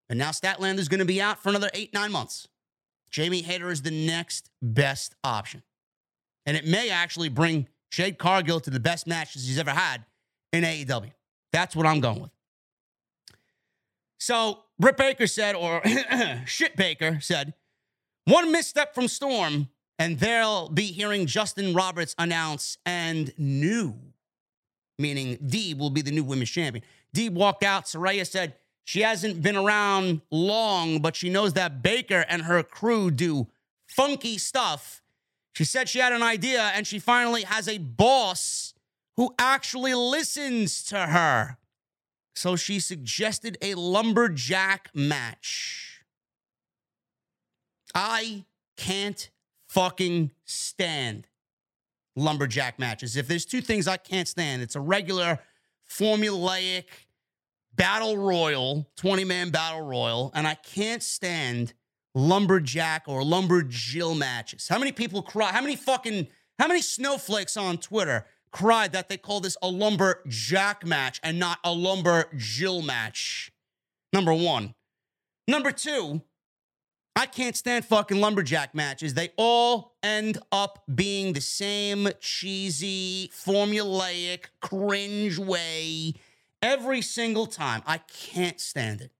[0.09, 2.47] And now Statlander's going to be out for another eight, nine months.
[3.11, 5.63] Jamie Hayter is the next best option.
[6.45, 10.05] And it may actually bring Jade Cargill to the best matches he's ever had
[10.53, 11.11] in AEW.
[11.51, 12.31] That's what I'm going with.
[14.17, 15.81] So Britt Baker said, or
[16.45, 17.53] Shit Baker said,
[18.27, 23.95] one misstep from Storm, and they'll be hearing Justin Roberts announce and new,
[24.99, 26.83] meaning Deeb will be the new women's champion.
[27.15, 27.85] Deeb walked out.
[27.85, 33.09] Soraya said she hasn't been around long, but she knows that Baker and her crew
[33.11, 33.47] do
[33.87, 35.01] funky stuff.
[35.53, 38.73] She said she had an idea and she finally has a boss
[39.15, 41.57] who actually listens to her.
[42.35, 45.86] So she suggested a lumberjack match.
[47.99, 48.45] I
[48.77, 49.31] can't
[49.69, 51.27] fucking stand
[52.15, 53.15] lumberjack matches.
[53.17, 55.39] If there's two things I can't stand, it's a regular
[55.89, 56.83] formulaic
[57.75, 61.73] battle royal, 20 man battle royal, and I can't stand
[62.13, 64.67] lumberjack or lumberjill matches.
[64.67, 65.51] How many people cry?
[65.51, 66.27] How many fucking,
[66.59, 71.57] how many snowflakes on Twitter cried that they call this a lumberjack match and not
[71.63, 73.51] a lumberjill match?
[74.13, 74.75] Number one.
[75.47, 76.21] Number two,
[77.17, 79.15] I can't stand fucking lumberjack matches.
[79.15, 86.13] They all end up being the same cheesy, formulaic, cringe way
[86.61, 87.81] every single time.
[87.87, 89.11] I can't stand it.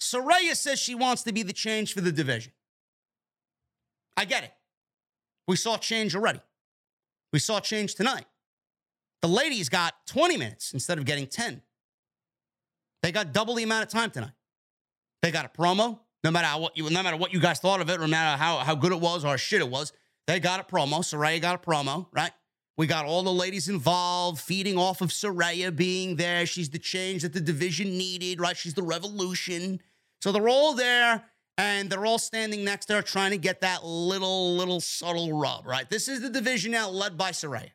[0.00, 2.52] Saraya says she wants to be the change for the division.
[4.16, 4.52] I get it.
[5.46, 6.40] We saw change already.
[7.32, 8.26] We saw change tonight.
[9.20, 11.62] The ladies got 20 minutes instead of getting 10.
[13.04, 14.32] They got double the amount of time tonight.
[15.22, 16.00] They got a promo.
[16.24, 18.58] No matter what you, no matter what you guys thought of it, no matter how,
[18.58, 19.92] how good it was or shit it was,
[20.26, 20.98] they got a promo.
[20.98, 22.30] Saraya got a promo, right?
[22.76, 26.46] We got all the ladies involved, feeding off of Saraya being there.
[26.46, 28.56] She's the change that the division needed, right?
[28.56, 29.80] She's the revolution.
[30.20, 31.24] So they're all there
[31.58, 35.66] and they're all standing next to her trying to get that little, little subtle rub,
[35.66, 35.88] right?
[35.90, 37.70] This is the division now led by Saraya.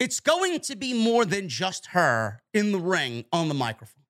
[0.00, 4.03] It's going to be more than just her in the ring on the microphone.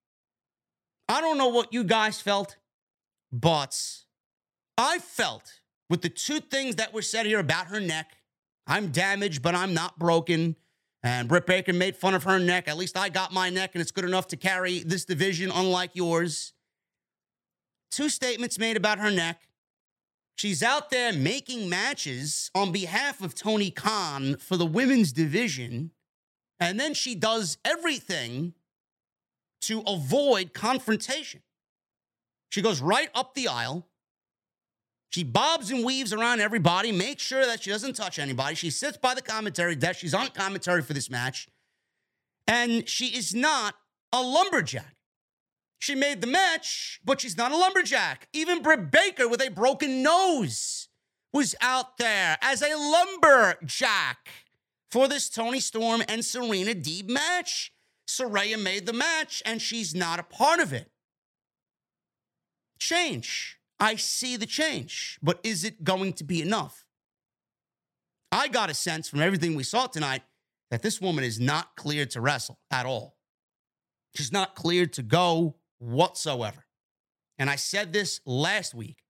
[1.09, 2.57] I don't know what you guys felt,
[3.33, 3.79] but
[4.79, 5.61] I felt
[5.91, 8.17] with the two things that were said here about her neck
[8.67, 10.57] I'm damaged, but I'm not broken.
[11.03, 12.67] And Britt Baker made fun of her neck.
[12.67, 15.91] At least I got my neck, and it's good enough to carry this division, unlike
[15.95, 16.55] yours.
[17.91, 19.49] Two statements made about her neck.
[20.37, 25.93] She's out there making matches on behalf of Tony Khan for the women's division.
[26.59, 28.55] And then she does everything
[29.67, 31.43] to avoid confrontation.
[32.51, 33.87] She goes right up the aisle.
[35.11, 38.55] She bobs and weaves around everybody, makes sure that she doesn't touch anybody.
[38.55, 40.01] She sits by the commentary desk.
[40.01, 41.49] She's on commentary for this match.
[42.47, 43.75] And she is not
[44.13, 44.97] a lumberjack.
[45.79, 48.29] She made the match, but she's not a lumberjack.
[48.33, 50.89] Even Britt Baker with a broken nose
[51.33, 54.29] was out there as a lumberjack
[54.91, 57.74] for this Toni Storm and Serena Deeb match.
[58.09, 60.91] Saraya made the match and she's not a part of it.
[62.79, 63.59] Change.
[63.81, 66.85] I see the change, but is it going to be enough?
[68.31, 70.23] I got a sense from everything we saw tonight
[70.71, 73.17] that this woman is not cleared to wrestle at all.
[74.15, 76.67] She's not cleared to go whatsoever.
[77.39, 79.03] And I said this last week.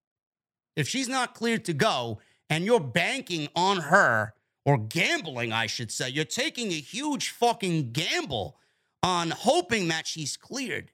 [0.77, 4.35] If she's not cleared to go and you're banking on her,
[4.65, 8.59] or gambling, I should say, you're taking a huge fucking gamble
[9.05, 10.91] on hoping that she's cleared.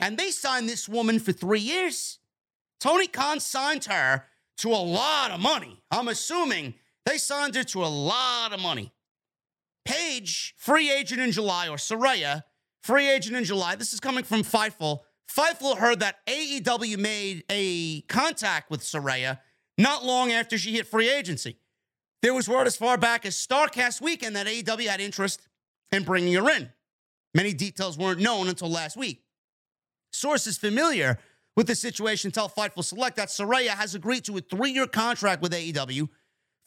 [0.00, 2.18] And they signed this woman for three years.
[2.80, 4.24] Tony Khan signed her
[4.56, 5.82] to a lot of money.
[5.90, 6.74] I'm assuming
[7.04, 8.92] they signed her to a lot of money.
[9.84, 12.44] Paige, free agent in July, or Soraya,
[12.82, 13.74] free agent in July.
[13.76, 15.00] This is coming from Fightful.
[15.30, 19.38] Fightful heard that AEW made a contact with Soraya
[19.76, 21.58] not long after she hit free agency.
[22.22, 25.46] There was word as far back as Starcast weekend that AEW had interest
[25.92, 26.70] in bringing her in.
[27.34, 29.22] Many details weren't known until last week.
[30.12, 31.18] Sources familiar
[31.56, 35.42] with the situation tell Fightful Select that Soraya has agreed to a three year contract
[35.42, 36.08] with AEW.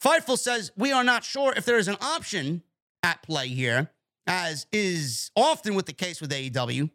[0.02, 2.62] Fightful says, We are not sure if there is an option
[3.02, 3.90] at play here,
[4.26, 6.90] as is often with the case with AEW.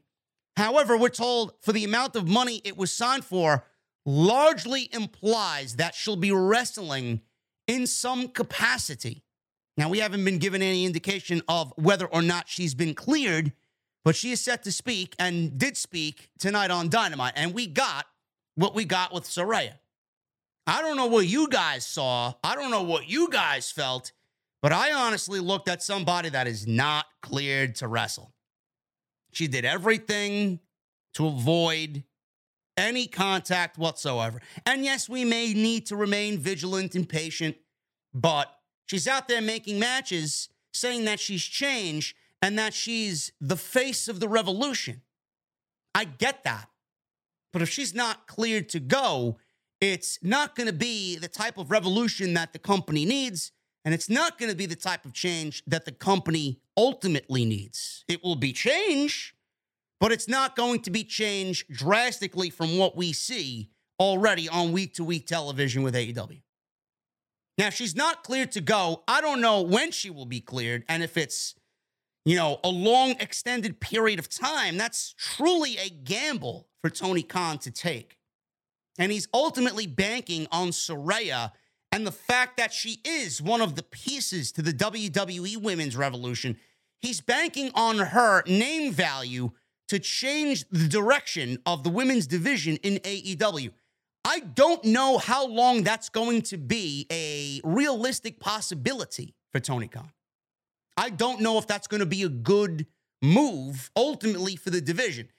[0.58, 3.64] However, we're told for the amount of money it was signed for
[4.06, 7.22] largely implies that she'll be wrestling
[7.68, 9.24] in some capacity.
[9.78, 13.54] Now, we haven't been given any indication of whether or not she's been cleared,
[14.04, 17.34] but she is set to speak and did speak tonight on Dynamite.
[17.36, 18.06] And we got
[18.56, 19.74] what we got with Soraya.
[20.68, 22.34] I don't know what you guys saw.
[22.44, 24.12] I don't know what you guys felt,
[24.62, 28.34] but I honestly looked at somebody that is not cleared to wrestle.
[29.32, 30.60] She did everything
[31.16, 32.04] to avoid
[32.78, 34.42] any contact whatsoever.
[34.66, 37.58] And yes, we may need to remain vigilant and patient,
[38.14, 38.54] but
[38.86, 44.20] she's out there making matches saying that she's changed and that she's the face of
[44.20, 45.02] the revolution.
[45.94, 46.70] I get that.
[47.52, 49.38] But if she's not cleared to go,
[49.82, 53.52] it's not going to be the type of revolution that the company needs.
[53.86, 58.04] And it's not going to be the type of change that the company ultimately needs.
[58.08, 59.36] It will be change,
[60.00, 64.94] but it's not going to be change drastically from what we see already on week
[64.96, 66.42] to week television with AEW.
[67.58, 69.04] Now, she's not cleared to go.
[69.08, 71.56] I don't know when she will be cleared and if it's,
[72.26, 74.78] you know, a long extended period of time.
[74.78, 78.18] That's truly a gamble for Tony Khan to take.
[78.98, 81.52] And he's ultimately banking on Soraya
[81.92, 86.58] and the fact that she is one of the pieces to the WWE women's revolution.
[87.02, 89.52] He's banking on her name value
[89.88, 93.72] to change the direction of the women's division in AEW.
[94.26, 100.12] I don't know how long that's going to be a realistic possibility for Tony Khan.
[101.00, 102.86] I don't know if that's going to be a good
[103.22, 105.30] move ultimately for the division.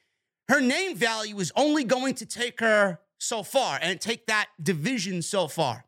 [0.48, 5.20] Her name value is only going to take her so far and take that division
[5.20, 5.84] so far.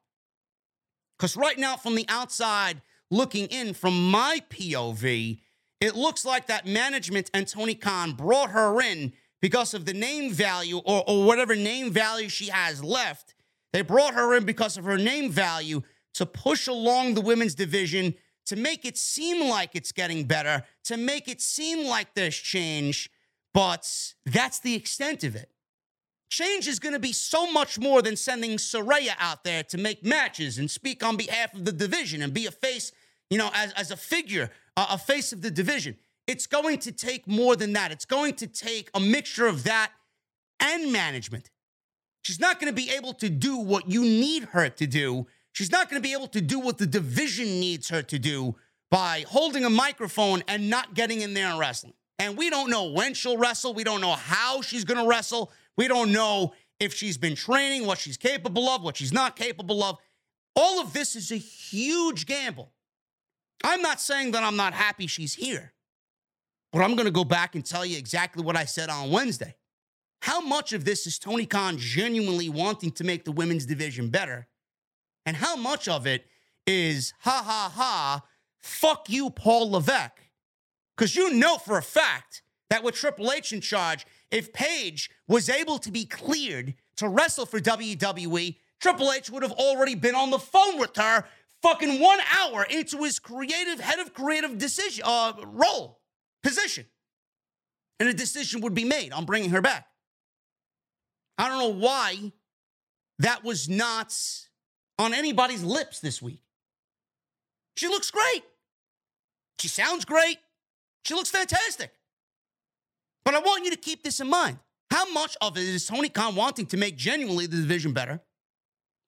[1.17, 5.41] Because right now, from the outside looking in, from my POV,
[5.81, 10.33] it looks like that management and Tony Khan brought her in because of the name
[10.33, 13.35] value or, or whatever name value she has left.
[13.73, 15.81] They brought her in because of her name value
[16.15, 18.15] to push along the women's division,
[18.47, 23.11] to make it seem like it's getting better, to make it seem like there's change.
[23.55, 25.51] But that's the extent of it.
[26.31, 30.03] Change is going to be so much more than sending Soraya out there to make
[30.03, 32.91] matches and speak on behalf of the division and be a face,
[33.29, 35.97] you know, as, as a figure, uh, a face of the division.
[36.27, 37.93] It's going to take more than that.
[37.93, 39.93] It's going to take a mixture of that
[40.59, 41.51] and management.
[42.23, 45.27] She's not going to be able to do what you need her to do.
[45.53, 48.57] She's not going to be able to do what the division needs her to do
[48.91, 51.95] by holding a microphone and not getting in there and wrestling.
[52.19, 53.75] And we don't know when she'll wrestle.
[53.75, 55.51] We don't know how she's going to wrestle.
[55.77, 59.83] We don't know if she's been training, what she's capable of, what she's not capable
[59.83, 59.99] of.
[60.55, 62.73] All of this is a huge gamble.
[63.65, 65.73] I'm not saying that I'm not happy she's here,
[66.73, 69.55] but I'm going to go back and tell you exactly what I said on Wednesday.
[70.21, 74.47] How much of this is Tony Khan genuinely wanting to make the women's division better?
[75.25, 76.27] And how much of it
[76.67, 78.23] is ha ha ha,
[78.61, 80.23] fuck you, Paul Levesque?
[80.97, 85.49] Because you know for a fact that with Triple H in charge, if Paige was
[85.49, 90.31] able to be cleared to wrestle for WWE, Triple H would have already been on
[90.31, 91.25] the phone with her
[91.63, 96.01] fucking one hour into his creative head of creative decision uh, role
[96.43, 96.87] position.
[98.01, 99.87] And a decision would be made on bringing her back.
[101.39, 102.33] I don't know why
[103.21, 104.13] that was not
[104.99, 106.43] on anybody's lips this week.
[107.77, 108.43] She looks great.
[109.59, 110.39] She sounds great.
[111.05, 111.93] She looks fantastic.
[113.25, 114.59] But I want you to keep this in mind.
[114.91, 118.21] How much of it is Tony Khan wanting to make genuinely the division better?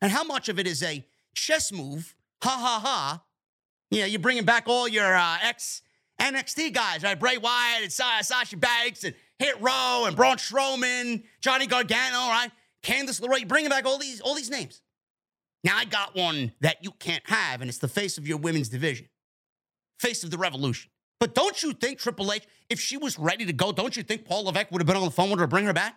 [0.01, 1.05] And how much of it is a
[1.35, 2.15] chess move?
[2.43, 3.23] Ha ha ha.
[3.91, 5.83] You know, you're bringing back all your uh, ex
[6.21, 7.19] NXT guys, right?
[7.19, 12.51] Bray Wyatt and Sasha Banks and Hit Row and Braun Strowman, Johnny Gargano, right?
[12.83, 14.81] Candice LeRae, bringing back all these, all these names.
[15.65, 18.69] Now I got one that you can't have, and it's the face of your women's
[18.69, 19.09] division,
[19.99, 20.91] face of the revolution.
[21.19, 24.27] But don't you think Triple H, if she was ready to go, don't you think
[24.27, 25.95] Paul Levesque would have been on the phone with her to bring her back?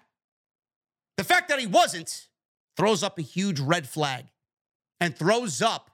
[1.17, 2.29] The fact that he wasn't
[2.77, 4.25] throws up a huge red flag
[5.01, 5.91] and throws up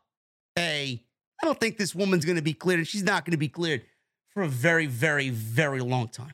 [0.58, 1.02] a,
[1.41, 3.48] I don't think this woman's going to be cleared, and she's not going to be
[3.48, 3.84] cleared
[4.30, 6.34] for a very, very, very long time.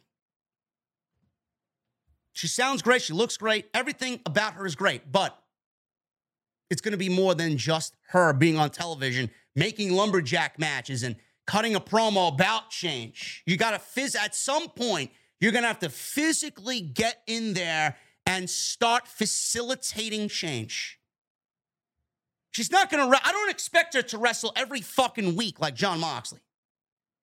[2.33, 3.01] She sounds great.
[3.01, 3.69] She looks great.
[3.73, 5.37] Everything about her is great, but
[6.69, 11.15] it's going to be more than just her being on television, making lumberjack matches and
[11.47, 13.43] cutting a promo about change.
[13.45, 17.53] You got to fizz at some point, you're going to have to physically get in
[17.53, 20.99] there and start facilitating change.
[22.51, 25.75] She's not going to, re- I don't expect her to wrestle every fucking week like
[25.75, 26.41] Jon Moxley.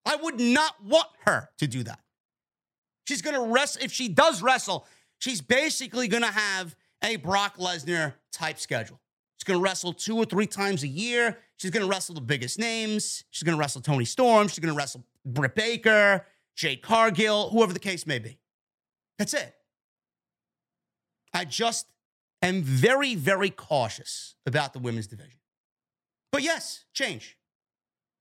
[0.05, 2.01] I would not want her to do that.
[3.07, 4.87] She's going to wrestle, if she does wrestle,
[5.19, 9.01] she's basically going to have a Brock Lesnar type schedule.
[9.37, 11.39] She's going to wrestle two or three times a year.
[11.57, 13.25] She's going to wrestle the biggest names.
[13.31, 14.49] She's going to wrestle Toni Storm.
[14.49, 18.39] She's going to wrestle Britt Baker, Jade Cargill, whoever the case may be.
[19.19, 19.55] That's it.
[21.35, 21.87] I just
[22.43, 25.39] am very, very cautious about the women's division.
[26.33, 27.37] But yes, change.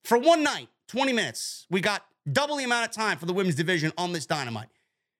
[0.04, 3.56] For one night, 20 minutes, we got double the amount of time for the women's
[3.56, 4.70] division on this dynamite.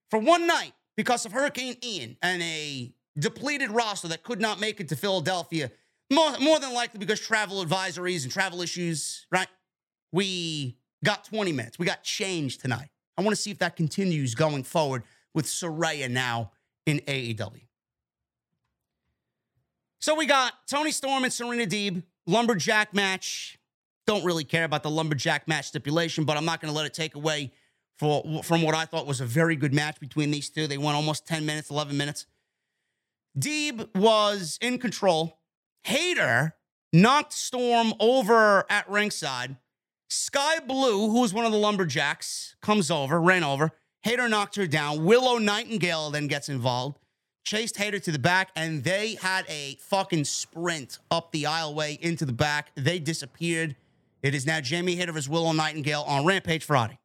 [0.10, 4.80] For one night, because of Hurricane Ian and a depleted roster that could not make
[4.80, 5.72] it to Philadelphia,
[6.12, 9.48] more, more than likely because travel advisories and travel issues, right?
[10.12, 11.80] We got 20 minutes.
[11.80, 12.90] We got change tonight.
[13.18, 15.04] I want to see if that continues going forward
[15.34, 16.52] with Soraya now
[16.86, 17.62] in AEW.
[20.00, 23.58] So we got Toni Storm and Serena Deeb, lumberjack match.
[24.06, 26.94] Don't really care about the lumberjack match stipulation, but I'm not going to let it
[26.94, 27.52] take away
[27.98, 30.68] for, from what I thought was a very good match between these two.
[30.68, 32.28] They went almost 10 minutes, 11 minutes.
[33.38, 35.35] Deeb was in control.
[35.86, 36.56] Hayter
[36.92, 39.58] knocked Storm over at ringside.
[40.10, 43.70] Sky Blue, who was one of the lumberjacks, comes over, ran over.
[44.02, 45.06] Hayter knocked her down.
[45.06, 46.98] Willow Nightingale then gets involved,
[47.44, 52.26] chased Hayter to the back, and they had a fucking sprint up the aisleway into
[52.26, 52.72] the back.
[52.74, 53.76] They disappeared.
[54.24, 56.98] It is now Jamie Hayter versus Willow Nightingale on Rampage Friday.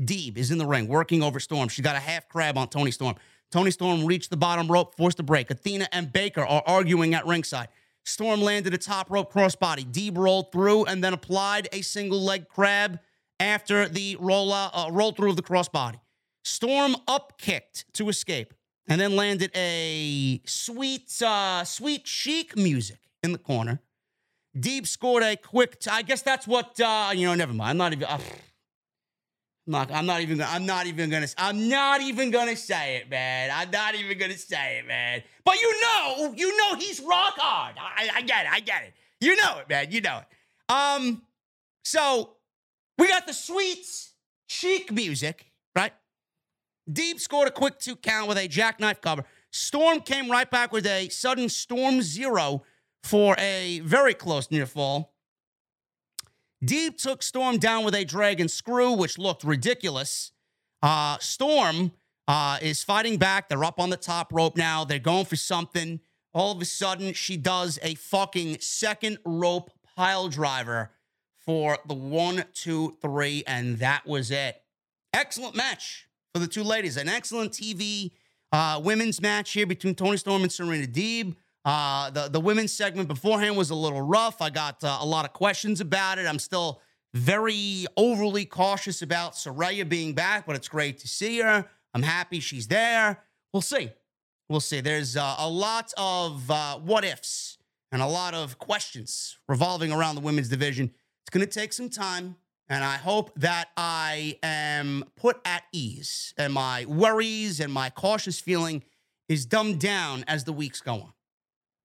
[0.00, 1.68] Deeb is in the ring working over Storm.
[1.68, 3.16] She got a half crab on Tony Storm.
[3.54, 5.48] Toni Storm reached the bottom rope, forced a break.
[5.48, 7.68] Athena and Baker are arguing at ringside.
[8.02, 9.84] Storm landed a top rope crossbody.
[9.84, 12.98] Deeb rolled through and then applied a single leg crab
[13.38, 16.00] after the roll, uh, roll through of the crossbody.
[16.42, 18.54] Storm up kicked to escape
[18.88, 23.80] and then landed a sweet, uh, sweet chin music in the corner.
[24.58, 25.78] Deeb scored a quick.
[25.78, 27.36] T- I guess that's what uh, you know.
[27.36, 27.70] Never mind.
[27.70, 28.08] I'm not even.
[28.08, 28.18] Uh,
[29.66, 29.90] I'm not.
[29.90, 30.38] I'm not even.
[30.38, 31.26] Gonna, I'm not even gonna.
[31.38, 33.50] I'm not even gonna say it, man.
[33.52, 35.22] I'm not even gonna say it, man.
[35.44, 37.76] But you know, you know, he's rock hard.
[37.78, 38.52] I, I get it.
[38.52, 38.92] I get it.
[39.20, 39.90] You know it, man.
[39.90, 40.72] You know it.
[40.72, 41.22] Um.
[41.82, 42.34] So
[42.98, 43.86] we got the sweet
[44.48, 45.92] chin music, right?
[46.90, 49.24] Deeb scored a quick two count with a jackknife cover.
[49.50, 52.62] Storm came right back with a sudden storm zero
[53.02, 55.13] for a very close near fall.
[56.64, 60.32] Deeb took Storm down with a dragon screw, which looked ridiculous.
[60.82, 61.92] Uh, Storm
[62.26, 63.48] uh, is fighting back.
[63.48, 64.84] They're up on the top rope now.
[64.84, 66.00] They're going for something.
[66.32, 70.90] All of a sudden, she does a fucking second rope pile driver
[71.44, 74.62] for the one, two, three, and that was it.
[75.12, 76.96] Excellent match for the two ladies.
[76.96, 78.12] An excellent TV
[78.52, 81.36] uh, women's match here between Toni Storm and Serena Deeb.
[81.64, 84.42] Uh, the the women's segment beforehand was a little rough.
[84.42, 86.26] I got uh, a lot of questions about it.
[86.26, 86.80] I'm still
[87.14, 91.64] very overly cautious about Saraya being back, but it's great to see her.
[91.94, 93.22] I'm happy she's there.
[93.52, 93.90] We'll see.
[94.48, 94.80] We'll see.
[94.80, 97.56] There's uh, a lot of uh, what ifs
[97.92, 100.92] and a lot of questions revolving around the women's division.
[101.22, 102.36] It's going to take some time,
[102.68, 108.38] and I hope that I am put at ease and my worries and my cautious
[108.38, 108.82] feeling
[109.28, 111.13] is dumbed down as the weeks go on.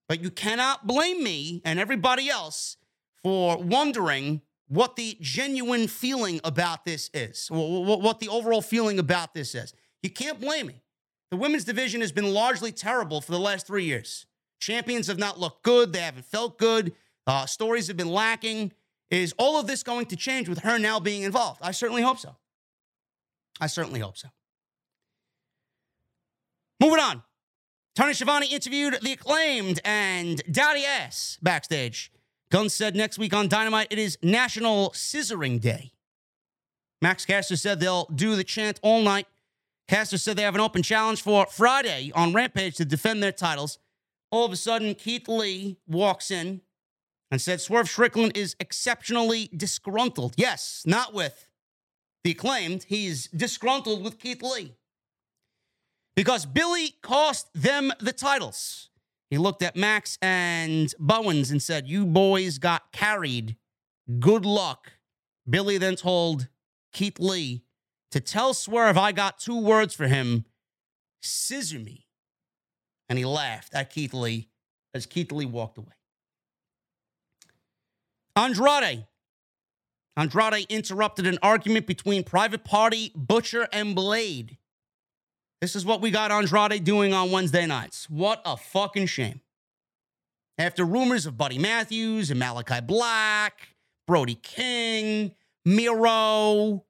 [0.10, 2.76] But you cannot blame me and everybody else
[3.22, 9.53] for wondering what the genuine feeling about this is, what the overall feeling about this
[9.53, 9.73] is.
[10.02, 10.81] You can't blame me.
[11.30, 14.26] The women's division has been largely terrible for the last three years.
[14.60, 15.94] Champions have not looked good.
[15.94, 16.94] They haven't felt good.
[17.27, 18.73] Uh, stories have been lacking.
[19.11, 21.60] Is all of this going to change with her now being involved?
[21.64, 22.36] I certainly hope so.
[23.61, 24.30] I certainly hope so.
[26.80, 27.23] Moving on.
[28.00, 32.14] Tony Schiavone interviewed the acclaimed and Daddy Ass backstage.
[32.50, 35.92] Gunn said next week on Dynamite it is National Scissoring Day.
[37.02, 39.28] Max Caster said they'll do the chant all night.
[39.90, 43.80] Caster said they have an open challenge for Friday on Rampage to defend their titles.
[44.32, 46.62] All of a sudden, Keith Lee walks in
[47.30, 50.36] and said Swerve Strickland is exceptionally disgruntled.
[50.38, 51.50] Yes, not with
[52.24, 52.86] the acclaimed.
[52.88, 54.78] He's disgruntled with Keith Lee
[56.15, 58.90] because Billy cost them the titles.
[59.30, 63.57] He looked at Max and Bowens and said, You boys got carried.
[64.19, 64.94] Good luck.
[65.48, 66.48] Billy then told
[66.91, 67.64] Keith Lee
[68.11, 70.45] to tell Swerve I got two words for him
[71.22, 72.07] scissor me.
[73.07, 74.49] And he laughed at Keith Lee
[74.94, 75.94] as Keith Lee walked away.
[78.36, 79.06] Andrade.
[80.15, 84.57] Andrade interrupted an argument between Private Party, Butcher, and Blade.
[85.61, 88.10] This is what we got Andrade doing on Wednesday nights.
[88.10, 89.41] What a fucking shame.
[90.57, 93.76] After rumors of Buddy Matthews and Malachi Black,
[94.07, 96.86] Brody King, Miro,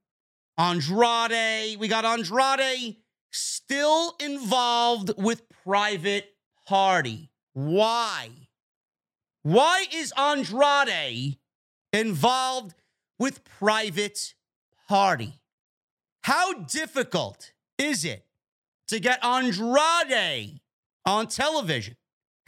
[0.56, 2.98] Andrade, we got Andrade
[3.32, 6.36] still involved with Private
[6.68, 7.32] Party.
[7.54, 8.30] Why?
[9.42, 11.38] Why is Andrade
[11.92, 12.76] involved
[13.18, 14.36] with Private
[14.88, 15.42] Party?
[16.22, 18.26] How difficult is it
[18.90, 20.60] to get Andrade
[21.06, 21.96] on television?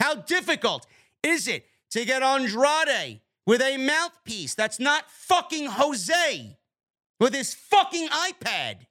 [0.00, 0.86] How difficult
[1.22, 6.58] is it to get Andrade with a mouthpiece that's not fucking Jose
[7.18, 8.86] with his fucking iPad?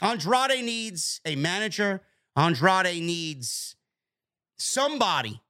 [0.00, 2.02] Andrade needs a manager.
[2.36, 3.76] Andrade needs
[4.58, 5.40] somebody.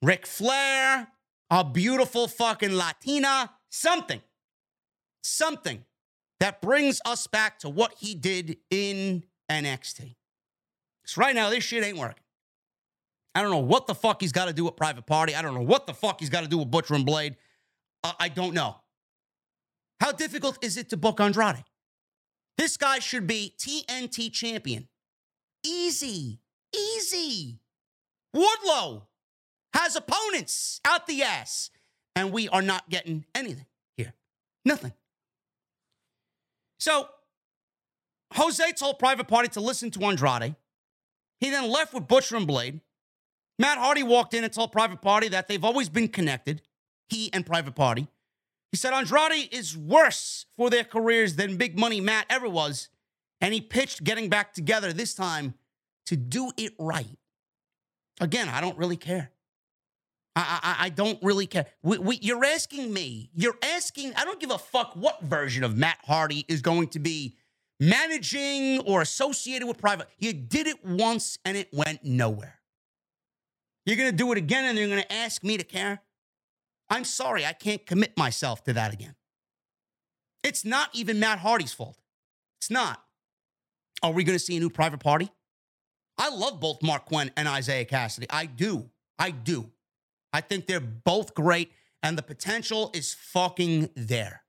[0.00, 1.08] Ric Flair,
[1.50, 4.20] a beautiful fucking Latina, something.
[5.22, 5.84] Something
[6.40, 10.14] that brings us back to what he did in NXT.
[11.06, 12.22] So right now, this shit ain't working.
[13.34, 15.34] I don't know what the fuck he's got to do with Private Party.
[15.34, 17.36] I don't know what the fuck he's got to do with Butcher and Blade.
[18.02, 18.76] I don't know.
[20.00, 21.64] How difficult is it to book Andrade?
[22.58, 24.88] This guy should be TNT champion.
[25.64, 26.40] Easy,
[26.74, 27.58] easy.
[28.36, 29.02] Wardlow
[29.72, 31.70] has opponents out the ass,
[32.14, 33.66] and we are not getting anything
[33.96, 34.12] here.
[34.64, 34.92] Nothing.
[36.78, 37.08] So
[38.34, 40.56] Jose told Private Party to listen to Andrade.
[41.40, 42.80] He then left with Butcher and Blade.
[43.58, 46.62] Matt Hardy walked in and told Private Party that they've always been connected,
[47.08, 48.08] he and Private Party.
[48.72, 52.88] He said Andrade is worse for their careers than Big Money Matt ever was,
[53.40, 55.54] and he pitched getting back together this time
[56.06, 57.18] to do it right.
[58.20, 59.30] Again, I don't really care.
[60.36, 61.66] I, I, I don't really care.
[61.82, 63.30] We, we, you're asking me.
[63.34, 64.14] You're asking.
[64.16, 67.36] I don't give a fuck what version of Matt Hardy is going to be
[67.80, 70.08] managing or associated with private.
[70.18, 72.60] You did it once and it went nowhere.
[73.86, 76.00] You're going to do it again and you're going to ask me to care?
[76.88, 79.14] I'm sorry, I can't commit myself to that again.
[80.42, 81.98] It's not even Matt Hardy's fault.
[82.60, 83.02] It's not.
[84.02, 85.30] Are we going to see a new private party?
[86.18, 88.26] I love both Marq Quen and Isiah Kassidy.
[88.30, 88.90] I do.
[89.18, 89.70] I do.
[90.32, 91.72] I think they're both great
[92.02, 94.42] and the potential is fucking there.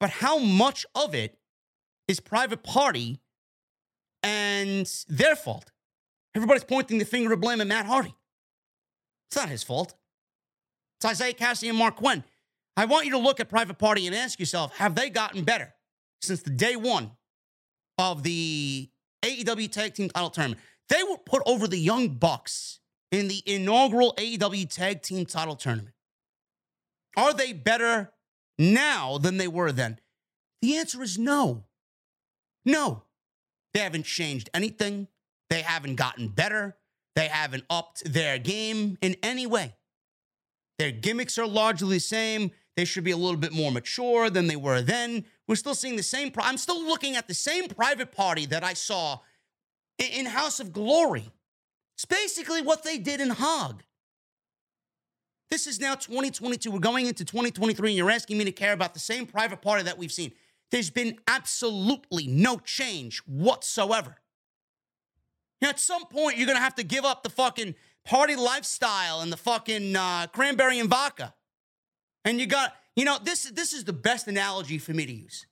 [0.00, 1.37] But how much of it
[2.08, 3.20] is private party
[4.22, 5.70] and their fault?
[6.34, 8.14] Everybody's pointing the finger of blame at Matt Hardy.
[9.28, 9.94] It's not his fault.
[10.96, 12.24] It's Isiah Kassidy and Marq Quen.
[12.76, 15.74] I want you to look at Private Party and ask yourself have they gotten better
[16.22, 17.12] since the day one
[17.98, 18.88] of the
[19.22, 20.60] AEW Tag Team Title Tournament?
[20.88, 22.80] They were put over the Young Bucks
[23.10, 25.94] in the inaugural AEW Tag Team Title Tournament.
[27.16, 28.12] Are they better
[28.58, 29.98] now than they were then?
[30.62, 31.64] The answer is no.
[32.68, 33.02] No.
[33.72, 35.08] They haven't changed anything.
[35.48, 36.76] They haven't gotten better.
[37.16, 39.74] They haven't upped their game in any way.
[40.78, 42.50] Their gimmicks are largely the same.
[42.76, 45.24] They should be a little bit more mature than they were then.
[45.48, 46.30] We're still seeing the same.
[46.38, 49.20] I'm still looking at the same private party that I saw
[49.98, 51.32] in House of Glory.
[51.96, 53.82] It's basically what they did in Hog.
[55.50, 56.70] This is now 2022.
[56.70, 59.84] We're going into 2023, and you're asking me to care about the same private party
[59.84, 60.32] that we've seen.
[60.70, 64.16] There's been absolutely no change whatsoever.
[65.60, 67.74] Know, at some point, you're going to have to give up the fucking
[68.04, 71.34] party lifestyle and the fucking uh, cranberry and vodka.
[72.24, 75.46] And you got, you know, this, this is the best analogy for me to use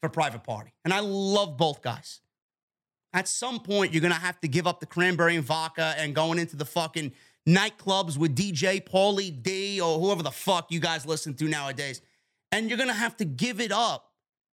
[0.00, 0.72] for private party.
[0.84, 2.20] And I love both guys.
[3.12, 6.14] At some point, you're going to have to give up the cranberry and vodka and
[6.14, 7.12] going into the fucking
[7.48, 12.02] nightclubs with DJ Pauly D or whoever the fuck you guys listen to nowadays.
[12.56, 14.12] And you're to have to give it up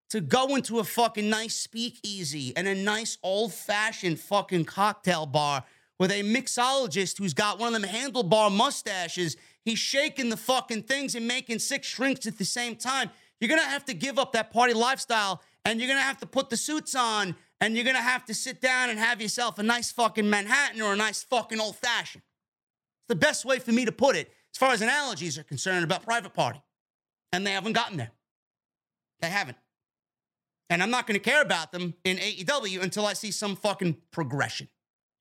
[0.10, 5.64] to go into a fucking nice speakeasy and a nice old fashioned fucking cocktail bar
[6.00, 9.38] with a mixologist who's got one of them handlebar mustaches.
[9.64, 13.10] He's shaking the fucking things and making six drinks at the same time.
[13.40, 16.50] You're gonna have to give up that party lifestyle and you're gonna have to put
[16.50, 19.94] the suits on and you're gonna have to sit down and have yourself a nice
[19.94, 22.24] fucking Manhattan or a nice fucking old fashioned.
[22.24, 25.86] It's the best way for me to put it as far as analogies are concerned
[25.86, 26.62] about private party.
[27.34, 28.12] And they haven't gotten there.
[29.20, 29.58] They haven't.
[30.70, 33.98] And I'm not going to care about them in AEW until I see some fucking
[34.12, 34.70] progression.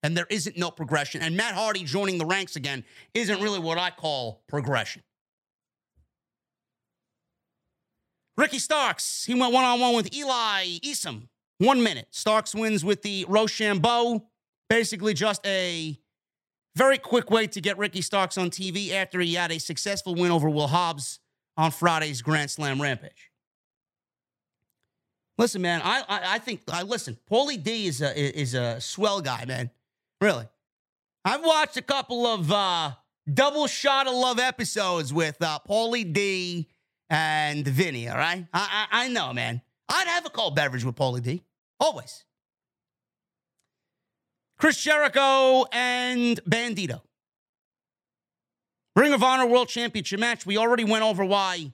[0.03, 1.23] And there isn't no progression.
[1.23, 2.85] And Matt Hardy joining the ranks again
[3.15, 5.03] isn't really what I call progression.
[8.37, 11.29] Ricky Starks, he went one on one with Eli Isom.
[11.59, 12.09] One minute.
[12.11, 14.23] Starks wins with the Roshambo.
[14.69, 15.99] Basically, just a
[16.77, 20.31] very quick way to get Ricky Starks on TV after he had a successful win
[20.31, 21.21] over Will Hobbs
[21.57, 23.31] on Friday's Grand Slam Rampage.
[25.39, 27.17] Listen, man, I I, I think I listen.
[27.31, 29.71] Pauly D is a is a swell guy, man.
[30.21, 30.47] Really.
[31.25, 32.93] I've watched a couple of uh,
[33.33, 36.69] double shot of love episodes with uh, Pauly D
[37.09, 38.09] and Vinny.
[38.09, 39.63] All right, I, I I know, man.
[39.89, 41.43] I'd have a cold beverage with Pauly D.
[41.81, 42.25] Always.
[44.59, 47.01] Chris Jericho and Bandito.
[48.95, 50.45] Ring of Honor World Championship match.
[50.45, 51.73] We already went over why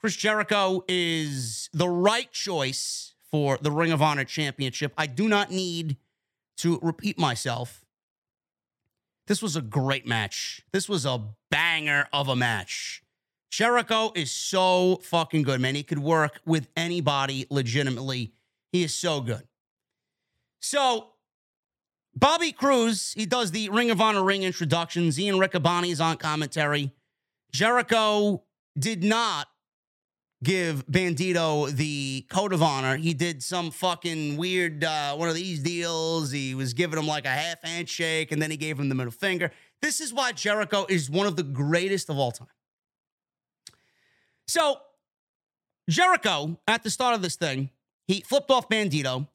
[0.00, 4.92] Chris Jericho is the right choice for the Ring of Honor Championship.
[4.96, 5.96] I do not need
[6.58, 7.84] to repeat myself.
[9.26, 10.62] This was a great match.
[10.72, 11.20] This was a
[11.50, 13.02] banger of a match.
[13.50, 15.74] Jericho is so fucking good, man.
[15.74, 18.32] He could work with anybody legitimately.
[18.70, 19.42] He is so good.
[20.60, 21.08] So,
[22.16, 25.20] Bobby Cruz, he does the Ring of Honor ring introductions.
[25.20, 26.90] Ian Riccaboni is on commentary.
[27.52, 28.42] Jericho
[28.78, 29.48] did not
[30.42, 32.96] give Bandito the code of honor.
[32.96, 36.30] He did some fucking weird uh, one of these deals.
[36.30, 39.12] He was giving him like a half handshake and then he gave him the middle
[39.12, 39.50] finger.
[39.82, 42.48] This is why Jericho is one of the greatest of all time.
[44.46, 44.78] So,
[45.88, 47.70] Jericho, at the start of this thing,
[48.06, 49.28] he flipped off Bandito.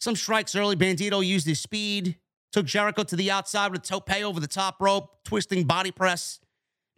[0.00, 0.76] Some strikes early.
[0.76, 2.16] Bandito used his speed,
[2.52, 6.40] took Jericho to the outside with a tope over the top rope, twisting body press.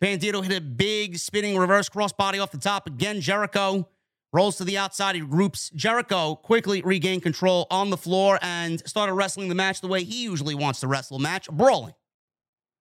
[0.03, 2.87] Bandito hit a big spinning reverse crossbody off the top.
[2.87, 3.89] Again, Jericho
[4.33, 5.15] rolls to the outside.
[5.15, 5.71] He groups.
[5.75, 10.25] Jericho quickly regained control on the floor and started wrestling the match the way he
[10.25, 11.95] usually wants to wrestle a match, brawling.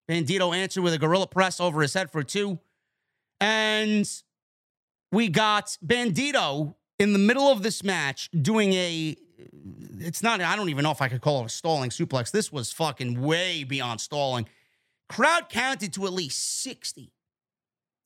[0.09, 2.59] Bandito answered with a gorilla press over his head for two.
[3.39, 4.09] And
[5.11, 9.15] we got Bandito in the middle of this match doing a
[9.99, 12.31] it's not I don't even know if I could call it a stalling suplex.
[12.31, 14.47] This was fucking way beyond stalling.
[15.09, 17.11] Crowd counted to at least 60.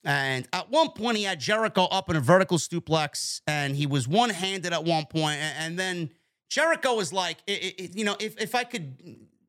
[0.04, 4.08] And at one point, he had Jericho up in a vertical suplex, and he was
[4.08, 5.40] one handed at one point.
[5.40, 6.10] And then
[6.50, 8.96] Jericho was like, it, it, you know, if, if I could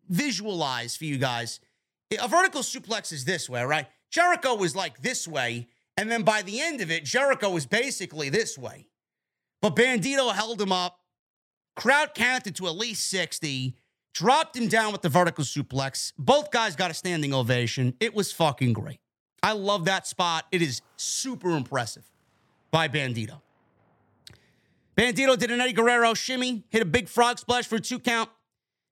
[0.09, 1.61] visualize for you guys,
[2.21, 3.87] a vertical suplex is this way, right?
[4.11, 5.69] Jericho was like this way.
[5.97, 8.89] And then by the end of it, Jericho was basically this way.
[9.63, 11.00] But Bandito held him up.
[11.77, 13.75] Crowd counted to at least 60,
[14.13, 16.13] dropped him down with the vertical suplex.
[16.19, 17.95] Both guys got a standing ovation.
[18.01, 19.01] It was fucking great.
[19.43, 20.47] I love that spot.
[20.53, 22.05] It is super impressive
[22.71, 23.41] by Bandito.
[24.97, 28.29] Bandito did an Eddie Guerrero shimmy, hit a big frog splash for a two count.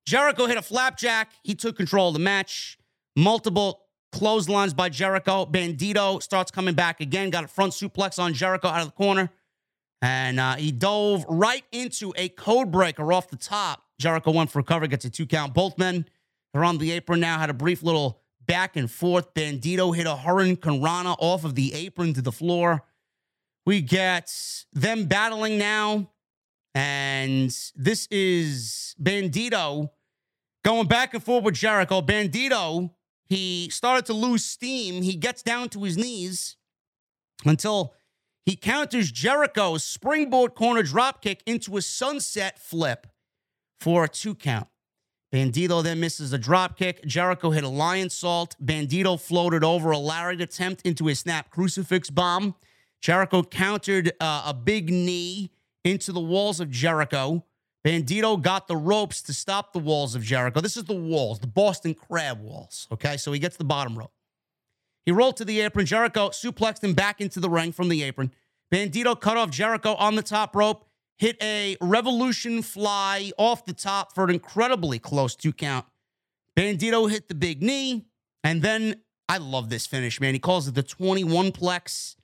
[0.07, 1.33] Jericho hit a flapjack.
[1.43, 2.79] He took control of the match.
[3.15, 5.45] Multiple clotheslines by Jericho.
[5.45, 9.31] Bandito starts coming back again, got a front suplex on Jericho out of the corner.
[10.01, 13.83] And uh, he dove right into a code breaker off the top.
[13.99, 15.55] Jericho went for cover, gets a two count.
[15.55, 16.07] Both men
[16.55, 19.35] are on the apron now, had a brief little back and forth.
[19.35, 22.85] Bandito hit a hurricanrana off of the apron to the floor.
[23.67, 24.33] We get
[24.73, 26.11] them battling now.
[26.75, 29.91] And this is Bandito
[30.65, 32.01] going back and forth with Jericho.
[32.01, 32.91] Bandito,
[33.27, 35.03] he started to lose steam.
[35.03, 36.57] He gets down to his knees
[37.45, 37.95] until
[38.49, 43.07] he counters Jericho's springboard corner dropkick into a sunset flip
[43.79, 44.69] for a two count.
[45.31, 47.05] Bandito then misses a dropkick.
[47.05, 48.53] Jericho hit a Lionsault.
[48.59, 52.55] Bandito floated over a lariat attempt into a snap crucifix bomb.
[53.03, 55.51] Jericho countered uh, a big knee
[55.85, 57.45] into the walls of Jericho.
[57.85, 60.63] Bandito got the ropes to stop the walls of Jericho.
[60.63, 62.89] This is the walls, the Boston Crab walls.
[62.91, 64.13] Okay, so he gets the bottom rope.
[65.09, 65.87] He rolled to the apron.
[65.87, 68.31] Jericho suplexed him back into the ring from the apron.
[68.71, 70.85] Bandito cut off Jericho on the top rope
[71.17, 75.87] hit a revolution fly off the top for an incredibly close two count.
[76.55, 78.05] Bandito hit the big knee,
[78.43, 78.97] and then
[79.31, 80.35] I love this finish, man.
[80.35, 82.17] He calls it the 21 plex.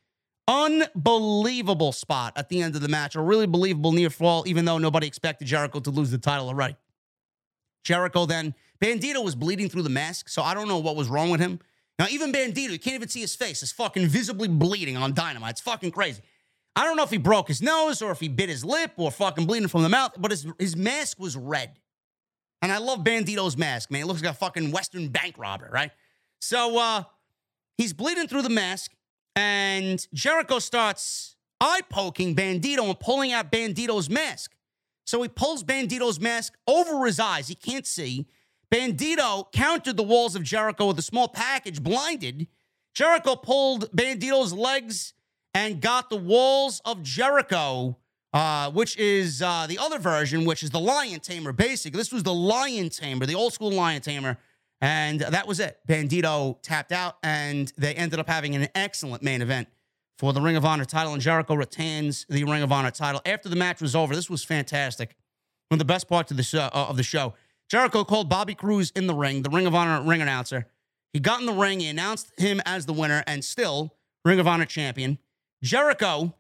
[0.47, 3.15] Unbelievable spot at the end of the match.
[3.15, 6.77] A really believable near fall, even though nobody expected Jericho to lose the title already.
[7.83, 11.31] Jericho then, Bandito was bleeding through the mask, so I don't know what was wrong
[11.31, 11.61] with him.
[11.99, 15.53] Now, even Bandito, you can't even see his face, is fucking visibly bleeding on dynamite.
[15.53, 16.23] It's fucking crazy.
[16.77, 19.13] I don't know if he broke his nose or if he bit his lip or
[19.13, 21.79] fucking bleeding from the mouth, but his, his mask was red.
[22.63, 24.03] And I love Bandito's mask, man.
[24.03, 25.93] It looks like a fucking Western bank robber, right?
[26.41, 27.05] So uh,
[27.79, 28.93] he's bleeding through the mask,
[29.37, 34.53] and Jericho starts eye poking Bandito and pulling out Bandito's mask.
[35.07, 37.49] So he pulls Bandito's mask over his eyes.
[37.49, 38.27] He can't see.
[38.75, 42.49] Bandito countered the walls of Jericho with a small package, blinded.
[42.93, 45.15] Jericho pulled Bandito's legs
[45.55, 47.97] and got the walls of Jericho,
[48.33, 51.53] uh, which is uh, the other version, which is the Lion Tamer.
[51.53, 54.39] Basically, this was the Lion Tamer, the old school Lion Tamer.
[54.81, 55.79] And that was it.
[55.89, 59.69] Bandito tapped out, and they ended up having an excellent main event
[60.19, 61.13] for the Ring of Honor title.
[61.13, 63.21] And Jericho retains the Ring of Honor title.
[63.25, 65.15] After the match was over, this was fantastic.
[65.69, 66.69] One of the best parts of the show.
[66.73, 67.35] Uh, of the show.
[67.71, 70.67] Jericho called Bobby Cruz in the ring, the Ring of Honor ring announcer.
[71.13, 74.47] He got in the ring, he announced him as the winner, and still Ring of
[74.47, 75.19] Honor champion.
[75.63, 76.35] Jericho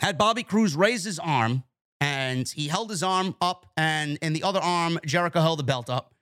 [0.00, 1.64] had Bobby Cruz raise his arm
[2.00, 5.90] and he held his arm up, and in the other arm, Jericho held the belt
[5.90, 6.14] up.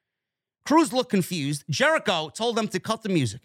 [0.66, 1.64] Cruz looked confused.
[1.70, 3.42] Jericho told them to cut the music.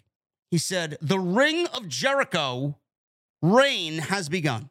[0.50, 2.76] He said, The ring of Jericho
[3.40, 4.70] reign has begun.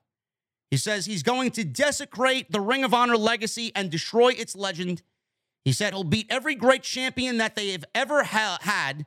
[0.72, 5.04] He says he's going to desecrate the Ring of Honor legacy and destroy its legend.
[5.66, 9.06] He said he'll beat every great champion that they have ever ha- had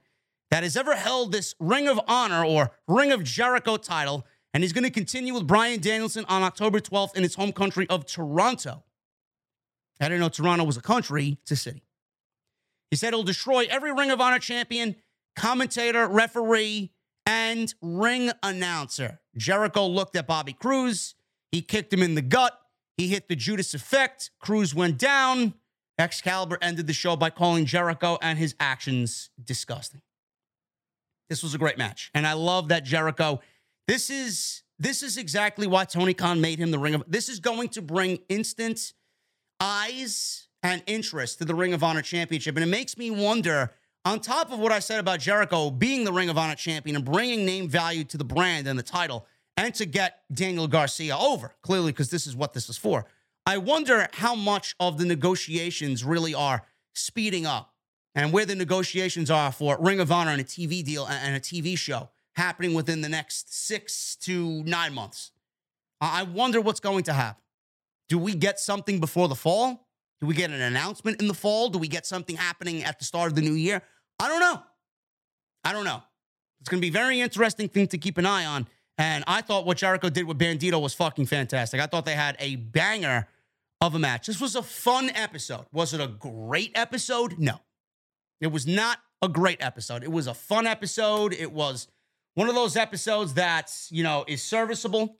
[0.50, 4.26] that has ever held this Ring of Honor or Ring of Jericho title
[4.56, 7.86] and he's going to continue with Bryan Danielson on October 12th in his home country
[7.90, 8.84] of Toronto.
[10.00, 11.84] I didn't know Toronto was a country, it's a city.
[12.90, 14.96] He said he'll destroy every Ring of Honor champion,
[15.34, 16.92] commentator, referee,
[17.26, 19.20] and ring announcer.
[19.36, 21.16] Jericho looked at Bobby Cruz.
[21.52, 22.58] He kicked him in the gut.
[22.96, 24.30] He hit the Judas effect.
[24.40, 25.52] Cruz went down.
[25.98, 30.02] Excalibur ended the show by calling Jericho and his actions disgusting.
[31.28, 32.10] This was a great match.
[32.14, 33.40] And I love that Jericho
[33.86, 37.04] this is this is exactly why Tony Khan made him the Ring of.
[37.06, 38.92] This is going to bring instant
[39.60, 43.72] eyes and interest to the Ring of Honor Championship, and it makes me wonder.
[44.04, 47.04] On top of what I said about Jericho being the Ring of Honor champion and
[47.04, 51.54] bringing name value to the brand and the title, and to get Daniel Garcia over,
[51.62, 53.06] clearly, because this is what this is for.
[53.48, 57.72] I wonder how much of the negotiations really are speeding up
[58.16, 61.40] and where the negotiations are for Ring of Honor and a TV deal and a
[61.40, 65.30] TV show happening within the next six to nine months.
[66.00, 67.42] I wonder what's going to happen.
[68.08, 69.86] Do we get something before the fall?
[70.20, 71.68] Do we get an announcement in the fall?
[71.68, 73.80] Do we get something happening at the start of the new year?
[74.18, 74.62] I don't know.
[75.62, 76.02] I don't know.
[76.60, 78.66] It's going to be a very interesting thing to keep an eye on.
[78.98, 81.80] And I thought what Jericho did with Bandito was fucking fantastic.
[81.80, 83.28] I thought they had a banger
[83.86, 84.26] of a match.
[84.26, 85.66] This was a fun episode.
[85.72, 87.38] Was it a great episode?
[87.38, 87.60] No.
[88.40, 90.02] It was not a great episode.
[90.02, 91.32] It was a fun episode.
[91.32, 91.88] It was
[92.34, 95.18] one of those episodes that, you know, is serviceable,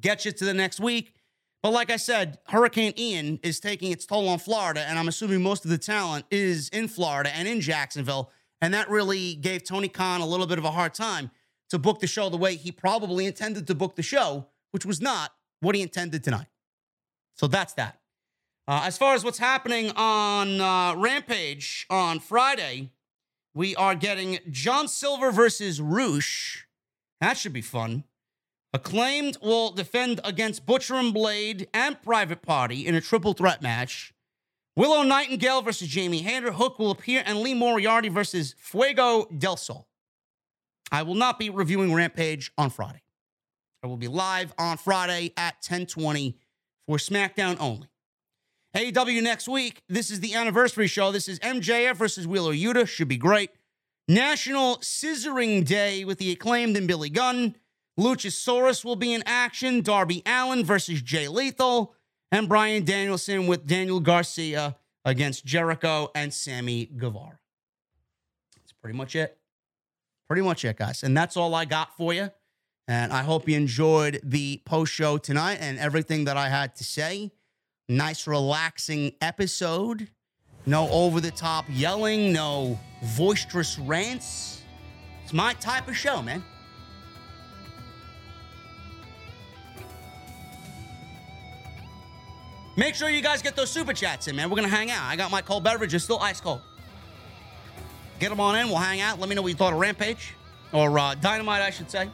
[0.00, 1.14] gets you to the next week.
[1.62, 5.42] But like I said, Hurricane Ian is taking its toll on Florida, and I'm assuming
[5.42, 8.30] most of the talent is in Florida and in Jacksonville.
[8.60, 11.30] And that really gave Tony Khan a little bit of a hard time
[11.70, 15.00] to book the show the way he probably intended to book the show, which was
[15.00, 16.46] not what he intended tonight.
[17.38, 18.00] So that's that.
[18.66, 22.90] Uh, as far as what's happening on uh, Rampage on Friday,
[23.54, 26.66] we are getting John Silver versus Rush.
[27.20, 28.04] That should be fun.
[28.74, 34.12] Acclaimed will defend against Butcher and Blade and Private Party in a triple threat match.
[34.76, 36.52] Willow Nightingale versus Jamie Hayter.
[36.52, 39.88] Hook will appear, and Lee Moriarty versus Fuego del Sol.
[40.92, 43.02] I will not be reviewing Rampage on Friday.
[43.82, 46.36] I will be live on Friday at 1020
[46.88, 47.86] for SmackDown only.
[48.74, 49.82] AEW next week.
[49.90, 51.12] This is the anniversary show.
[51.12, 52.88] This is MJF versus Wheeler Yuta.
[52.88, 53.50] Should be great.
[54.08, 57.56] National Scissoring Day with the acclaimed and Billy Gunn.
[58.00, 59.82] Luchasaurus will be in action.
[59.82, 61.94] Darby Allin versus Jay Lethal.
[62.32, 67.38] And Bryan Danielson with Daniel Garcia against Jericho and Sammy Guevara.
[68.56, 69.36] That's pretty much it.
[70.26, 71.02] Pretty much it, guys.
[71.02, 72.30] And that's all I got for you.
[72.88, 76.84] And I hope you enjoyed the post show tonight and everything that I had to
[76.84, 77.30] say.
[77.86, 80.08] Nice, relaxing episode.
[80.64, 82.78] No over the top yelling, no
[83.16, 84.62] boisterous rants.
[85.22, 86.42] It's my type of show, man.
[92.78, 94.48] Make sure you guys get those super chats in, man.
[94.48, 95.02] We're going to hang out.
[95.04, 95.92] I got my cold beverage.
[95.92, 96.60] It's still ice cold.
[98.18, 98.68] Get them on in.
[98.68, 99.18] We'll hang out.
[99.18, 100.34] Let me know what you thought of Rampage
[100.72, 102.08] or uh, Dynamite, I should say.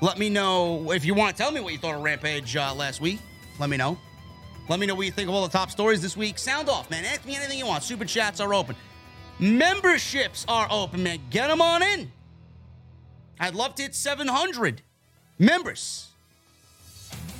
[0.00, 2.72] Let me know if you want to tell me what you thought of Rampage uh,
[2.72, 3.18] last week.
[3.58, 3.98] Let me know.
[4.68, 6.38] Let me know what you think of all the top stories this week.
[6.38, 7.04] Sound off, man.
[7.04, 7.82] Ask me anything you want.
[7.82, 8.76] Super chats are open.
[9.40, 11.18] Memberships are open, man.
[11.30, 12.12] Get them on in.
[13.40, 14.82] I'd love to hit 700
[15.38, 16.08] members.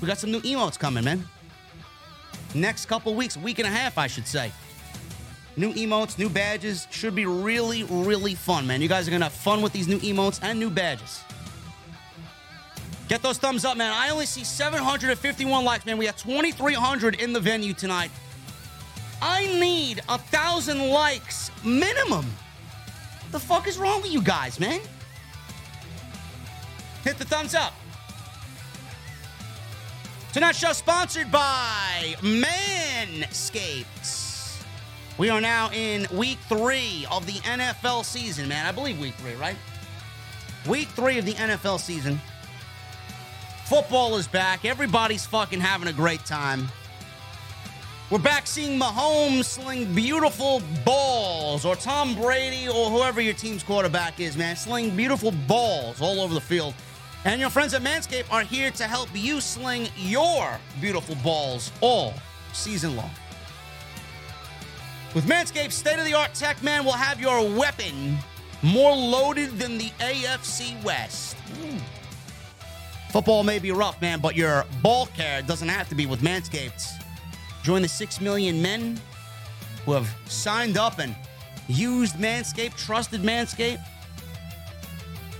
[0.00, 1.28] We got some new emotes coming, man.
[2.54, 4.50] Next couple weeks, week and a half, I should say.
[5.56, 6.88] New emotes, new badges.
[6.90, 8.80] Should be really, really fun, man.
[8.80, 11.22] You guys are going to have fun with these new emotes and new badges.
[13.08, 13.90] Get those thumbs up, man.
[13.94, 15.96] I only see 751 likes, man.
[15.96, 18.10] We have 2,300 in the venue tonight.
[19.22, 22.26] I need a thousand likes minimum.
[23.30, 24.80] The fuck is wrong with you guys, man?
[27.02, 27.72] Hit the thumbs up.
[30.32, 33.86] Tonight's show sponsored by Manscaped.
[35.16, 38.66] We are now in week three of the NFL season, man.
[38.66, 39.56] I believe week three, right?
[40.68, 42.20] Week three of the NFL season.
[43.68, 44.64] Football is back.
[44.64, 46.68] Everybody's fucking having a great time.
[48.08, 54.20] We're back seeing Mahomes sling beautiful balls, or Tom Brady, or whoever your team's quarterback
[54.20, 56.72] is, man, sling beautiful balls all over the field.
[57.26, 62.14] And your friends at Manscaped are here to help you sling your beautiful balls all
[62.54, 63.10] season long.
[65.14, 68.16] With Manscaped state of the art tech, man, will have your weapon
[68.62, 71.36] more loaded than the AFC West.
[71.60, 71.78] Mm.
[73.10, 76.86] Football may be rough, man, but your ball care doesn't have to be with Manscaped.
[77.62, 79.00] Join the 6 million men
[79.84, 81.16] who have signed up and
[81.68, 83.82] used Manscaped, trusted Manscaped.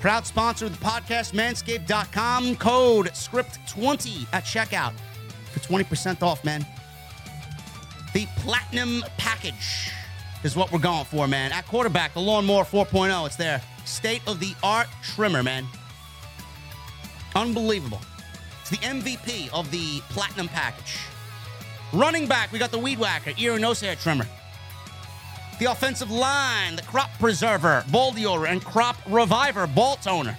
[0.01, 2.57] Proud sponsor of the podcast, manscaped.com.
[2.57, 4.93] Code script20 at checkout
[5.53, 6.65] for 20% off, man.
[8.15, 9.91] The platinum package
[10.45, 11.53] is what we're going for, man.
[11.53, 15.67] At quarterback, the Lawnmower 4.0, it's their state of the art trimmer, man.
[17.39, 18.01] Unbelievable.
[18.63, 20.99] It's the MVP of the platinum package.
[21.93, 24.27] Running back, we got the Weed Whacker, ear and nose hair trimmer.
[25.61, 30.37] The offensive line, the Crop Preserver, Ball Deodorant, and Crop Reviver, Ball Toner.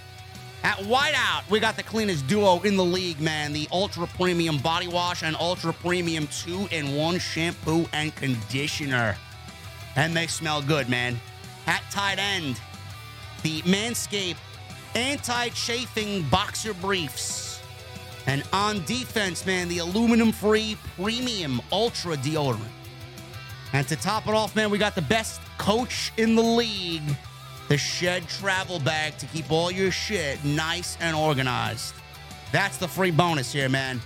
[0.63, 3.53] At wideout, we got the cleanest duo in the league, man.
[3.53, 9.15] The Ultra Premium Body Wash and Ultra Premium 2 in 1 shampoo and conditioner.
[9.95, 11.17] And they smell good, man.
[11.65, 12.59] At tight end,
[13.43, 14.35] the Manscaped
[14.95, 17.61] anti chafing boxer briefs.
[18.27, 22.59] And on defense, man, the aluminum free premium ultra deodorant.
[23.73, 27.03] And to top it off, man, we got the best coach in the league
[27.69, 31.93] the Shed Travel Bag to keep all your shit nice and organized.
[32.51, 34.01] That's the free bonus here, man.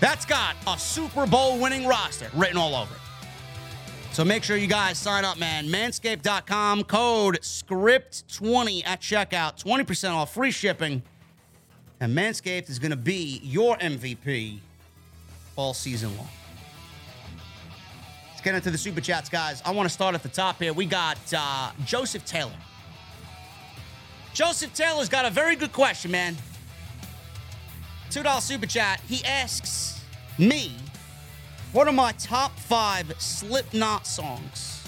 [0.00, 3.00] That's got a Super Bowl winning roster written all over it.
[4.14, 5.66] So make sure you guys sign up, man.
[5.66, 11.02] Manscaped.com, code SCRIPT20 at checkout, 20% off free shipping.
[11.98, 14.58] And Manscaped is going to be your MVP
[15.56, 16.28] all season long.
[18.30, 19.60] Let's get into the super chats, guys.
[19.66, 20.72] I want to start at the top here.
[20.72, 22.52] We got uh, Joseph Taylor.
[24.32, 26.36] Joseph Taylor's got a very good question, man.
[28.10, 29.00] $2 super chat.
[29.08, 30.04] He asks
[30.38, 30.70] me,
[31.74, 34.86] what are my top five Slipknot songs?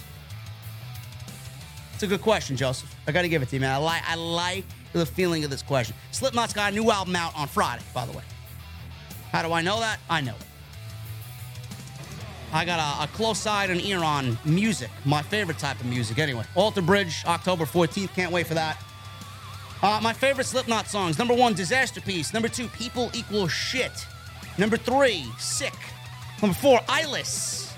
[1.93, 2.95] It's a good question, Joseph.
[3.09, 3.75] I got to give it to you, man.
[3.75, 5.97] I like, I like the feeling of this question.
[6.13, 8.23] Slipknot's got a new album out on Friday, by the way.
[9.33, 9.99] How do I know that?
[10.09, 10.47] I know it.
[12.53, 16.19] I got a, a, close eye and ear on music, my favorite type of music,
[16.19, 16.45] anyway.
[16.55, 18.15] Alter Bridge, October 14th.
[18.15, 18.81] Can't wait for that.
[19.83, 22.33] Uh, my favorite Slipknot songs number one, Disaster Piece.
[22.33, 24.07] Number two, People Equal Shit.
[24.57, 25.75] Number three, Sick.
[26.43, 27.73] Number four, Eyeless.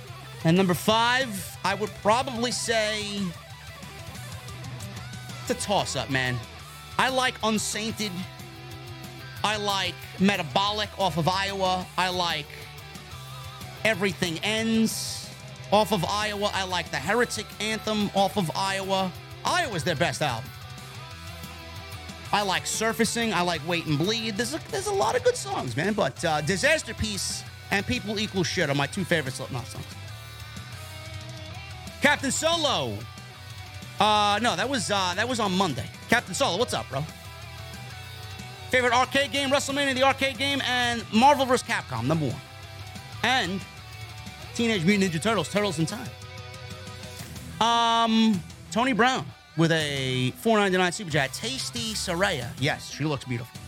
[0.45, 3.21] And number five, I would probably say
[5.43, 6.37] it's a toss up, man.
[6.99, 8.13] I like Unsainted.
[9.45, 11.87] I like Metabolic off of Iowa.
[11.97, 12.47] I like
[13.85, 15.31] Everything Ends
[15.73, 16.51] off of Iowa.
[16.53, 19.13] I like the Heretic Anthem off of Iowa.
[19.45, 20.51] Iowa's their best album.
[22.33, 23.33] I like Surfacing.
[23.33, 24.37] I like Wait and Bleed.
[24.37, 25.95] There's a, there's a lot of good songs, man.
[25.95, 29.87] But uh, Disaster Piece and People Equal Shit are my two favorite Slipknot songs.
[32.01, 32.97] Captain Solo.
[34.01, 35.87] Uh, no, that was uh, that was on Monday.
[36.09, 37.05] Captain Solo, what's up, bro?
[38.71, 41.67] Favorite arcade game, WrestleMania, the arcade game, and Marvel vs.
[41.67, 42.41] Capcom, number one.
[43.23, 43.61] And
[44.55, 46.09] Teenage Mutant Ninja Turtles, Turtles in Time.
[47.61, 48.41] Um,
[48.71, 49.25] Tony Brown
[49.57, 51.33] with a 4.99 super chat.
[51.33, 52.51] Tasty Saraya.
[52.61, 53.59] Yes, she looks beautiful.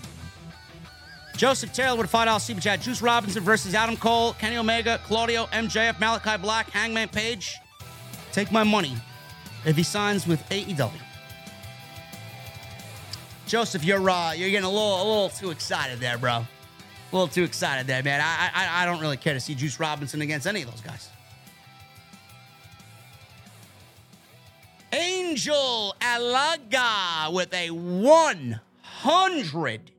[1.40, 2.82] Joseph Taylor with a $5 super chat.
[2.82, 7.56] Juice Robinson versus Adam Cole, Kenny Omega, Claudio, MJF, Malachi Black, Hangman Page.
[8.30, 8.94] Take my money
[9.64, 10.92] if he signs with AEW.
[13.46, 16.32] Joseph, you're uh, you're getting a little a little too excited there, bro.
[16.32, 16.46] A
[17.10, 18.20] little too excited there, man.
[18.22, 21.08] I, I I don't really care to see Juice Robinson against any of those guys.
[24.92, 29.89] Angel Alaga with a one hundred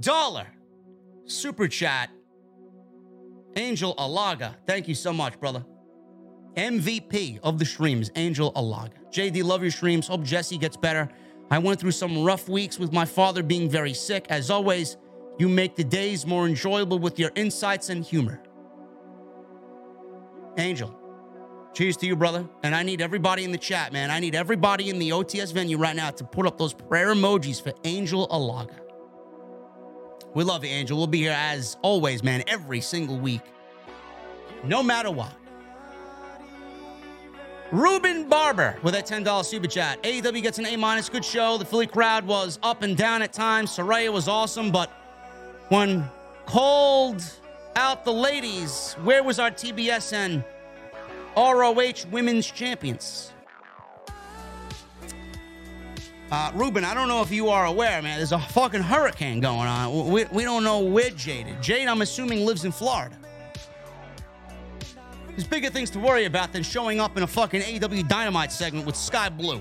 [0.00, 0.46] dollar
[1.26, 2.10] super chat.
[3.56, 5.64] Angel Alaga, thank you so much, brother.
[6.54, 8.92] MVP of the streams, Angel Alaga.
[9.12, 10.06] JD, love your streams.
[10.06, 11.08] Hope Jesse gets better.
[11.50, 14.26] I went through some rough weeks with my father being very sick.
[14.28, 14.96] As always,
[15.38, 18.40] you make the days more enjoyable with your insights and humor.
[20.58, 20.94] Angel,
[21.72, 22.48] cheers to you, brother.
[22.62, 24.10] And I need everybody in the chat, man.
[24.10, 27.60] I need everybody in the OTS venue right now to put up those prayer emojis
[27.60, 28.89] for Angel Alaga.
[30.32, 30.96] We love you, Angel.
[30.96, 33.42] We'll be here as always, man, every single week,
[34.62, 35.34] no matter what.
[37.72, 40.02] Ruben Barber with a $10 super chat.
[40.02, 41.08] AEW gets an A minus.
[41.08, 41.56] Good show.
[41.56, 43.70] The Philly crowd was up and down at times.
[43.76, 44.90] Saraya was awesome, but
[45.68, 46.08] when
[46.46, 47.22] called
[47.76, 50.44] out the ladies, where was our TBS and
[51.36, 53.29] ROH women's champions?
[56.30, 58.18] Uh, Ruben, I don't know if you are aware, man.
[58.18, 60.12] There's a fucking hurricane going on.
[60.12, 61.56] We, we don't know where Jade is.
[61.60, 63.16] Jade, I'm assuming, lives in Florida.
[65.30, 68.86] There's bigger things to worry about than showing up in a fucking AEW Dynamite segment
[68.86, 69.60] with Skye Blue.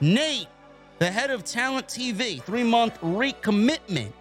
[0.00, 0.46] Nate,
[1.00, 4.12] the head of Talent TV, three month recommitment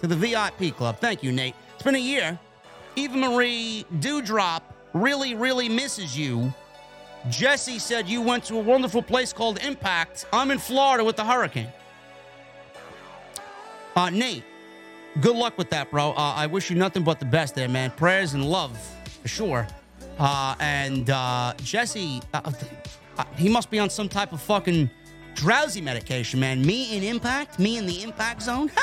[0.00, 0.98] to the VIP club.
[1.00, 1.56] Thank you, Nate.
[1.74, 2.38] It's been a year.
[2.94, 4.62] Eva Marie Doudrop
[4.92, 6.52] really, really misses you.
[7.30, 10.26] Jesse said you went to a wonderful place called Impact.
[10.32, 11.68] I'm in Florida with the hurricane.
[13.96, 14.44] Uh, Nate,
[15.20, 16.12] good luck with that, bro.
[16.12, 17.90] Uh, I wish you nothing but the best there, man.
[17.90, 18.78] Prayers and love,
[19.22, 19.66] for sure.
[20.18, 22.52] Uh, and uh, Jesse, uh,
[23.18, 24.88] uh, he must be on some type of fucking
[25.34, 26.64] drowsy medication, man.
[26.64, 27.58] Me in Impact?
[27.58, 28.70] Me in the Impact Zone?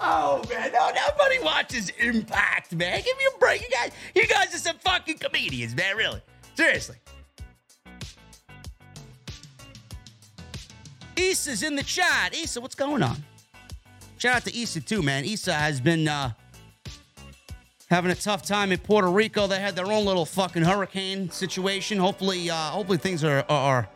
[0.00, 0.72] oh, man.
[0.72, 3.02] No, nobody watches Impact, man.
[3.02, 3.62] Give me a break.
[3.62, 5.96] You guys, you guys are some fucking comedians, man.
[5.96, 6.20] Really.
[6.54, 6.96] Seriously.
[11.16, 12.34] Issa's in the chat.
[12.34, 13.16] Issa, what's going on?
[14.18, 15.24] Shout out to Issa too, man.
[15.24, 16.32] Issa has been uh,
[17.88, 19.46] having a tough time in Puerto Rico.
[19.46, 21.98] They had their own little fucking hurricane situation.
[21.98, 23.88] Hopefully, uh, hopefully things are, are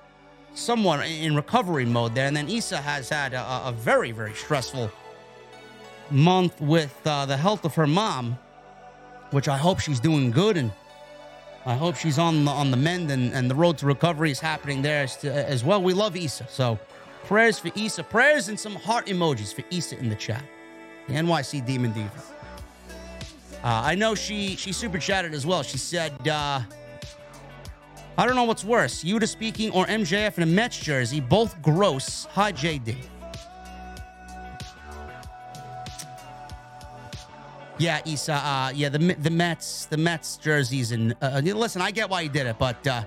[0.55, 2.27] somewhat in recovery mode there.
[2.27, 4.91] And then Issa has had a, a very, very stressful
[6.11, 8.39] month with uh, the health of her mom,
[9.31, 10.73] which I hope she's doing good and
[11.66, 14.41] I hope she's on the on the mend and, and the road to recovery is
[14.41, 15.82] happening there as, as well.
[15.82, 16.78] We love Issa, so
[17.24, 18.03] Prayers for Issa.
[18.05, 20.43] Prayers and some heart emojis for Issa in the chat.
[21.07, 22.11] The NYC Demon Diva.
[23.62, 25.62] Uh, I know she she super chatted as well.
[25.62, 26.62] She said, uh,
[28.16, 31.20] "I don't know what's worse, Yuta speaking or MJF in a Mets jersey.
[31.20, 32.27] Both gross.
[32.31, 32.97] Hi, JD."
[37.81, 38.35] Yeah, Issa.
[38.35, 42.28] Uh, yeah, the the Mets, the Mets jerseys, and uh, listen, I get why you
[42.28, 43.05] did it, but uh,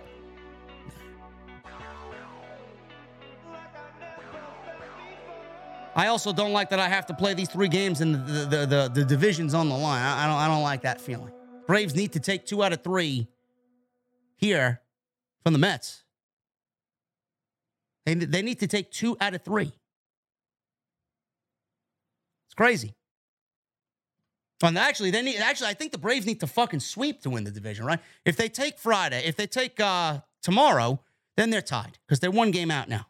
[5.96, 8.66] I also don't like that I have to play these three games and the the
[8.66, 10.02] the, the divisions on the line.
[10.02, 11.32] I, I don't I don't like that feeling.
[11.68, 13.28] Braves need to take two out of three
[14.38, 14.82] here
[15.44, 16.04] from the Mets.
[18.08, 19.72] They, they need to take two out of three.
[22.48, 22.96] It's crazy.
[24.64, 27.52] Actually, they need actually I think the Braves need to fucking sweep to win the
[27.52, 28.00] division, right?
[28.26, 31.02] If they take Friday, if they take uh tomorrow,
[31.36, 33.08] then they're tied because they're one game out now.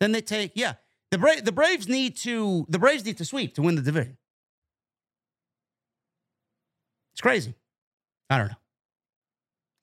[0.00, 0.74] Then they take, yeah,
[1.12, 4.18] the, Bra- the Braves need to the Braves need to sweep to win the division.
[7.14, 7.54] It's crazy.
[8.28, 8.56] I don't know.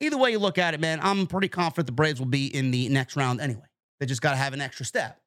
[0.02, 2.72] Either way you look at it, man, I'm pretty confident the Braves will be in
[2.72, 3.68] the next round anyway.
[4.00, 5.20] They just got to have an extra step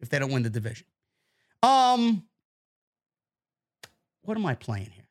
[0.00, 0.86] if they don't win the division.
[1.62, 2.24] Um,
[4.22, 5.03] what am I playing here?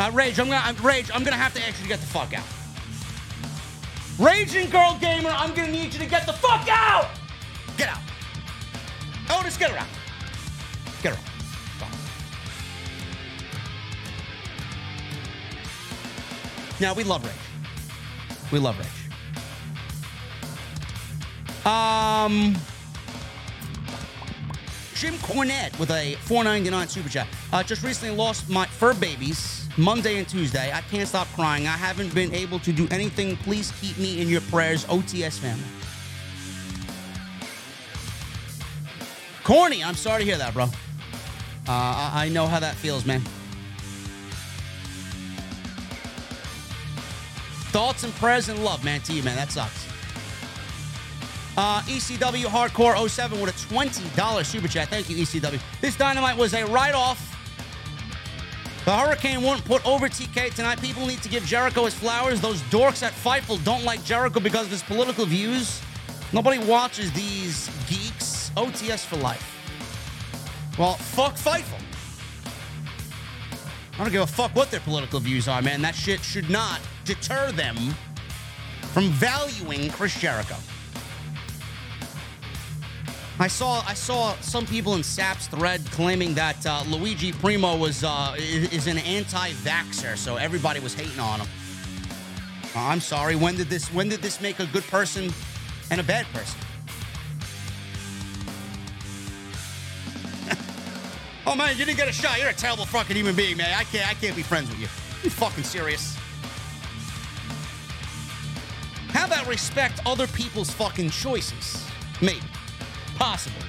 [0.00, 1.10] Uh, Rage, I'm gonna uh, Rage.
[1.12, 2.46] I'm gonna have to to get the fuck out.
[4.18, 7.10] Raging Girl Gamer, I'm gonna need you to get the fuck out.
[7.76, 7.98] Get out.
[9.30, 9.90] Otis, get around.
[11.02, 11.24] Get around.
[16.80, 17.34] Now we love Rage.
[18.50, 18.88] We love Rage.
[21.66, 22.56] Um.
[25.00, 27.26] Jim Cornette with a 4.99 super chat.
[27.54, 30.70] Uh, just recently lost my fur babies Monday and Tuesday.
[30.74, 31.66] I can't stop crying.
[31.66, 33.38] I haven't been able to do anything.
[33.38, 35.64] Please keep me in your prayers, OTS family.
[39.42, 40.64] Corny, I'm sorry to hear that, bro.
[40.64, 40.68] Uh,
[41.66, 43.22] I, I know how that feels, man.
[47.72, 49.36] Thoughts and prayers and love, man, to you, man.
[49.36, 49.89] That sucks.
[51.56, 54.88] Uh, ECW Hardcore 07 with a $20 super chat.
[54.88, 55.60] Thank you, ECW.
[55.80, 57.30] This dynamite was a write off
[58.86, 60.80] the Hurricane won't put over TK tonight.
[60.80, 62.40] People need to give Jericho his flowers.
[62.40, 65.82] Those dorks at Fightful don't like Jericho because of his political views.
[66.32, 68.50] Nobody watches these geeks.
[68.56, 69.46] OTS for life.
[70.78, 71.80] Well, fuck Fightful.
[73.94, 75.82] I don't give a fuck what their political views are, man.
[75.82, 77.76] That shit should not deter them
[78.94, 80.56] from valuing Chris Jericho.
[83.40, 88.04] I saw I saw some people in Sap's thread claiming that uh, Luigi Primo was
[88.04, 91.48] uh, is, an anti-vaxer, so everybody was hating on him.
[92.76, 93.36] Uh, I'm sorry.
[93.36, 95.32] When did this when did this make a good person
[95.90, 96.60] and a bad person?
[101.46, 102.38] oh man, you didn't get a shot.
[102.38, 103.72] You're a terrible fucking human being, man.
[103.74, 104.88] I can't I can't be friends with you.
[105.24, 106.14] You fucking serious?
[109.12, 111.86] How about respect other people's fucking choices?
[112.20, 112.49] Maybe
[113.20, 113.62] possible.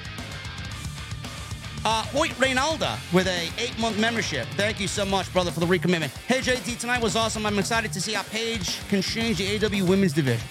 [1.84, 4.48] Uh, Hoyt Reynalda with a eight-month membership.
[4.56, 6.10] Thank you so much, brother, for the recommitment.
[6.26, 7.46] Hey, JT, tonight was awesome.
[7.46, 10.48] I'm excited to see how Paige can change the AEW Women's Division.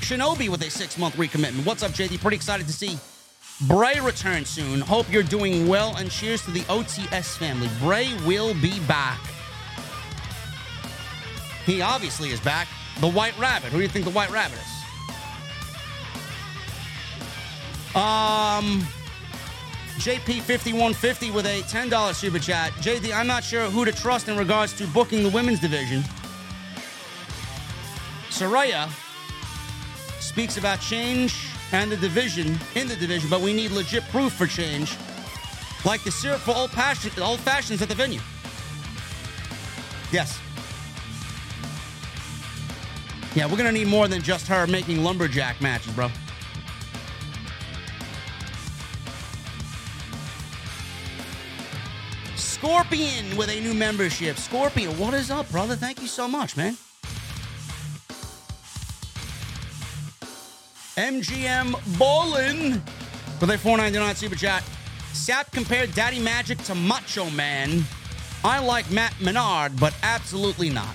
[0.00, 1.64] Shinobi with a six-month recommitment.
[1.64, 2.20] What's up, JT?
[2.20, 2.98] Pretty excited to see
[3.68, 4.80] Bray return soon.
[4.80, 7.68] Hope you're doing well, and cheers to the OTS family.
[7.78, 9.20] Bray will be back.
[11.64, 12.66] He obviously is back.
[13.00, 13.70] The White Rabbit.
[13.70, 14.72] Who do you think the White Rabbit is?
[17.94, 18.80] Um,
[19.98, 22.72] JP5150 with a $10 super chat.
[22.74, 26.02] JD, I'm not sure who to trust in regards to booking the women's division.
[28.30, 28.88] Saraya
[30.20, 34.46] speaks about change and the division in the division, but we need legit proof for
[34.46, 34.96] change,
[35.84, 38.20] like the syrup for old, passion, old fashions at the venue.
[40.10, 40.41] Yes.
[43.34, 46.10] Yeah, we're gonna need more than just her making lumberjack matches, bro.
[52.36, 54.36] Scorpion with a new membership.
[54.36, 55.74] Scorpion, what is up, brother?
[55.74, 56.76] Thank you so much, man.
[60.96, 62.82] MGM Ballin
[63.40, 64.62] with a 499 super chat.
[65.14, 67.82] Sap compared Daddy Magic to Macho Man.
[68.44, 70.94] I like Matt Menard, but absolutely not.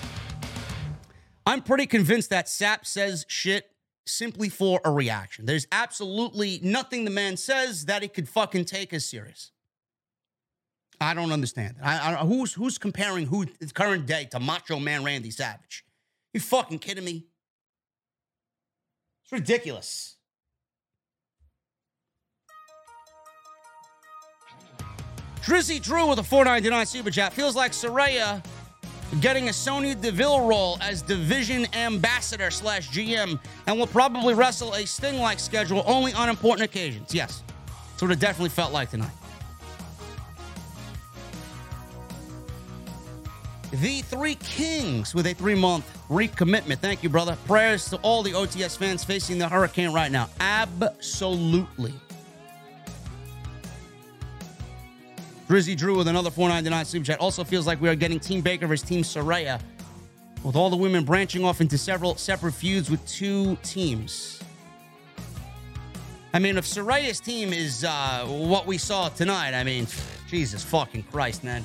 [1.48, 3.70] I'm pretty convinced that Sap says shit
[4.04, 5.46] simply for a reaction.
[5.46, 9.50] There's absolutely nothing the man says that he could fucking take as serious.
[11.00, 11.76] I don't understand.
[11.82, 15.86] I, I, who's who's comparing who current day to Macho Man Randy Savage?
[16.34, 17.24] You fucking kidding me?
[19.22, 20.16] It's ridiculous.
[25.40, 27.32] Drizzy Drew with a 499 super chat.
[27.32, 28.44] Feels like Saraya
[29.20, 34.86] getting a Sonya Deville role as division ambassador slash GM and will probably wrestle a
[34.86, 37.14] Sting-like schedule only on important occasions.
[37.14, 37.42] Yes,
[37.90, 39.10] that's what it definitely felt like tonight.
[43.70, 46.78] The Three Kings with a three month recommitment.
[46.78, 47.36] Thank you, brother.
[47.46, 50.30] Prayers to all the OTS fans facing the hurricane right now.
[50.40, 51.92] Absolutely.
[55.48, 57.20] Drizzy Drew with another 499 super chat.
[57.20, 59.58] Also feels like we are getting Team Baker versus Team Saraya,
[60.44, 64.42] with all the women branching off into several separate feuds with two teams.
[66.34, 69.86] I mean, if Saraya's team is uh, what we saw tonight, I mean,
[70.28, 71.64] Jesus fucking Christ, man.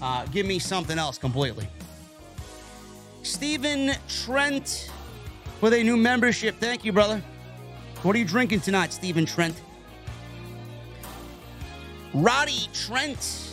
[0.00, 1.66] Uh, give me something else completely.
[3.24, 4.88] Stephen Trent
[5.60, 6.60] with a new membership.
[6.60, 7.20] Thank you, brother.
[8.02, 9.60] What are you drinking tonight, Stephen Trent?
[12.16, 13.50] Roddy Trent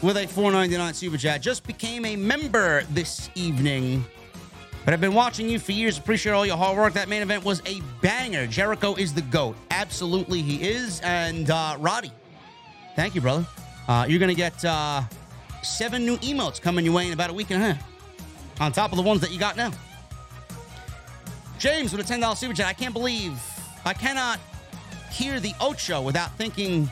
[0.00, 4.06] with a 499 super chat just became a member this evening.
[4.86, 5.98] But I've been watching you for years.
[5.98, 6.94] Appreciate all your hard work.
[6.94, 8.46] That main event was a banger.
[8.46, 9.54] Jericho is the GOAT.
[9.70, 11.02] Absolutely, he is.
[11.02, 12.10] And uh, Roddy,
[12.94, 13.46] thank you, brother.
[13.86, 15.02] Uh, you're going to get uh,
[15.62, 17.86] seven new emotes coming your way in about a week and a half,
[18.62, 19.72] on top of the ones that you got now.
[21.58, 22.66] James with a $10 super chat.
[22.66, 23.38] I can't believe,
[23.84, 24.40] I cannot
[25.10, 26.90] hear the Ocho without thinking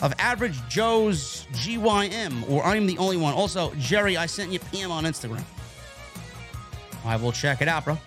[0.00, 3.34] of Average Joe's GYM, or I'm the only one.
[3.34, 5.44] Also, Jerry, I sent you PM on Instagram.
[7.04, 7.98] I will check it out, bro.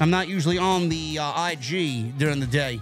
[0.00, 2.80] I'm not usually on the uh, IG during the day.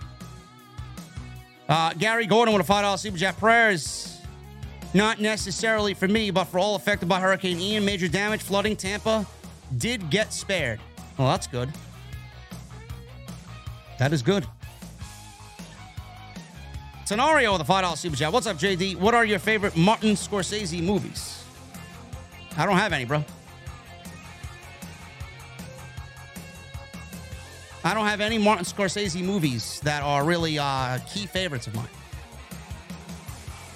[1.69, 3.39] Uh, Gary Gordon with a $5 super chat.
[3.39, 4.19] Prayers,
[4.95, 7.85] not necessarily for me, but for all affected by Hurricane Ian.
[7.85, 9.27] Major damage, flooding, Tampa
[9.79, 10.81] did get spared.
[11.17, 11.71] Well, that's good.
[13.99, 14.47] That is good.
[17.11, 18.33] Scenario with a $5 super chat.
[18.33, 18.95] What's up, JD?
[18.95, 21.43] What are your favorite Martin Scorsese movies?
[22.57, 23.25] I don't have any, bro.
[27.83, 31.89] I don't have any Martin Scorsese movies that are really uh, key favorites of mine.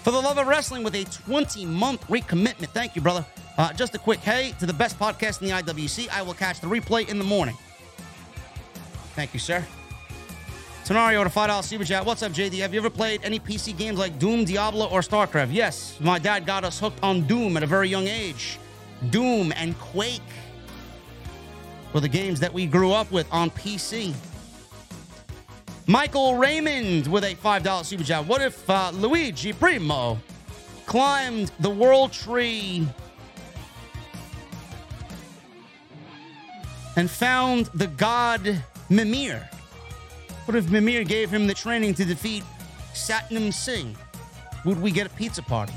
[0.04, 2.68] For the love of wrestling with a 20 month recommitment.
[2.68, 3.26] Thank you, brother.
[3.58, 6.08] Uh, just a quick hey to the best podcast in the IWC.
[6.08, 7.56] I will catch the replay in the morning.
[9.16, 9.66] Thank you, sir.
[10.84, 12.04] Scenario to $5 super chat.
[12.04, 12.58] What's up, JD?
[12.58, 15.48] Have you ever played any PC games like Doom, Diablo, or StarCraft?
[15.50, 15.96] Yes.
[15.98, 18.58] My dad got us hooked on Doom at a very young age.
[19.08, 20.20] Doom and Quake
[21.94, 24.12] were the games that we grew up with on PC.
[25.86, 28.26] Michael Raymond with a $5 super chat.
[28.26, 30.18] What if uh, Luigi Primo
[30.84, 32.86] climbed the world tree
[36.96, 39.48] and found the god Mimir?
[40.44, 42.44] What if Mimir gave him the training to defeat
[42.92, 43.96] Satnam Singh?
[44.64, 45.72] Would we get a pizza party?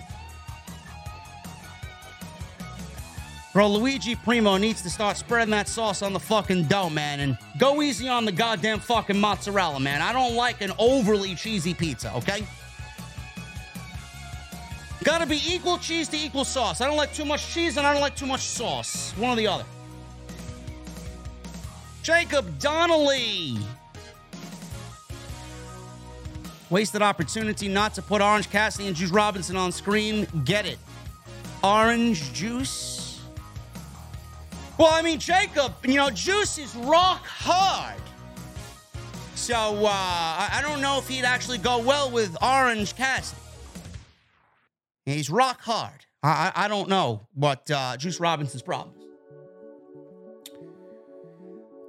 [3.53, 7.37] Bro, Luigi Primo needs to start spreading that sauce on the fucking dough, man, and
[7.57, 10.01] go easy on the goddamn fucking mozzarella, man.
[10.01, 12.45] I don't like an overly cheesy pizza, okay?
[15.03, 16.81] Gotta be equal cheese to equal sauce.
[16.81, 19.13] I don't like too much cheese and I don't like too much sauce.
[19.17, 19.65] One or the other.
[22.03, 23.57] Jacob Donnelly
[26.69, 30.27] Wasted opportunity not to put Orange Cassidy and Juice Robinson on screen.
[30.43, 30.77] Get it.
[31.63, 33.21] Orange Juice?
[34.77, 37.99] Well, I mean, Jacob, you know, Juice is rock hard.
[39.35, 43.41] So uh, I don't know if he'd actually go well with Orange Cassidy.
[45.05, 46.05] He's rock hard.
[46.21, 48.96] I, I, I don't know what uh, Juice Robinson's problem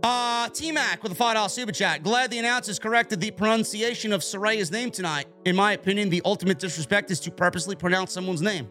[0.02, 2.02] uh, T Mac with a $5 super chat.
[2.02, 5.26] Glad the announcers corrected the pronunciation of Saraya's name tonight.
[5.44, 8.70] In my opinion, the ultimate disrespect is to purposely pronounce someone's name.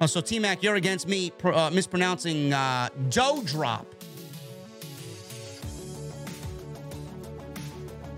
[0.00, 3.86] Oh, so T Mac, you're against me uh, mispronouncing uh, Doudrop.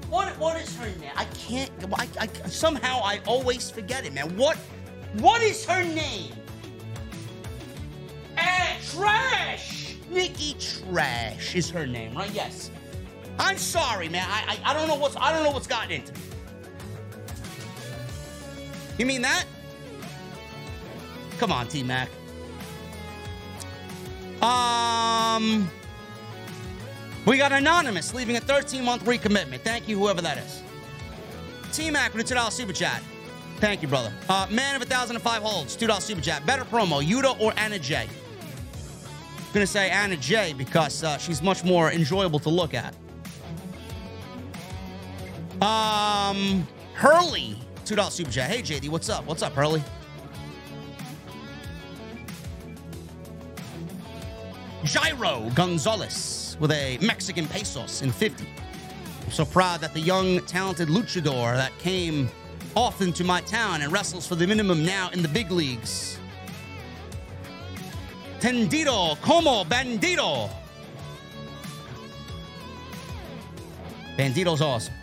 [0.09, 1.11] What, what is her name?
[1.15, 1.71] I can't.
[1.93, 4.37] I, I, somehow I always forget it, man.
[4.37, 4.57] What
[5.19, 6.33] what is her name?
[8.97, 9.86] Trash!
[10.11, 12.31] Nikki Trash is her name, right?
[12.33, 12.71] Yes.
[13.39, 14.27] I'm sorry, man.
[14.29, 16.13] I, I, I don't know what's I don't know what's gotten into.
[16.13, 16.21] me.
[18.99, 19.45] You mean that?
[21.39, 22.09] Come on, T Mac.
[24.43, 25.71] Um,
[27.27, 29.61] we got anonymous leaving a 13 month recommitment.
[29.61, 30.63] Thank you, whoever that is.
[31.73, 33.03] T Mac with a $2 super chat.
[33.59, 34.13] Thank you, brother.
[34.29, 36.45] Uh, man of a thousand and five holds, $2 super chat.
[36.47, 38.09] Better promo, Yuta or Anna Jay?
[39.53, 42.95] Gonna say Anna Jay because uh, she's much more enjoyable to look at.
[45.63, 48.51] Um, Hurley, $2 super chat.
[48.51, 49.25] Hey, JD, what's up?
[49.27, 49.83] What's up, Hurley?
[54.85, 58.47] Gyro Gonzalez with a Mexican pesos in 50.
[59.25, 62.29] I'm so proud that the young, talented luchador that came
[62.77, 66.19] often to my town and wrestles for the minimum now in the big leagues.
[68.41, 70.51] Tendido como bandito.
[74.17, 74.95] Bandito's awesome.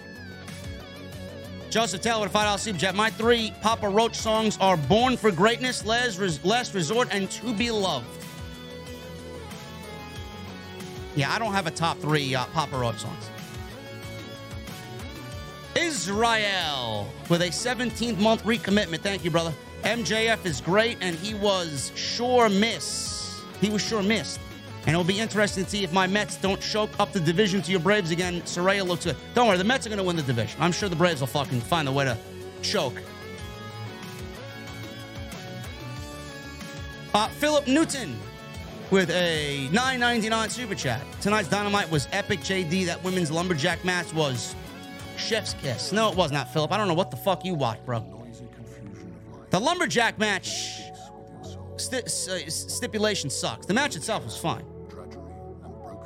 [1.69, 2.93] Joseph Taylor with a $5 super chat.
[2.93, 8.05] My three Papa Roach songs are Born for Greatness, Last Resort, and To Be Loved.
[11.15, 13.30] Yeah, I don't have a top three uh, Papa Roach songs.
[15.76, 18.99] Israel with a 17th month recommitment.
[18.99, 19.53] Thank you, brother.
[19.84, 23.41] MJF is great, and he was sure miss.
[23.60, 24.39] He was sure missed.
[24.85, 27.72] And it'll be interesting to see if my Mets don't choke up the division to
[27.72, 28.41] your Braves again.
[28.41, 29.15] Saraya looks good.
[29.34, 30.61] Don't worry, the Mets are going to win the division.
[30.61, 32.18] I'm sure the Braves will fucking find a way to
[32.61, 33.01] choke.
[37.14, 38.18] Uh, Philip Newton
[38.89, 41.01] with a 9.99 super chat.
[41.22, 42.39] Tonight's Dynamite was epic.
[42.39, 44.55] JD, that women's lumberjack match was
[45.18, 45.91] chef's kiss.
[45.91, 46.72] No, it was not, Philip.
[46.72, 48.22] I don't know what the fuck you watched, bro.
[49.53, 50.81] The lumberjack match
[51.77, 53.67] st- uh, stipulation sucks.
[53.67, 54.65] The match itself was fine.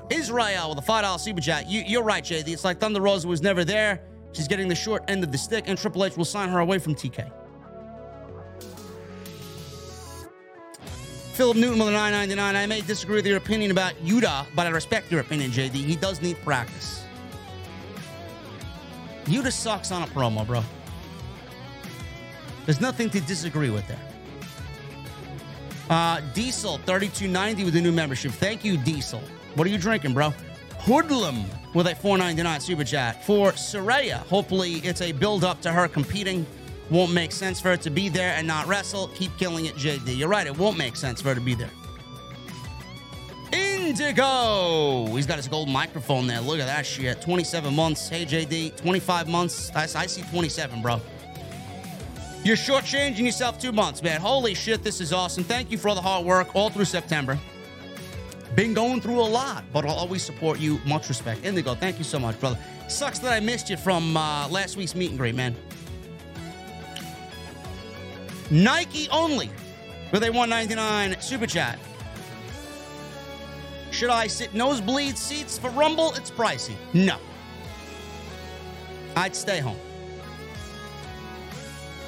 [0.10, 1.70] Israel with a $5 super chat.
[1.70, 2.50] You, are right, JD.
[2.50, 4.02] It's like Thunder Rosa was never there.
[4.34, 6.78] She's getting the short end of the stick, and Triple H will sign her away
[6.78, 7.32] from TK.
[11.32, 12.40] Philip Newton with a 9.99.
[12.40, 15.72] I may disagree with your opinion about Yuta, but I respect your opinion, JD.
[15.72, 17.06] He does need practice.
[19.24, 20.62] Yuta sucks on a promo, bro.
[22.68, 23.98] There's nothing to disagree with there.
[25.90, 28.34] Uh, Diesel 3290 with a new membership.
[28.34, 29.22] Thank you, Diesel.
[29.56, 30.34] What are you drinking, bro?
[30.80, 34.18] Hoodlum with a 499 super chat for Saraya.
[34.28, 36.46] Hopefully, it's a build up to her competing.
[36.90, 39.08] Won't make sense for her to be there and not wrestle.
[39.16, 40.18] Keep killing it, JD.
[40.18, 40.46] You're right.
[40.46, 41.72] It won't make sense for her to be there.
[43.54, 45.06] Indigo.
[45.16, 46.42] He's got his gold microphone there.
[46.42, 47.22] Look at that shit.
[47.22, 48.10] 27 months.
[48.10, 48.76] Hey, JD.
[48.76, 49.72] 25 months.
[49.74, 51.00] I, I see 27, bro.
[52.44, 54.22] You're shortchanging yourself two months, man.
[54.22, 55.44] Holy shit, this is awesome.
[55.44, 57.38] Thank you for all the hard work all through September.
[58.56, 60.80] Been going through a lot, but I'll always support you.
[60.86, 61.46] Much respect.
[61.46, 62.58] Indigo, thank you so much, brother.
[62.88, 65.56] Sucks that I missed you from uh, last week's meet and greet, man.
[68.50, 69.50] Nike only
[70.12, 71.78] with a 199 super chat.
[73.92, 76.14] Should I sit nosebleed seats for Rumble?
[76.16, 76.76] It's pricey.
[76.94, 77.18] No.
[79.16, 79.78] I'd stay home.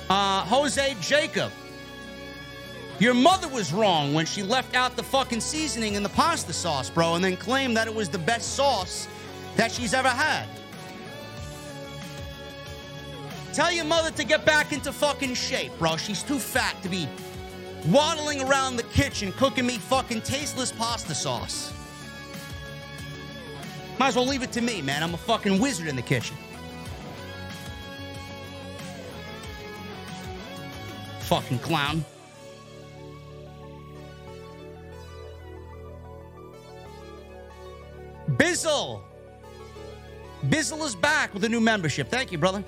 [0.09, 1.51] Uh, Jose Jacob
[2.99, 6.89] your mother was wrong when she left out the fucking seasoning in the pasta sauce,
[6.89, 9.07] bro, and then claimed that it was the best sauce
[9.55, 10.45] that she's ever had.
[13.53, 15.95] Tell your mother to get back into fucking shape, bro.
[15.95, 17.07] She's too fat to be
[17.87, 21.73] waddling around the kitchen cooking me fucking tasteless pasta sauce.
[23.97, 25.03] Might as well leave it to me, man.
[25.03, 26.35] I'm a fucking wizard in the kitchen.
[31.29, 32.03] Fucking clown.
[38.31, 39.03] Bizzle.
[40.47, 42.09] Bizzle is back with a new membership.
[42.09, 42.63] Thank you, brother.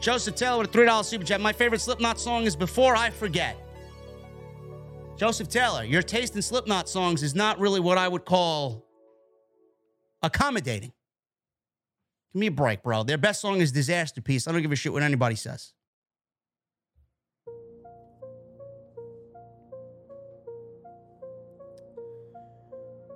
[0.00, 1.40] Joseph Taylor with a $3 super chat.
[1.40, 3.56] My favorite Slipknot song is Before I Forget.
[5.16, 8.84] Joseph Taylor, your taste in Slipknot songs is not really what I would call
[10.24, 10.92] accommodating.
[12.32, 13.04] Give me a break, bro.
[13.04, 14.48] Their best song is Disaster Piece.
[14.48, 15.72] I don't give a shit what anybody says.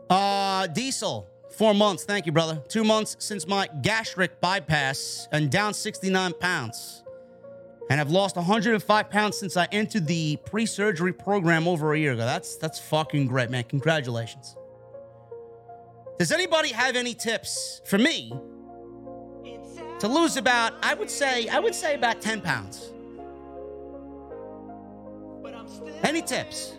[0.09, 2.05] Uh, Diesel, four months.
[2.05, 2.63] Thank you, brother.
[2.69, 7.03] Two months since my gastric bypass and down 69 pounds.
[7.89, 12.25] And I've lost 105 pounds since I entered the pre-surgery program over a year ago.
[12.27, 13.65] That's that's fucking great, man.
[13.65, 14.57] Congratulations.
[16.19, 18.33] Does anybody have any tips for me
[19.99, 22.93] to lose about, I would say, I would say about 10 pounds?
[26.03, 26.75] Any tips?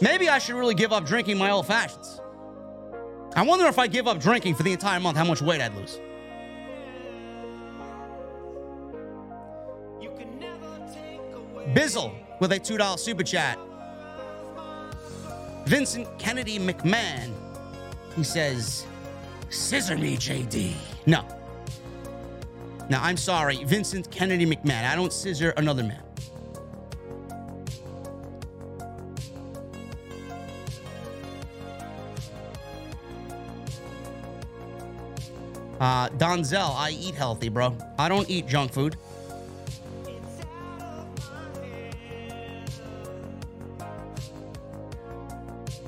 [0.00, 2.17] Maybe I should really give up drinking my old fashions.
[3.38, 5.72] I wonder if I give up drinking for the entire month, how much weight I'd
[5.76, 6.00] lose.
[11.72, 13.56] Bizzle with a $2 super chat.
[15.66, 17.32] Vincent Kennedy McMahon.
[18.16, 18.84] He says,
[19.50, 20.74] Scissor me, JD.
[21.06, 21.24] No.
[22.90, 24.84] Now, I'm sorry, Vincent Kennedy McMahon.
[24.84, 26.07] I don't scissor another man.
[35.80, 37.76] Uh, Donzel, I eat healthy, bro.
[37.98, 38.96] I don't eat junk food.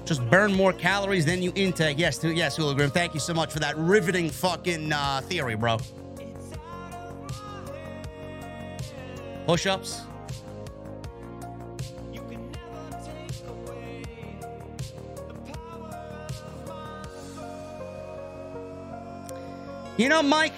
[0.04, 1.96] Just burn more calories than you intake.
[1.96, 2.92] Yes, yes, Hulagram.
[2.92, 5.78] Thank you so much for that riveting fucking uh, theory, bro.
[9.46, 9.66] Push
[20.01, 20.55] You know, Mike,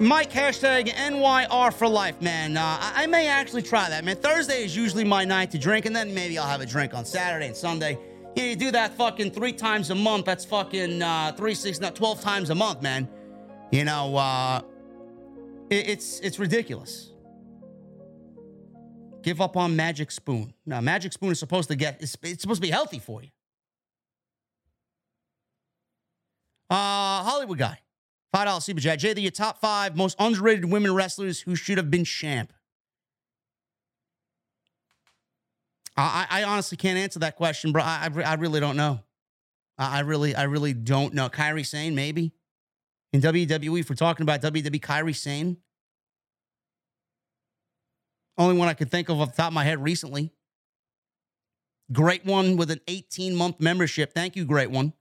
[0.00, 2.56] Mike, hashtag NYR for life, man.
[2.56, 4.16] Uh, I, I, may actually try that, man.
[4.16, 7.04] Thursday is usually my night to drink, and then maybe I'll have a drink on
[7.04, 7.96] Saturday and Sunday.
[8.34, 10.24] Yeah, you do that fucking three times a month.
[10.24, 13.08] That's fucking uh, three, six, not 12 times a month, man.
[13.70, 14.62] You know, uh,
[15.70, 17.12] it, it's, it's ridiculous.
[19.22, 20.54] Give up on Magic Spoon.
[20.66, 23.28] Now, Magic Spoon is supposed to get, it's, it's supposed to be healthy for you.
[26.68, 27.78] Uh, Hollywood guy.
[28.32, 28.98] Five dollar super chat.
[28.98, 32.52] Jay, the top five most underrated women wrestlers who should have been champ.
[35.94, 37.82] I, I honestly can't answer that question, bro.
[37.82, 39.00] I, I, I really don't know.
[39.76, 41.28] I, I really, I really don't know.
[41.28, 42.32] Kairi Sane, maybe
[43.12, 43.80] in WWE.
[43.80, 45.58] If we're talking about WWE, Kairi Sane.
[48.38, 50.32] Only one I could think of off the top of my head recently.
[51.92, 54.14] Great one with an 18 month membership.
[54.14, 54.94] Thank you, great one.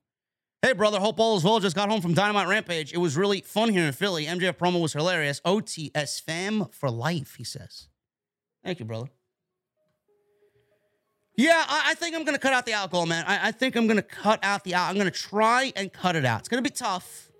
[0.63, 0.99] Hey, brother.
[0.99, 1.59] Hope all is well.
[1.59, 2.93] Just got home from Dynamite Rampage.
[2.93, 4.27] It was really fun here in Philly.
[4.27, 5.41] MJF promo was hilarious.
[5.43, 7.87] OTS fam for life, he says.
[8.63, 9.07] Thank you, brother.
[11.35, 13.25] Yeah, I, I think I'm going to cut out the alcohol, man.
[13.25, 16.15] I, I think I'm going to cut out the I'm going to try and cut
[16.15, 16.41] it out.
[16.41, 17.31] It's going to be tough,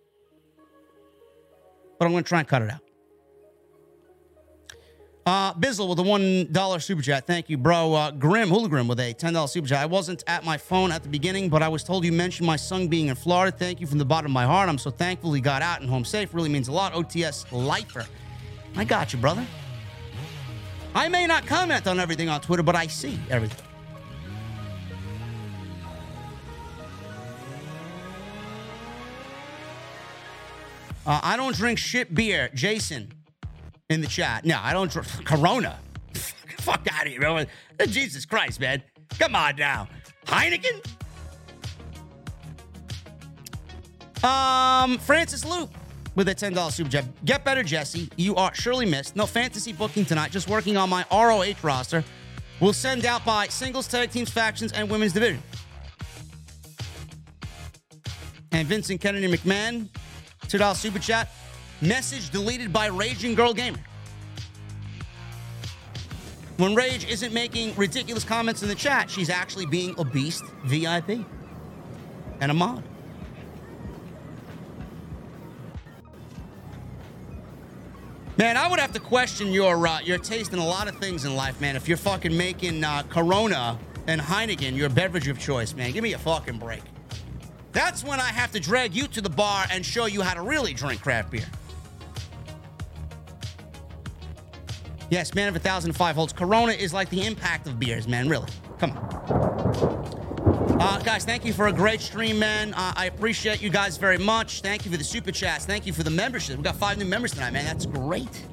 [2.00, 2.82] but I'm going to try and cut it out.
[5.24, 7.28] Uh, Bizzle with a $1 super chat.
[7.28, 7.94] Thank you, bro.
[7.94, 9.78] Uh, Grim, Hula with a $10 super chat.
[9.78, 12.56] I wasn't at my phone at the beginning, but I was told you mentioned my
[12.56, 13.56] son being in Florida.
[13.56, 14.68] Thank you from the bottom of my heart.
[14.68, 16.34] I'm so thankful he got out and home safe.
[16.34, 16.94] Really means a lot.
[16.94, 18.08] OTS lifer.
[18.76, 19.46] I got you, brother.
[20.96, 23.64] I may not comment on everything on Twitter, but I see everything.
[31.06, 32.50] Uh, I don't drink shit beer.
[32.56, 33.12] Jason
[33.92, 34.46] in the chat.
[34.46, 34.90] No, I don't.
[35.26, 35.78] Corona.
[36.60, 37.46] Fuck out of here, bro.
[37.86, 38.82] Jesus Christ, man.
[39.20, 39.88] Come on now.
[40.26, 40.86] Heineken?
[44.24, 45.72] Um, Francis Loop
[46.16, 47.06] with a $10 super chat.
[47.26, 48.10] Get better, Jesse.
[48.18, 49.16] You are surely missed.
[49.16, 50.32] No fantasy booking tonight.
[50.32, 52.04] Just working on my ROH roster.
[52.60, 55.42] We'll send out by singles, tag teams, factions, and women's division.
[58.52, 59.88] And Vincent Kennedy McMahon,
[60.48, 61.30] $2 super chat.
[61.82, 63.80] Message deleted by Raging Girl Gamer.
[66.58, 71.26] When Rage isn't making ridiculous comments in the chat, she's actually being a beast VIP
[72.40, 72.84] and a mod.
[78.38, 81.26] Man, I would have to question your uh, your taste in a lot of things
[81.26, 81.76] in life, man.
[81.76, 86.14] If you're fucking making uh, Corona and Heineken your beverage of choice, man, give me
[86.14, 86.84] a fucking break.
[87.72, 90.42] That's when I have to drag you to the bar and show you how to
[90.42, 91.46] really drink craft beer.
[95.12, 96.32] Yes, man of a thousand five holds.
[96.32, 98.30] Corona is like the impact of beers, man.
[98.30, 98.48] Really.
[98.80, 100.80] Come on.
[100.80, 102.74] Uh, guys, thank you for a great stream, man.
[102.74, 104.62] Uh, I appreciate you guys very much.
[104.62, 105.66] Thank you for the super chats.
[105.66, 106.56] Thank you for the membership.
[106.56, 107.66] We got five new members tonight, man.
[107.66, 108.46] That's great.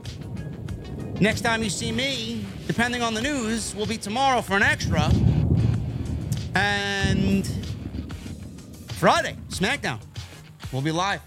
[1.21, 5.09] Next time you see me, depending on the news, will be tomorrow for an extra.
[6.57, 7.47] And
[8.95, 10.01] Friday, SmackDown.
[10.73, 11.21] We'll be live.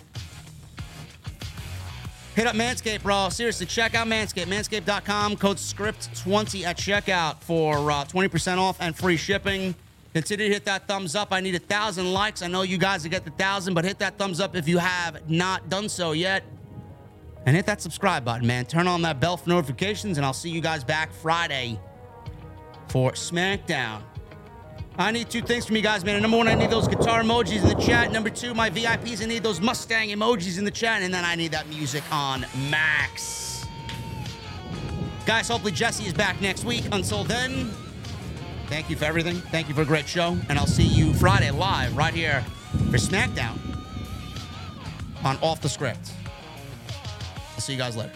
[2.35, 3.27] Hit up Manscaped, bro.
[3.29, 4.45] Seriously, check out Manscaped.
[4.45, 5.35] Manscaped.com.
[5.35, 9.75] Code SCRIPT20 at checkout for uh, 20% off and free shipping.
[10.13, 11.29] Consider to hit that thumbs up.
[11.31, 12.41] I need a thousand likes.
[12.41, 14.77] I know you guys will get the thousand, but hit that thumbs up if you
[14.77, 16.43] have not done so yet.
[17.45, 18.65] And hit that subscribe button, man.
[18.65, 21.79] Turn on that bell for notifications, and I'll see you guys back Friday
[22.87, 24.03] for SmackDown.
[24.97, 26.21] I need two things from you guys, man.
[26.21, 28.11] Number one, I need those guitar emojis in the chat.
[28.11, 31.01] Number two, my VIPs, I need those Mustang emojis in the chat.
[31.01, 33.65] And then I need that music on max.
[35.25, 36.83] Guys, hopefully Jesse is back next week.
[36.91, 37.71] Until then,
[38.67, 39.35] thank you for everything.
[39.35, 40.37] Thank you for a great show.
[40.49, 42.41] And I'll see you Friday live right here
[42.89, 43.57] for SmackDown
[45.23, 46.11] on Off the Script.
[47.55, 48.11] I'll see you guys later.